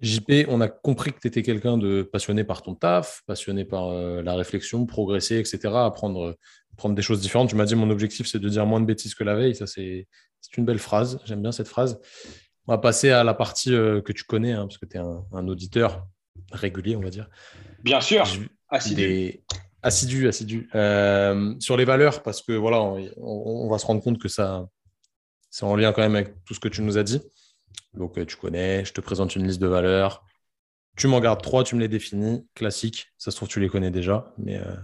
[0.00, 3.88] JP, on a compris que tu étais quelqu'un de passionné par ton taf, passionné par
[3.88, 6.36] euh, la réflexion, progresser, etc., apprendre,
[6.76, 7.48] prendre des choses différentes.
[7.48, 9.54] Tu m'as dit mon objectif, c'est de dire moins de bêtises que la veille.
[9.54, 10.08] Ça, c'est
[10.56, 11.20] une belle phrase.
[11.24, 12.00] J'aime bien cette phrase.
[12.66, 15.48] On va passer à la partie que tu connais, hein, parce que tu es un,
[15.48, 16.06] auditeur
[16.52, 17.28] régulier, on va dire.
[17.82, 18.26] Bien sûr.
[18.68, 19.42] Assidu
[19.84, 20.68] assidu, assidu.
[20.74, 22.80] Euh, sur les valeurs, parce que voilà,
[23.18, 24.66] on, va se rendre compte que ça,
[25.50, 27.20] c'est en lien quand même avec tout ce que tu nous as dit.
[27.92, 30.24] Donc, euh, tu connais, je te présente une liste de valeurs.
[30.96, 32.46] Tu m'en gardes trois, tu me les définis.
[32.54, 33.12] Classique.
[33.18, 34.74] Ça se trouve, tu les connais déjà, mais euh,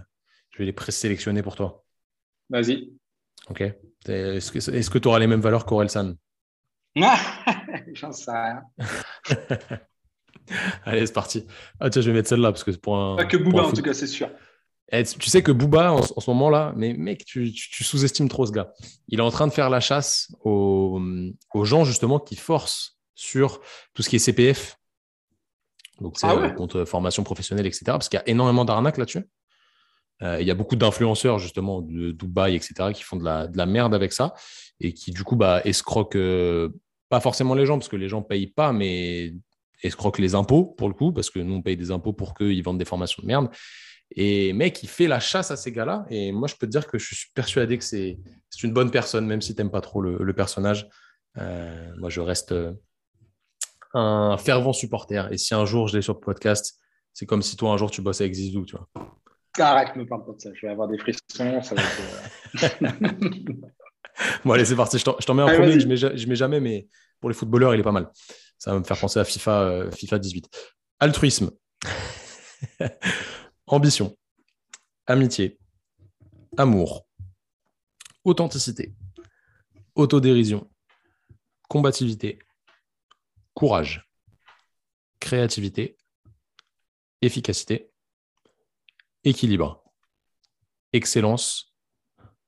[0.51, 1.83] je vais les présélectionner pour toi.
[2.49, 2.93] Vas-y.
[3.49, 3.63] Ok.
[4.07, 6.13] Est-ce que tu auras les mêmes valeurs qu'Orelsan?
[7.93, 8.63] J'en sais rien.
[10.85, 11.45] Allez, c'est parti.
[11.79, 13.15] Ah, tiens, je vais mettre celle-là parce que pour un.
[13.15, 14.29] Pas que Bouba, en tout cas, c'est sûr.
[14.91, 18.73] Eh, tu sais que Booba, en, ce moment-là, mais mec, tu, sous-estimes trop ce gars.
[19.07, 20.99] Il est en train de faire la chasse aux,
[21.63, 23.61] gens, justement, qui forcent sur
[23.93, 24.77] tout ce qui est CPF.
[26.01, 27.83] Donc, c'est ah euh, contre formation professionnelle, etc.
[27.87, 29.25] Parce qu'il y a énormément d'arnaques là-dessus.
[30.23, 33.95] Euh, il y a beaucoup d'influenceurs, justement, de Dubaï, etc., qui font de la, merde
[33.95, 34.33] avec ça
[34.79, 36.69] et qui, du coup, bah, escroquent euh,
[37.09, 39.33] pas forcément les gens, parce que les gens payent pas, mais
[39.83, 42.63] escroquent les impôts, pour le coup, parce que nous, on paye des impôts pour qu'ils
[42.63, 43.49] vendent des formations de merde.
[44.15, 46.05] Et mec, il fait la chasse à ces gars-là.
[46.09, 48.17] Et moi, je peux te dire que je suis persuadé que c'est
[48.61, 50.87] une bonne personne, même si tu n'aimes pas trop le, personnage.
[51.37, 52.53] Euh, moi, je reste
[53.93, 55.31] un fervent supporter.
[55.31, 56.77] Et si un jour je l'ai sur le podcast,
[57.13, 58.87] c'est comme si toi, un jour, tu bossais avec Zizou, tu vois.
[59.59, 60.49] Arrête, me parle pas de ça.
[60.53, 61.61] Je vais avoir des frissons.
[61.61, 62.83] Ça va être...
[62.83, 62.89] Euh,
[64.45, 64.97] bon, allez, c'est parti.
[64.97, 65.79] Je t'en mets un premier.
[65.79, 66.87] Je mets, je mets jamais, mais
[67.19, 68.09] pour les footballeurs, il est pas mal.
[68.57, 70.49] Ça va me faire penser à FIFA, FIFA 18.
[70.99, 71.51] Altruisme.
[73.67, 74.17] ambition,
[75.07, 75.59] amitié,
[76.57, 77.07] amour,
[78.23, 78.93] authenticité,
[79.95, 80.69] autodérision,
[81.69, 82.39] combativité,
[83.53, 84.09] courage,
[85.19, 85.97] créativité,
[87.21, 87.90] efficacité,
[89.23, 89.83] équilibre,
[90.93, 91.73] excellence,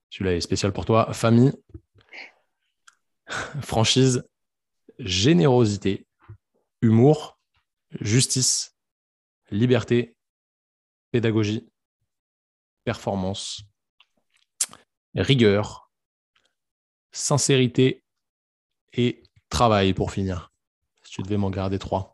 [0.09, 1.53] celui-là est spécial pour toi, famille,
[3.61, 4.23] franchise,
[4.99, 6.07] générosité,
[6.81, 7.39] humour,
[7.99, 8.75] justice,
[9.49, 10.15] liberté,
[11.11, 11.67] pédagogie,
[12.83, 13.63] performance,
[15.15, 15.89] rigueur,
[17.11, 18.03] sincérité.
[18.95, 20.51] Et travail pour finir.
[21.03, 22.12] Si tu devais m'en garder trois.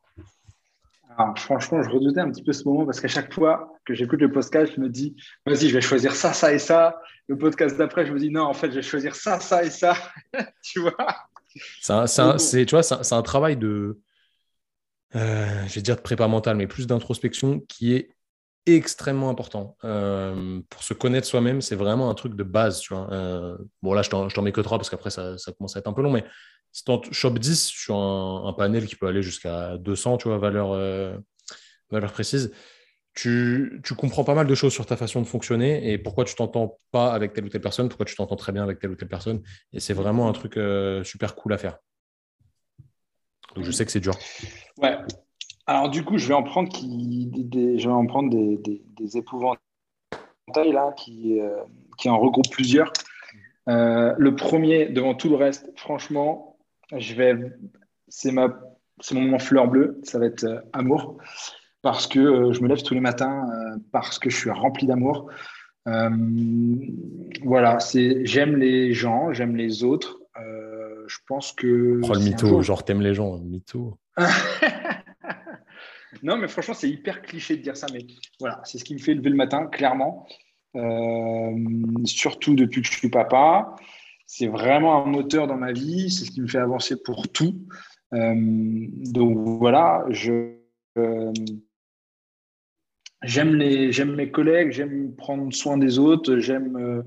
[1.36, 4.32] Franchement, je redoutais un petit peu ce moment parce qu'à chaque fois que j'écoute le
[4.32, 5.16] podcast, je me dis,
[5.46, 7.00] vas-y, je vais choisir ça, ça et ça.
[7.28, 9.70] Le podcast d'après, je me dis, non, en fait, je vais choisir ça, ça et
[9.70, 9.96] ça.
[10.62, 10.96] tu vois?
[11.82, 14.00] C'est un, un, travail de,
[15.16, 18.10] euh, je vais dire de prépa mentale, mais plus d'introspection qui est
[18.66, 19.78] extrêmement important.
[19.84, 22.80] Euh, pour se connaître soi-même, c'est vraiment un truc de base.
[22.80, 23.12] Tu vois.
[23.12, 25.94] Euh, bon, là, je t'en mets que trois parce qu'après, ça, commence à être un
[25.94, 26.12] peu long.
[26.12, 26.26] Mais
[27.12, 31.18] chopes 10 sur un, panel qui peut aller jusqu'à 200, tu vois, valeur, euh,
[31.90, 32.52] valeur précise,
[33.14, 36.36] tu, tu, comprends pas mal de choses sur ta façon de fonctionner et pourquoi tu
[36.36, 38.96] t'entends pas avec telle ou telle personne, pourquoi tu t'entends très bien avec telle ou
[38.96, 39.41] telle personne.
[39.74, 40.60] Et c'est vraiment un truc
[41.04, 41.78] super cool à faire.
[43.56, 44.16] Donc, je sais que c'est dur.
[44.78, 44.98] Ouais,
[45.70, 49.18] alors du coup, je vais en prendre qui, des, je vais en prendre des, des,
[49.18, 49.62] épouvantails
[50.72, 51.62] là, qui, euh,
[52.00, 52.91] qui en regroupent plusieurs.
[53.68, 56.48] Euh, le premier devant tout le reste, franchement,
[56.98, 57.36] je vais,
[58.07, 58.60] c'est ma,
[58.99, 61.18] c'est mon moment fleur bleue, ça va être euh, amour,
[61.82, 63.48] parce que je me lève tous les matins,
[63.91, 65.30] parce que je suis rempli d'amour.
[65.86, 70.20] voilà, c'est, j'aime les gens, j'aime les autres.
[70.36, 72.02] je pense que.
[72.03, 73.98] Oh, le mytho, genre t'aimes les gens, mytho.
[76.24, 78.06] Non, mais franchement, c'est hyper cliché de dire ça, mais
[78.40, 80.28] voilà, c'est ce qui me fait lever le matin, clairement.
[80.76, 81.52] Euh,
[82.06, 83.76] surtout depuis que je suis papa.
[84.31, 87.56] C'est vraiment un moteur dans ma vie, c'est ce qui me fait avancer pour tout.
[88.14, 90.06] Euh, donc voilà,
[90.97, 91.34] euh,
[93.23, 97.03] j'aime, mes collègues, j'aime prendre soin des autres, j'aime.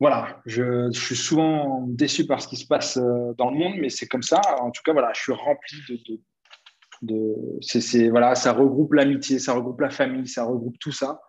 [0.00, 4.06] voilà, je, suis souvent déçu par ce qui se passe dans le monde, mais c'est
[4.06, 4.42] comme ça.
[4.60, 6.20] En tout cas, voilà, je suis rempli de,
[7.02, 11.22] de voilà, ça regroupe l'amitié, ça regroupe la famille, ça regroupe tout ça.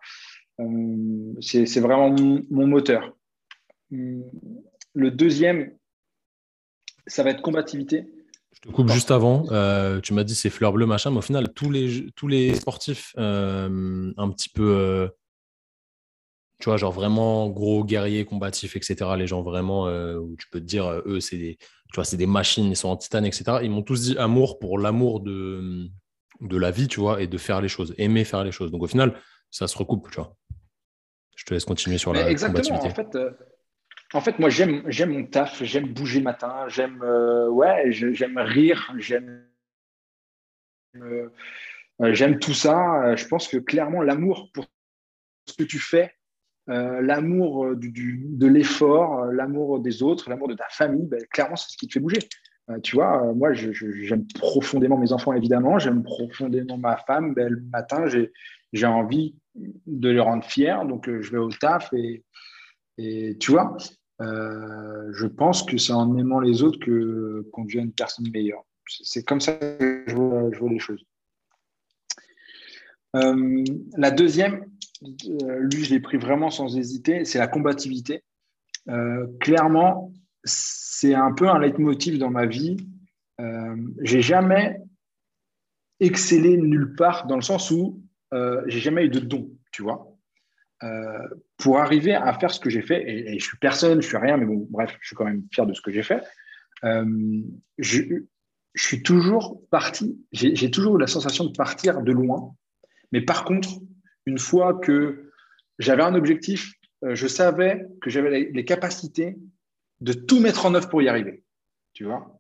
[0.60, 3.16] Euh, c'est, vraiment mon, moteur.
[4.94, 5.72] Le deuxième,
[7.08, 8.08] ça va être combativité.
[8.52, 9.46] Je te coupe juste avant.
[9.52, 12.56] Euh, tu m'as dit c'est fleur bleue, machin, mais au final, tous les, tous les
[12.56, 15.10] sportifs euh, un petit peu
[16.60, 19.12] tu vois, genre vraiment gros guerriers combatifs, etc.
[19.18, 22.28] Les gens vraiment où tu peux te dire, eux, c'est des, tu vois, c'est des
[22.28, 23.60] machines, ils sont en titane, etc.
[23.64, 25.90] Ils m'ont tous dit amour pour l'amour de,
[26.42, 28.72] de la vie, tu vois, et de faire les choses, aimer faire les choses.
[28.72, 30.36] Donc au final, ça se recoupe, tu vois.
[31.36, 33.32] Je te laisse continuer sur la exactement, En fait, euh,
[34.14, 39.46] en fait, moi, j'aime, mon taf, j'aime bouger matin, j'aime, euh, ouais, j'aime rire, j'aime,
[40.96, 41.30] euh,
[42.02, 43.16] j'aime tout ça.
[43.16, 44.66] Je pense que clairement, l'amour pour
[45.48, 46.14] ce que tu fais,
[46.70, 51.56] euh, l'amour euh, de l'effort, euh, l'amour des autres, l'amour de ta famille, ben, clairement,
[51.56, 52.20] c'est ce qui te fait bouger.
[52.84, 57.34] tu vois, moi, j'aime profondément mes enfants, évidemment, j'aime profondément ma femme.
[57.34, 58.06] Ben, le matin,
[58.74, 62.24] j'ai envie de les rendre fiers, donc je vais au taf et,
[63.02, 63.78] et tu vois,
[64.20, 66.80] je pense que c'est en aimant les autres
[67.52, 68.64] qu'on devient une personne meilleure.
[68.88, 71.06] C'est comme ça que je vois, les choses.
[73.14, 74.66] la deuxième,
[75.04, 78.24] euh, lui, je l'ai pris vraiment sans hésiter, c'est la combativité.
[78.90, 80.12] Euh, clairement,
[80.44, 82.78] c'est un peu un leitmotiv dans ma vie.
[83.40, 84.82] Euh, j'ai jamais
[86.00, 88.02] excellé nulle part dans le sens où
[88.34, 90.16] euh, j'ai jamais eu de don, tu vois.
[91.60, 94.38] Pour arriver à faire ce que j'ai fait, et, je suis personne, je suis rien,
[94.38, 96.24] mais bon, bref, je suis quand même fier de ce que j'ai fait.
[96.82, 97.04] Je,
[97.78, 98.16] je,
[98.76, 102.56] suis toujours parti, j'ai toujours eu la sensation de partir de loin,
[103.12, 103.70] mais par contre,
[104.26, 105.32] une fois que
[105.80, 106.74] j'avais un objectif,
[107.04, 109.38] euh, je savais que j'avais les, capacités
[110.02, 111.44] de tout mettre en œuvre pour y arriver.
[111.94, 112.40] Tu vois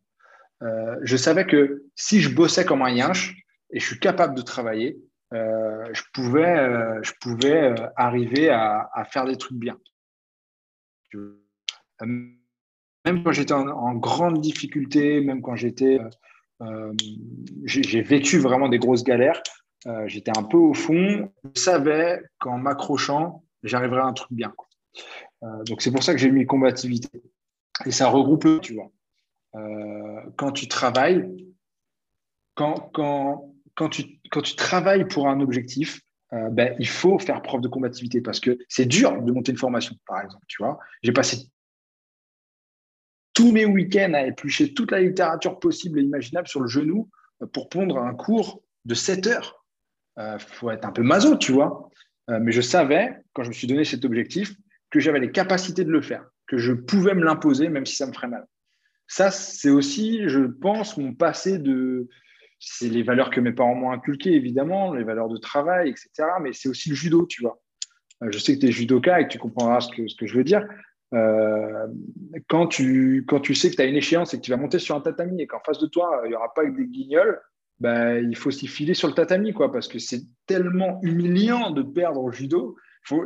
[0.61, 3.35] euh, Je savais que si je bossais comme un yinche
[3.71, 9.37] et je suis capable de travailler, euh, je pouvais, je pouvais arriver à, faire des
[9.37, 9.77] trucs bien.
[12.01, 15.99] Même quand j'étais en, grande difficulté, même quand j'étais,
[17.65, 19.41] j'ai vécu vraiment des grosses galères,
[19.87, 21.31] euh, j'étais un peu au fond.
[21.55, 24.53] Je savais qu'en m'accrochant, j'arriverais à un truc bien.
[25.43, 27.21] Euh, donc c'est pour ça que j'ai mis combativité.
[27.85, 28.91] Et ça regroupe, tu vois.
[29.55, 31.25] Euh, quand tu travailles,
[32.55, 36.01] quand, quand, quand, tu, quand tu travailles pour un objectif,
[36.31, 39.95] ben, il faut faire preuve de combativité parce que c'est dur de monter une formation,
[40.05, 40.45] par exemple.
[40.47, 41.49] Tu vois, j'ai passé
[43.33, 47.09] tous mes week-ends à éplucher toute la littérature possible et imaginable sur le genou
[47.51, 49.59] pour pondre un cours de 7 heures
[50.19, 51.89] il euh, faut être un peu maso, tu vois.
[52.29, 54.53] Euh, mais je savais, quand je me suis donné cet objectif,
[54.89, 58.05] que j'avais les capacités de le faire, que je pouvais me l'imposer, même si ça
[58.05, 58.45] me ferait mal.
[59.07, 62.09] Ça, c'est aussi, je pense, mon passé de.
[62.59, 66.29] C'est les valeurs que mes parents m'ont inculquées, évidemment, les valeurs de travail, etc.
[66.41, 67.61] Mais c'est aussi le judo, tu vois.
[68.23, 70.27] Euh, je sais que tu es judoka et que tu comprendras ce que, ce que
[70.27, 70.65] je veux dire.
[71.13, 71.87] Euh,
[72.47, 74.77] quand, tu, quand tu sais que tu as une échéance et que tu vas monter
[74.77, 77.39] sur un tatami et qu'en face de toi, il n'y aura pas que des guignols,
[77.79, 81.81] bah, il faut s'y filer sur le tatami, quoi, parce que c'est tellement humiliant de
[81.81, 82.75] perdre au judo.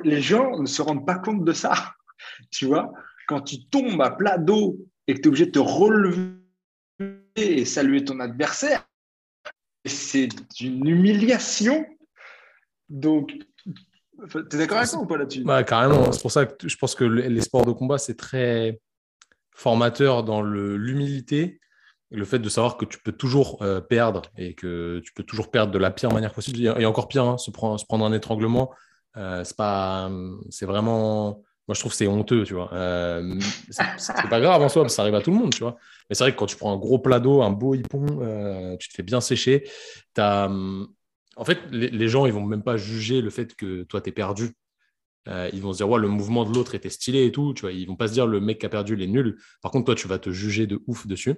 [0.03, 1.73] Les gens ne se rendent pas compte de ça.
[2.51, 2.93] tu vois,
[3.27, 4.77] quand tu tombes à plat d'eau
[5.07, 6.37] et que tu es obligé de te relever
[7.35, 8.87] et saluer ton adversaire,
[9.85, 10.29] c'est
[10.59, 11.85] une humiliation.
[12.89, 15.43] Donc, tu es d'accord avec moi ou pas là-dessus?
[15.43, 16.11] Bah, Carrément.
[16.11, 18.79] C'est pour ça que je pense que les sports de combat, c'est très
[19.51, 21.59] formateur dans l'humilité
[22.13, 25.49] le fait de savoir que tu peux toujours euh, perdre et que tu peux toujours
[25.49, 26.59] perdre de la pire manière possible.
[26.79, 28.71] Et encore pire, hein, se, prendre, se, prendre, un étranglement,
[29.17, 30.11] euh, c'est pas,
[30.49, 31.41] c'est vraiment
[31.73, 32.71] moi, je trouve que c'est honteux, tu vois.
[32.73, 33.39] Euh,
[33.97, 35.75] c'est pas grave en soi, ça arrive à tout le monde, tu vois.
[36.07, 38.77] Mais c'est vrai que quand tu prends un gros plat d'eau, un beau hippon, euh,
[38.77, 39.67] tu te fais bien sécher.
[40.17, 40.87] As, hum,
[41.35, 44.11] en fait, les, gens, ils vont même pas juger le fait que toi, tu es
[44.11, 44.51] perdu.
[45.27, 47.55] Euh, ils vont se dire, ouais, le mouvement de l'autre était stylé et tout.
[47.55, 49.39] Tu vois, ils vont pas se dire, le mec qui a perdu, il est nul.
[49.63, 51.33] Par contre, toi, tu vas te juger de ouf dessus.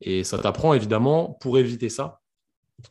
[0.00, 2.22] Et ça t'apprend, évidemment, pour éviter ça,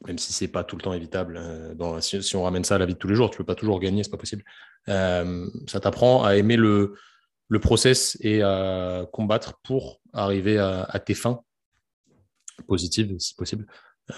[0.08, 1.38] même si c'est pas tout le temps évitable.
[1.40, 3.56] Euh, si, on ramène ça à la vie de tous les jours, tu peux pas
[3.56, 4.44] toujours gagner, c'est pas possible.
[4.90, 6.96] Euh, ça t'apprend à aimer le,
[7.50, 11.42] le process et à combattre pour arriver à, tes fins
[12.68, 13.66] positives, si possible.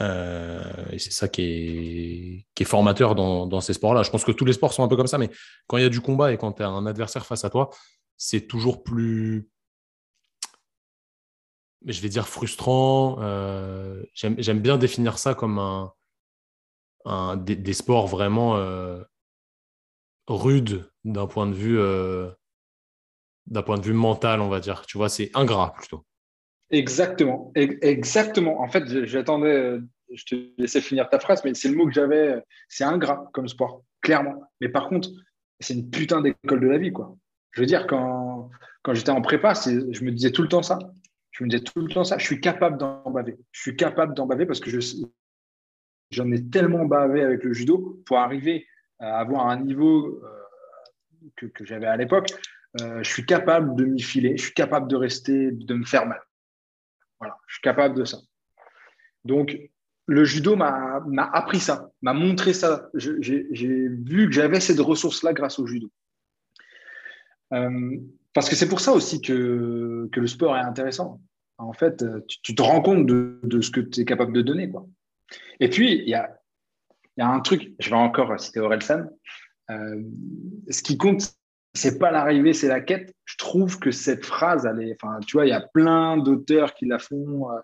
[0.02, 4.04] Euh, et c'est ça qui est, qui est formateur dans, dans ces sports-là.
[4.04, 5.30] Je pense que tous les sports sont un peu comme ça, mais
[5.68, 7.70] quand il y a du combat et quand tu as un adversaire face à toi,
[8.18, 9.50] c'est toujours plus
[11.86, 13.18] je vais dire frustrant.
[13.22, 15.60] Euh, j'aime bien définir ça comme
[17.06, 19.02] un, des, sports vraiment euh,
[20.28, 22.30] rudes d'un point de vue euh,
[23.66, 24.86] point de vue mental, on va dire.
[24.86, 26.06] Tu vois, c'est ingrat plutôt.
[26.72, 28.60] Exactement, exactement.
[28.60, 29.78] En fait, j'attendais,
[30.12, 32.44] je te laissais finir ta phrase, mais c'est le mot que j'avais.
[32.68, 34.49] C'est ingrat comme sport, clairement.
[34.62, 35.10] Mais par contre,
[35.60, 37.16] c'est une putain d'école de la vie, quoi.
[37.52, 38.49] Je veux dire, quand,
[38.82, 40.80] quand j'étais en prépa, je me disais tout le temps ça
[41.36, 43.38] je me disais tout le temps ça, je suis capable d'en baver.
[43.52, 44.70] Je suis capable d'en baver parce que
[46.12, 48.66] j'en ai tellement bavé avec le judo pour arriver
[48.99, 52.30] à avoir un niveau euh, que, j'avais à l'époque.
[52.80, 56.06] Euh, je suis capable de m'y filer, je suis capable de rester, de me faire
[56.06, 56.22] mal.
[57.20, 58.18] Voilà, je suis capable de ça.
[59.26, 59.57] Donc,
[60.07, 61.02] le judo m'a
[61.34, 62.90] appris ça, m'a montré ça.
[62.94, 65.91] J'ai vu que j'avais cette ressource-là grâce au judo.
[67.52, 67.98] Euh,
[68.36, 71.22] parce que c'est pour ça aussi que, que, le sport est intéressant.
[71.57, 72.03] En fait,
[72.44, 74.70] tu, te rends compte de, ce que tu es capable de donner.
[74.70, 74.86] Quoi.
[75.62, 76.38] Et puis, il y a,
[77.18, 79.06] y a, un truc, je vais encore citer Orelsan.
[79.72, 80.02] Euh,
[80.70, 81.34] ce qui compte,
[81.74, 83.16] c'est pas l'arrivée, c'est la quête.
[83.24, 86.86] Je trouve que cette phrase, elle est, tu vois, il y a plein d'auteurs qui
[86.86, 87.60] la font euh,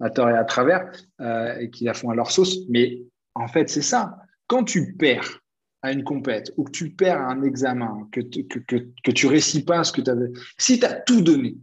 [0.00, 0.90] à tort et à travers
[1.20, 2.58] euh, et qui la font à leur sauce.
[2.68, 3.02] Mais
[3.34, 4.16] en fait, c'est ça.
[4.48, 5.40] Quand tu perds,
[5.82, 9.66] à une compète ou que tu perds un examen, que, que, que, que tu récites
[9.66, 11.56] pas ce que tu avais, si tu as tout donné,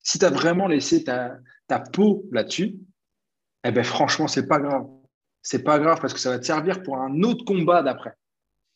[0.00, 2.76] si tu as vraiment laissé ta, ta peau là-dessus,
[3.64, 4.86] eh ben franchement, c'est pas grave.
[5.42, 8.14] C'est pas grave parce que ça va te servir pour un autre combat d'après.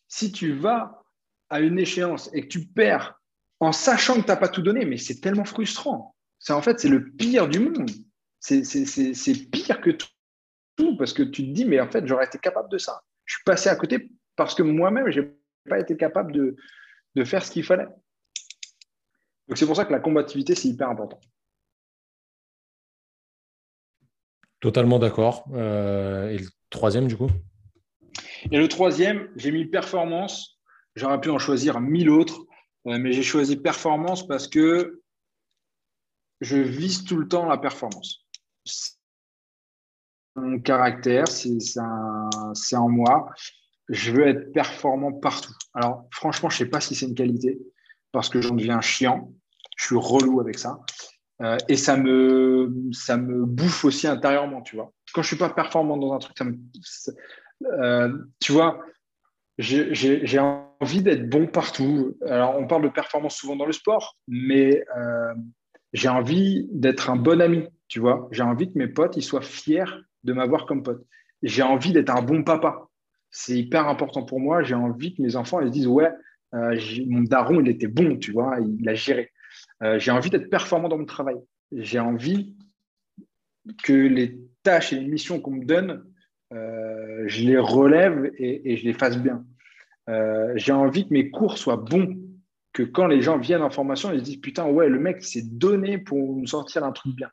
[0.09, 1.03] Si tu vas
[1.51, 3.21] à une échéance et que tu perds
[3.61, 6.15] en sachant que tu n'as pas tout donné, mais c'est tellement frustrant.
[6.39, 7.91] C'est en fait, c'est le pire du monde.
[8.41, 9.91] C'est pire que
[10.77, 13.03] tout parce que tu te dis, mais en fait, j'aurais été capable de ça.
[13.25, 15.29] Je suis passé à côté parce que moi-même, je n'ai
[15.69, 17.89] pas été capable de, faire ce qu'il fallait.
[19.49, 21.19] Donc c'est pour ça que la combativité, c'est hyper important.
[24.61, 25.45] Totalement d'accord.
[25.53, 27.31] Euh, et le troisième, du coup?
[28.53, 30.61] Et le troisième, j'ai mis performance.
[30.95, 32.47] J'aurais pu en choisir mille autres,
[32.87, 35.03] euh, mais j'ai choisi performance parce que
[36.41, 38.29] je vise tout le temps la performance.
[40.37, 43.33] Mon caractère, c'est en moi
[43.89, 45.55] je veux être performant partout.
[45.75, 47.59] Alors, franchement, je ne sais pas si c'est une qualité
[48.13, 49.33] parce que j'en deviens chiant.
[49.77, 50.81] Je suis relou avec ça.
[51.41, 54.93] Euh, et ça me, ça me bouffe aussi intérieurement, tu vois.
[55.15, 56.59] Quand je ne suis pas performant dans un truc, ça me,
[57.65, 58.81] euh, tu vois,
[59.59, 62.17] j'ai envie d'être bon partout.
[62.27, 65.35] Alors, on parle de performance souvent dans le sport, mais euh,
[65.93, 68.29] j'ai envie d'être un bon ami, tu vois.
[68.33, 69.85] J'ai envie que mes potes ils soient fiers
[70.25, 71.05] de m'avoir comme pote.
[71.43, 72.88] J'ai envie d'être un bon papa
[73.31, 74.63] c'est hyper important pour moi.
[74.63, 76.11] J'ai envie que mes enfants ils disent Ouais,
[76.55, 79.33] euh, mon daron, il était bon, tu vois, il a géré.
[79.83, 81.37] Euh, j'ai envie d'être performant dans mon travail.
[81.73, 82.57] J'ai envie
[83.85, 86.05] que les tâches et les missions qu'on me donne,
[86.53, 89.45] euh, je les relève et, je les fasse bien.
[90.57, 92.17] j'ai envie que mes cours soient bons,
[92.73, 95.45] que quand les gens viennent en formation, ils se disent Putain, ouais, le mec s'est
[95.45, 97.31] donné pour nous sortir un truc bien.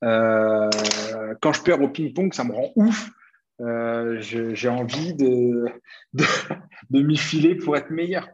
[0.00, 3.10] quand je perds au ping-pong, ça me rend ouf.
[3.60, 5.66] J'ai envie de,
[6.14, 6.24] de,
[6.90, 8.28] de m'y filer pour être meilleur.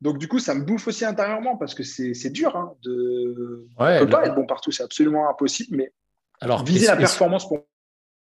[0.00, 2.56] Donc, du coup, ça me bouffe aussi intérieurement parce que c'est dur.
[2.56, 3.66] Hein, de...
[3.78, 5.76] ne peut pas être bon partout, c'est absolument impossible.
[5.76, 5.92] Mais
[6.40, 7.66] Alors, viser la performance pour.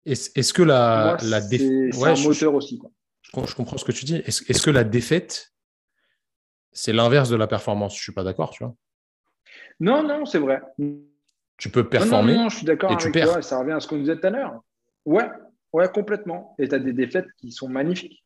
[0.05, 1.95] Est-ce que la, la défaite.
[1.95, 2.79] C'est un moteur aussi.
[2.79, 2.91] Quoi.
[3.47, 4.17] Je, comprends ce que tu dis.
[4.17, 5.53] Est-ce que la défaite,
[6.73, 7.95] c'est l'inverse de la performance?
[7.95, 8.75] Je ne suis pas d'accord, tu vois.
[9.81, 10.63] Non, non, c'est vrai.
[11.59, 12.35] Tu peux performer.
[12.35, 13.43] Non, non, je suis d'accord avec toi.
[13.43, 14.61] Ça revient à ce qu'on disait tout à l'heure.
[15.05, 15.29] Ouais,
[15.77, 16.55] ouais, complètement.
[16.59, 18.25] Et tu as des défaites qui sont magnifiques.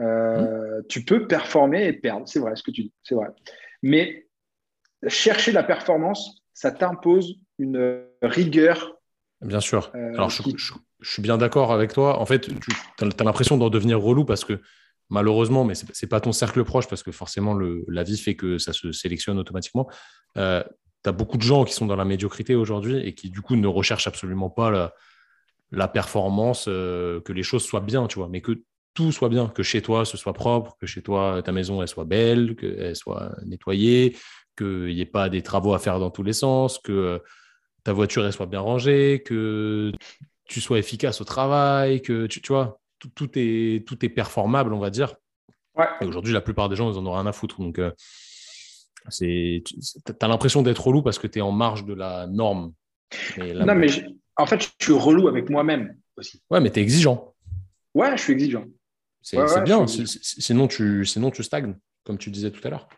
[0.00, 3.28] Euh, tu peux performer et perdre, c'est vrai ce que tu dis, c'est vrai.
[3.82, 4.26] Mais
[5.06, 8.98] chercher la performance, ça t'impose une rigueur.
[9.42, 9.92] Bien sûr.
[9.94, 10.42] Euh, Alors, je,
[11.02, 12.18] suis bien d'accord avec toi.
[12.18, 14.60] En fait, tu as, l'impression d'en devenir relou parce que
[15.10, 18.34] malheureusement, mais ce n'est pas ton cercle proche parce que forcément, le, la vie fait
[18.34, 19.88] que ça se sélectionne automatiquement.
[20.36, 20.64] Euh,
[21.04, 23.56] tu as beaucoup de gens qui sont dans la médiocrité aujourd'hui et qui, du coup,
[23.56, 24.94] ne recherchent absolument pas la,
[25.72, 28.62] la performance, que les choses soient bien, tu vois, mais que
[28.96, 31.88] tout soit bien, que chez toi ce soit propre, que chez toi ta maison elle
[31.88, 34.16] soit belle, qu'elle soit nettoyée,
[34.56, 37.18] qu'il n'y ait pas des travaux à faire dans tous les sens, que euh,
[37.84, 39.92] ta voiture elle soit bien rangée, que
[40.46, 44.90] tu sois efficace au travail, que tu, vois, tout, est, tout est performable, on va
[44.90, 45.14] dire.
[46.00, 47.60] Et aujourd'hui, la plupart des gens, ils en ont rien à foutre.
[47.60, 47.90] Donc, euh,
[49.10, 49.62] tu
[50.20, 52.72] as l'impression d'être relou parce que tu es en marge de la norme.
[53.36, 53.88] non, mais
[54.36, 56.42] en fait, je suis relou avec moi-même aussi.
[56.50, 57.34] Ouais, mais tu es exigeant.
[57.94, 58.64] Ouais, je suis exigeant.
[59.22, 62.88] C'est bien, sinon, tu, sinon tu stagnes, comme tu disais tout à l'heure.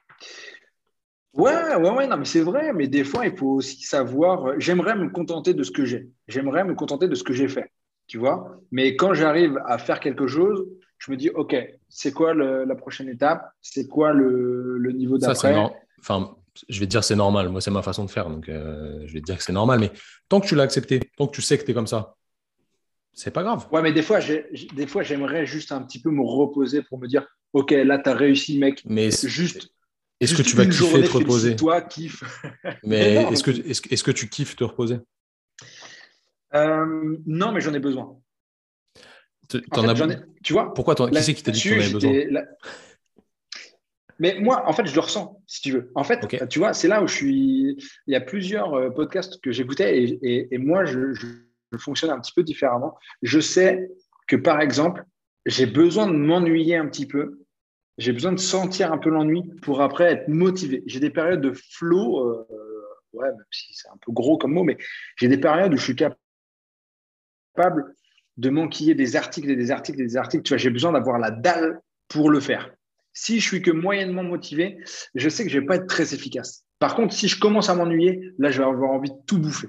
[1.33, 4.47] Ouais, ouais, ouais, non, mais c'est vrai, mais des fois, il faut aussi savoir.
[4.47, 6.11] Euh, j'aimerais me contenter de ce que j'ai.
[6.27, 7.71] J'aimerais me contenter de ce que j'ai fait,
[8.09, 8.59] tu vois.
[8.73, 10.67] Mais quand j'arrive à faire quelque chose,
[10.99, 11.57] je me dis, OK,
[11.89, 13.49] c'est quoi la prochaine étape?
[13.63, 15.55] C'est quoi le, niveau d'après?
[16.01, 16.35] Enfin,
[16.69, 17.49] je vais te dire, c'est normal.
[17.49, 18.29] Moi, c'est ma façon de faire.
[18.29, 19.81] Donc, euh, je vais te dire que c'est normal.
[19.81, 19.93] Mais
[20.29, 22.15] tant que tu l'as accepté, tant que tu sais que tu es comme ça,
[23.13, 23.67] c'est pas grave.
[23.73, 27.07] Ouais, mais des fois, des fois, j'aimerais juste un petit peu me reposer pour me
[27.09, 28.83] dire, ok, là, tu as réussi, mec.
[28.85, 29.69] Mais juste.
[30.21, 32.25] Est-ce que tu vas kiffer te reposer Toi, kiffe.
[32.85, 34.99] Mais est-ce que, est que tu kiffes te reposer?
[36.55, 38.17] Euh, Non, mais j'en ai besoin.
[39.73, 40.17] En as...
[40.43, 42.43] Tu vois Pourquoi Qui c'est qui t'a dit que tu en avais besoin?
[44.19, 45.93] Mais moi, en fait, je le ressens, si tu veux.
[45.95, 47.77] En fait, tu vois, c'est là où je suis.
[48.07, 51.15] Il y a plusieurs euh, podcasts que j'écoutais et, et, moi, je
[51.73, 52.99] je fonctionne un petit peu différemment.
[53.23, 53.91] Je sais
[54.27, 55.05] que, par exemple,
[55.47, 57.45] j'ai besoin de m'ennuyer un petit peu.
[57.99, 60.83] J'ai besoin de sentir un peu l'ennui pour après être motivé.
[60.87, 62.47] J'ai des périodes de flow, euh,
[63.13, 64.79] ouais, même si c'est un peu gros comme mot, mais
[65.17, 67.95] j'ai des périodes où je suis capable
[68.37, 70.45] de manquiller des articles et des articles et des articles.
[70.45, 72.73] Tu vois, j'ai besoin d'avoir la dalle pour le faire.
[73.21, 74.79] Si je suis que moyennement motivé,
[75.17, 76.65] je sais que je ne vais pas être très efficace.
[76.79, 79.67] Par contre, si je commence à m'ennuyer, là, je vais avoir envie de tout bouffer.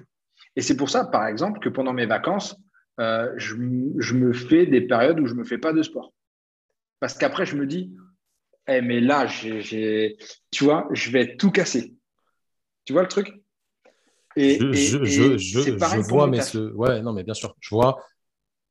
[0.56, 2.56] Et c'est pour ça, par exemple, que pendant mes vacances,
[3.00, 6.14] euh, je, me fais des périodes où je ne me fais pas de sport.
[7.00, 7.92] Parce qu'après, je me dis,
[8.68, 10.18] eh, mais là, j'ai,
[10.52, 11.96] tu vois, je vais tout casser.
[12.86, 13.34] Tu vois le truc?
[14.36, 16.72] Et, je, je, je vois, mais ce...
[16.74, 18.00] ouais, non, mais bien sûr, je vois.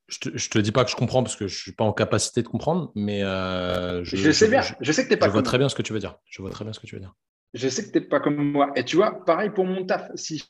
[0.09, 2.43] Je te, te dis pas que je comprends parce que je suis pas en capacité
[2.43, 4.63] de comprendre, mais euh, je, sais bien.
[4.81, 5.27] Je, sais que t'es pas.
[5.27, 6.17] Je vois très bien ce que tu veux dire.
[6.25, 7.15] Je vois très bien ce que tu veux dire.
[7.53, 8.73] Je sais que tu n'es pas comme moi.
[8.75, 10.11] Et tu vois, pareil pour mon taf.
[10.15, 10.43] Si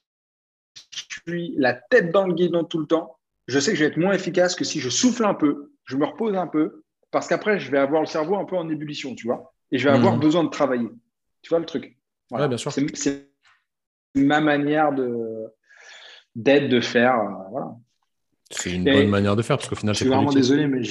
[0.90, 3.18] je suis la tête dans le guidon tout le temps,
[3.48, 5.97] je sais que je vais être moins efficace que si je souffle un peu, je
[5.97, 9.14] me repose un peu, parce qu'après, je vais avoir le cerveau un peu en ébullition,
[9.14, 10.20] tu vois, et je vais avoir mhm.
[10.20, 10.89] besoin de travailler.
[11.43, 11.98] Tu vois le truc?
[12.30, 12.47] Voilà.
[12.47, 12.72] bien sûr.
[12.72, 13.30] C'est
[14.14, 14.93] ma manière
[16.35, 17.14] d'être, de faire.
[17.14, 17.76] Euh, voilà.
[18.51, 20.83] C'est une bonne manière de faire, parce qu'au final, c'est Je suis vraiment désolé, mais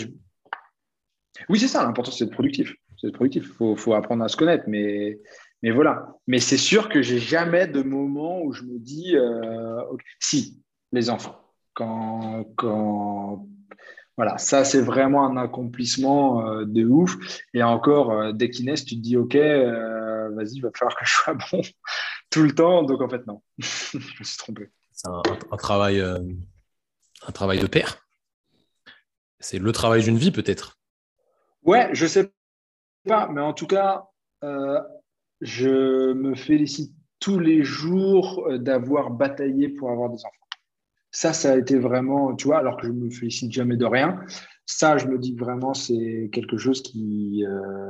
[1.50, 1.84] oui, c'est ça.
[1.84, 2.74] L'important, c'est d'être productif.
[3.00, 3.44] C'est productif.
[3.46, 5.20] Il faut, faut, apprendre à se connaître, mais
[5.64, 6.16] mais voilà.
[6.28, 9.82] Mais c'est sûr que j'ai jamais de moment où je me dis, euh,
[10.20, 10.62] si,
[10.92, 11.42] les enfants.
[11.74, 13.48] Quand, quand,
[14.16, 17.16] voilà, ça c'est vraiment un accomplissement euh, de ouf.
[17.54, 21.06] Et encore, euh, dès qu'il naissent, tu te dis, ok, vas-y, il va falloir que
[21.06, 21.62] je sois bon
[22.30, 22.84] tout le temps.
[22.84, 24.70] Donc en fait, non, je me suis trompé.
[24.92, 26.04] C'est un, travail,
[27.26, 28.08] un travail de père.
[29.40, 30.78] C'est le travail d'une vie peut-être.
[31.64, 32.32] Ouais, je sais
[33.08, 34.08] pas, mais en tout cas,
[35.42, 40.32] je me félicite tous les jours euh, d'avoir bataillé pour avoir des enfants.
[41.12, 44.20] Ça, ça a été vraiment, tu vois, alors que je me félicite jamais de rien.
[44.66, 47.90] Ça, je me dis vraiment, c'est quelque chose qui, euh,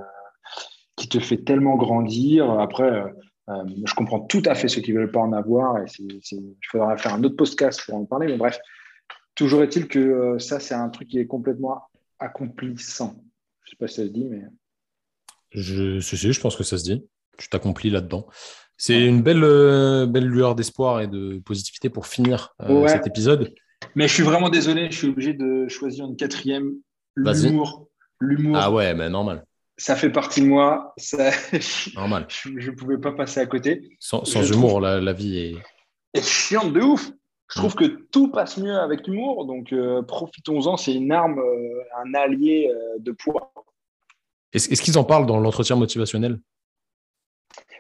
[0.96, 2.50] qui te fait tellement grandir.
[2.60, 3.04] Après,
[3.50, 5.78] euh, je comprends tout à fait ceux qui ne veulent pas en avoir.
[5.80, 8.28] Et il faudra faire un autre podcast pour en parler.
[8.28, 8.60] Mais bref,
[9.38, 11.84] toujours est-il que ça, c'est un truc qui est complètement
[12.20, 13.16] accomplissant.
[13.64, 14.42] Je ne sais pas si ça se dit, mais.
[15.52, 17.08] Je, je pense que ça se dit
[17.38, 18.28] tu t'accomplis là-dedans.
[18.78, 23.54] C'est une belle, euh, belle lueur d'espoir et de positivité pour finir euh, cet épisode.
[23.96, 26.74] Mais je suis vraiment désolé, je suis obligé de choisir une quatrième.
[27.16, 27.90] L'humour.
[28.20, 28.58] L'humour.
[28.60, 29.46] Ah ouais, mais normal.
[29.78, 30.94] Ça fait partie de moi.
[30.98, 31.32] Ça...
[31.96, 32.28] normal.
[32.30, 33.90] Je ne pouvais pas passer à côté.
[34.00, 35.56] Sans, humour, la, vie est.
[36.14, 37.12] est chiante de ouf.
[37.50, 41.42] Je trouve que tout passe mieux avec l'humour, donc euh, profitons-en, c'est une arme,
[41.98, 42.70] un allié
[43.00, 43.54] de poids.
[44.54, 46.40] Est-ce qu'ils en parlent dans l'entretien motivationnel?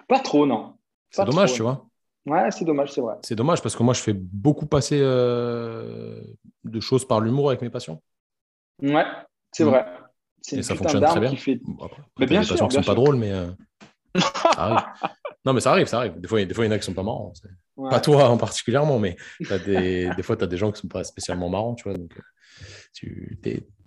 [0.07, 0.76] Pas trop, non.
[1.10, 1.85] C'est dommage, tu vois.
[2.26, 3.15] Ouais, c'est dommage, c'est vrai.
[3.22, 6.22] C'est dommage parce que moi, je fais beaucoup passer euh,
[6.65, 8.02] de choses par l'humour avec mes patients.
[8.81, 9.06] Ouais,
[9.53, 9.69] c'est mm.
[9.69, 9.85] vrai.
[10.52, 11.35] Et ça fonctionne très bien.
[11.35, 11.60] Fait...
[12.19, 13.48] mais bien sûr, patients qui sont pas drôles, mais euh,
[14.18, 14.85] ça arrive.
[15.45, 16.11] Non, mais ça arrive, ça arrit.
[16.11, 17.31] Des fois, des fois il y en a qui sont pas marrants.
[17.77, 19.15] Pas toi en particulièrement, mais
[19.65, 20.09] des...
[20.17, 21.97] des fois, tu as des gens qui sont pas spécialement marrants, tu vois.
[21.97, 22.21] Donc, euh,
[23.03, 23.37] tu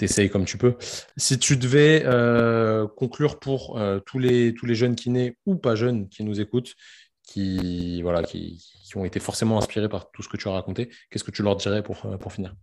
[0.01, 0.77] essayes comme tu peux.
[1.17, 5.75] Si tu devais euh, conclure pour euh, tous, les, tous les jeunes kinés ou pas
[5.75, 6.75] jeunes qui nous écoutent,
[7.23, 8.63] qui, voilà, qui,
[8.97, 11.55] ont été forcément inspirés par tout ce que tu as raconté, qu'est-ce que tu leur
[11.55, 12.57] dirais pour, pour finir?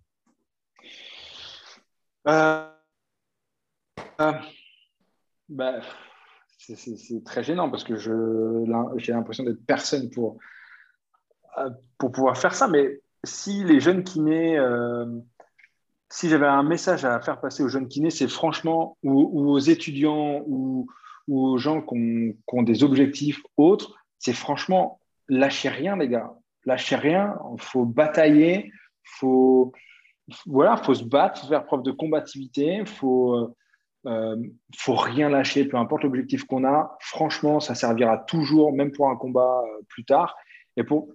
[2.26, 2.76] Bah,
[6.60, 10.38] C'est très gênant parce que j'ai l'impression d'être personne pour,
[11.98, 14.58] pour pouvoir faire ça, mais si les jeunes kinés
[16.10, 20.42] si j'avais un message à faire passer aux jeunes kinés, c'est franchement, ou, aux étudiants,
[20.46, 20.88] ou,
[21.28, 26.32] aux gens qui ont, des objectifs autres, c'est franchement, lâchez rien, les gars.
[26.66, 28.72] Lâchez rien, il faut batailler,
[29.04, 29.74] faut,
[30.46, 33.54] voilà, faut se battre, faut faire preuve de combativité, faut,
[34.06, 34.36] euh,
[34.78, 36.98] faut rien lâcher, peu importe l'objectif qu'on a.
[37.02, 40.36] Franchement, ça servira toujours, même pour un combat euh, plus tard.
[40.78, 41.10] Et pour,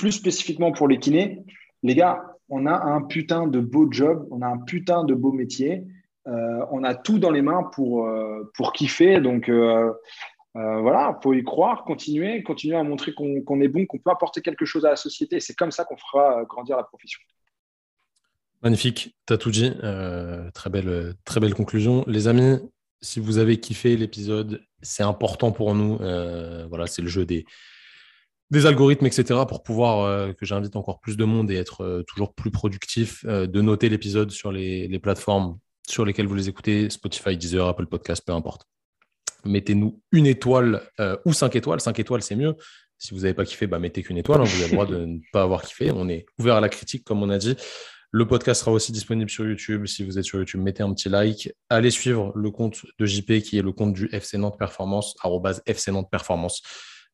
[0.00, 1.44] plus spécifiquement pour les kinés,
[1.82, 5.30] les gars, on a un putain de beau job, on a un putain de beau
[5.30, 5.84] métier,
[6.26, 9.20] euh, on a tout dans les mains pour, euh, pour kiffer.
[9.20, 9.92] Donc euh,
[10.54, 14.40] voilà, il faut y croire, continuer, continuer à montrer qu'on est bon, qu'on peut apporter
[14.40, 15.38] quelque chose à la société.
[15.38, 17.20] C'est comme ça qu'on fera grandir la profession.
[18.62, 19.70] Magnifique, tu as tout dit.
[20.54, 22.04] très, belle, très belle conclusion.
[22.06, 22.58] Les amis,
[23.02, 25.98] si vous avez kiffé l'épisode, c'est important pour nous.
[26.68, 27.44] voilà, c'est le jeu des,
[28.50, 32.02] des algorithmes, etc., pour pouvoir euh, que j'invite encore plus de monde et être euh,
[32.02, 35.58] toujours plus productif, euh, de noter l'épisode sur les, plateformes
[35.88, 38.66] sur lesquelles vous les écoutez, Spotify, Deezer, Apple Podcast, peu importe.
[39.44, 40.82] Mettez-nous une étoile
[41.24, 41.80] ou cinq étoiles.
[41.80, 42.54] Cinq étoiles, c'est mieux.
[42.98, 44.42] Si vous n'avez pas kiffé, bah, mettez qu'une étoile.
[44.42, 44.44] Hein.
[44.44, 45.90] vous avez le droit de ne pas avoir kiffé.
[45.90, 47.56] On est ouvert à la critique, comme on a dit.
[48.12, 49.86] Le podcast sera aussi disponible sur YouTube.
[49.86, 51.50] Si vous êtes sur YouTube, mettez un petit like.
[51.70, 55.16] Allez suivre le compte de JP qui est le compte du FC Nantes Performance,
[55.64, 56.62] FC Nantes Performance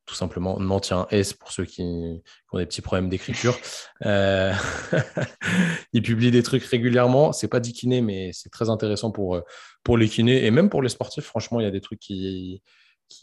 [0.07, 3.59] tout simplement Nantes, un S pour ceux qui, ont des petits problèmes d'écriture.
[4.05, 4.53] Euh,
[5.93, 7.33] il publie des trucs régulièrement.
[7.33, 9.43] C'est pas dit kiné, mais c'est très intéressant pour, euh,
[9.83, 11.25] pour les kinés et même pour les sportifs.
[11.25, 12.63] Franchement, il y a des trucs qui,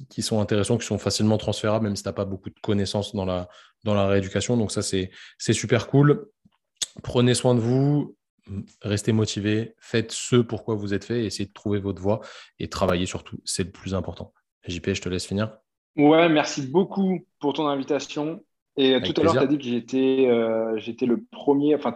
[0.09, 3.15] qui, sont intéressants, qui sont facilement transférables, même si tu n'as pas beaucoup de connaissances
[3.15, 3.47] dans la,
[3.85, 4.57] dans la rééducation.
[4.57, 6.27] Donc ça, c'est super cool.
[7.01, 8.15] Prenez soin de vous,
[8.81, 12.21] restez motivés, faites ce pourquoi vous êtes fait, essayez de trouver votre voie
[12.59, 13.39] et travaillez surtout.
[13.45, 14.33] C'est le plus important.
[14.67, 15.57] JP, je te laisse finir.
[15.95, 18.43] Ouais, merci beaucoup pour ton invitation.
[18.77, 21.95] Et tout à l'heure, tu as dit que j'étais euh, j'étais le premier, enfin,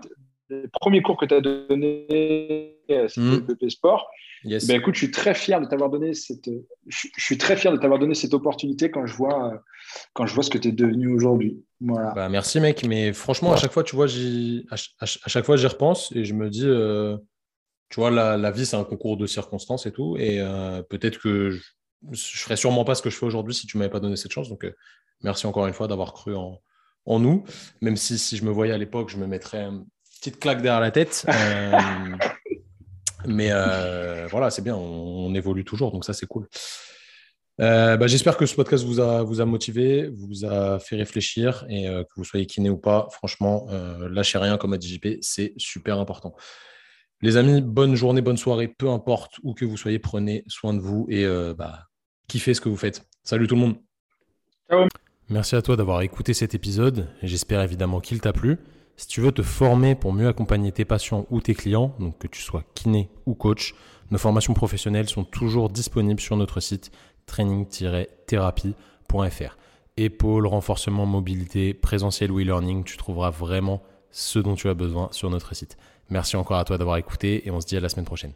[0.49, 4.07] le premier cours que tu as donné, euh, c'était le BP Sport.
[4.43, 6.47] Ben, écoute, je suis très fier de t'avoir donné cette,
[6.85, 9.57] je, suis très fier de t'avoir donné cette opportunité quand je vois, euh,
[10.13, 11.63] quand je vois ce que tu es devenu aujourd'hui.
[11.81, 12.11] Voilà.
[12.11, 12.85] Bah, merci, mec.
[12.85, 16.35] Mais franchement, à chaque fois, tu vois, à, à, chaque fois, j'y repense et je
[16.35, 16.67] me dis,
[17.89, 20.15] tu vois, la, la vie, c'est un concours de circonstances et tout.
[20.17, 20.39] Et
[20.89, 21.61] peut-être que je,
[22.11, 24.31] je ferais sûrement pas ce que je fais aujourd'hui si tu m'avais pas donné cette
[24.31, 24.49] chance.
[24.49, 24.75] Donc, euh,
[25.23, 26.61] merci encore une fois d'avoir cru en,
[27.05, 27.45] nous.
[27.81, 29.85] Même si, si je me voyais à l'époque, je me mettrais une
[30.19, 31.25] petite claque derrière la tête.
[33.25, 36.47] Euh, mais euh, voilà, c'est bien, on, évolue toujours, donc ça, c'est cool.
[37.57, 41.85] Bah, j'espère que ce podcast vous a, vous a motivé, vous a fait réfléchir et
[41.87, 43.67] que vous soyez kiné ou pas, franchement,
[44.09, 46.35] lâchez rien comme a dit JP, c'est super important.
[47.21, 50.79] Les amis, bonne journée, bonne soirée, peu importe où que vous soyez, prenez soin de
[50.79, 51.25] vous et
[51.57, 51.87] bah,
[52.27, 53.07] kiffez ce que vous faites.
[53.23, 53.77] Salut tout le monde.
[55.29, 57.07] Merci à toi d'avoir écouté cet épisode.
[57.23, 58.59] J'espère évidemment qu'il t'a plu.
[58.97, 62.27] Si tu veux te former pour mieux accompagner tes patients ou tes clients, donc que
[62.27, 63.73] tu sois kiné ou coach,
[64.11, 66.91] nos formations professionnelles sont toujours disponibles sur notre site
[67.25, 69.57] training-thérapie.fr.
[69.97, 73.81] Épaule, renforcement, mobilité, présentiel ou e-learning, tu trouveras vraiment
[74.11, 75.77] ce dont tu as besoin sur notre site.
[76.09, 78.33] Merci encore à toi d'avoir écouté et on se dit à la semaine prochaine.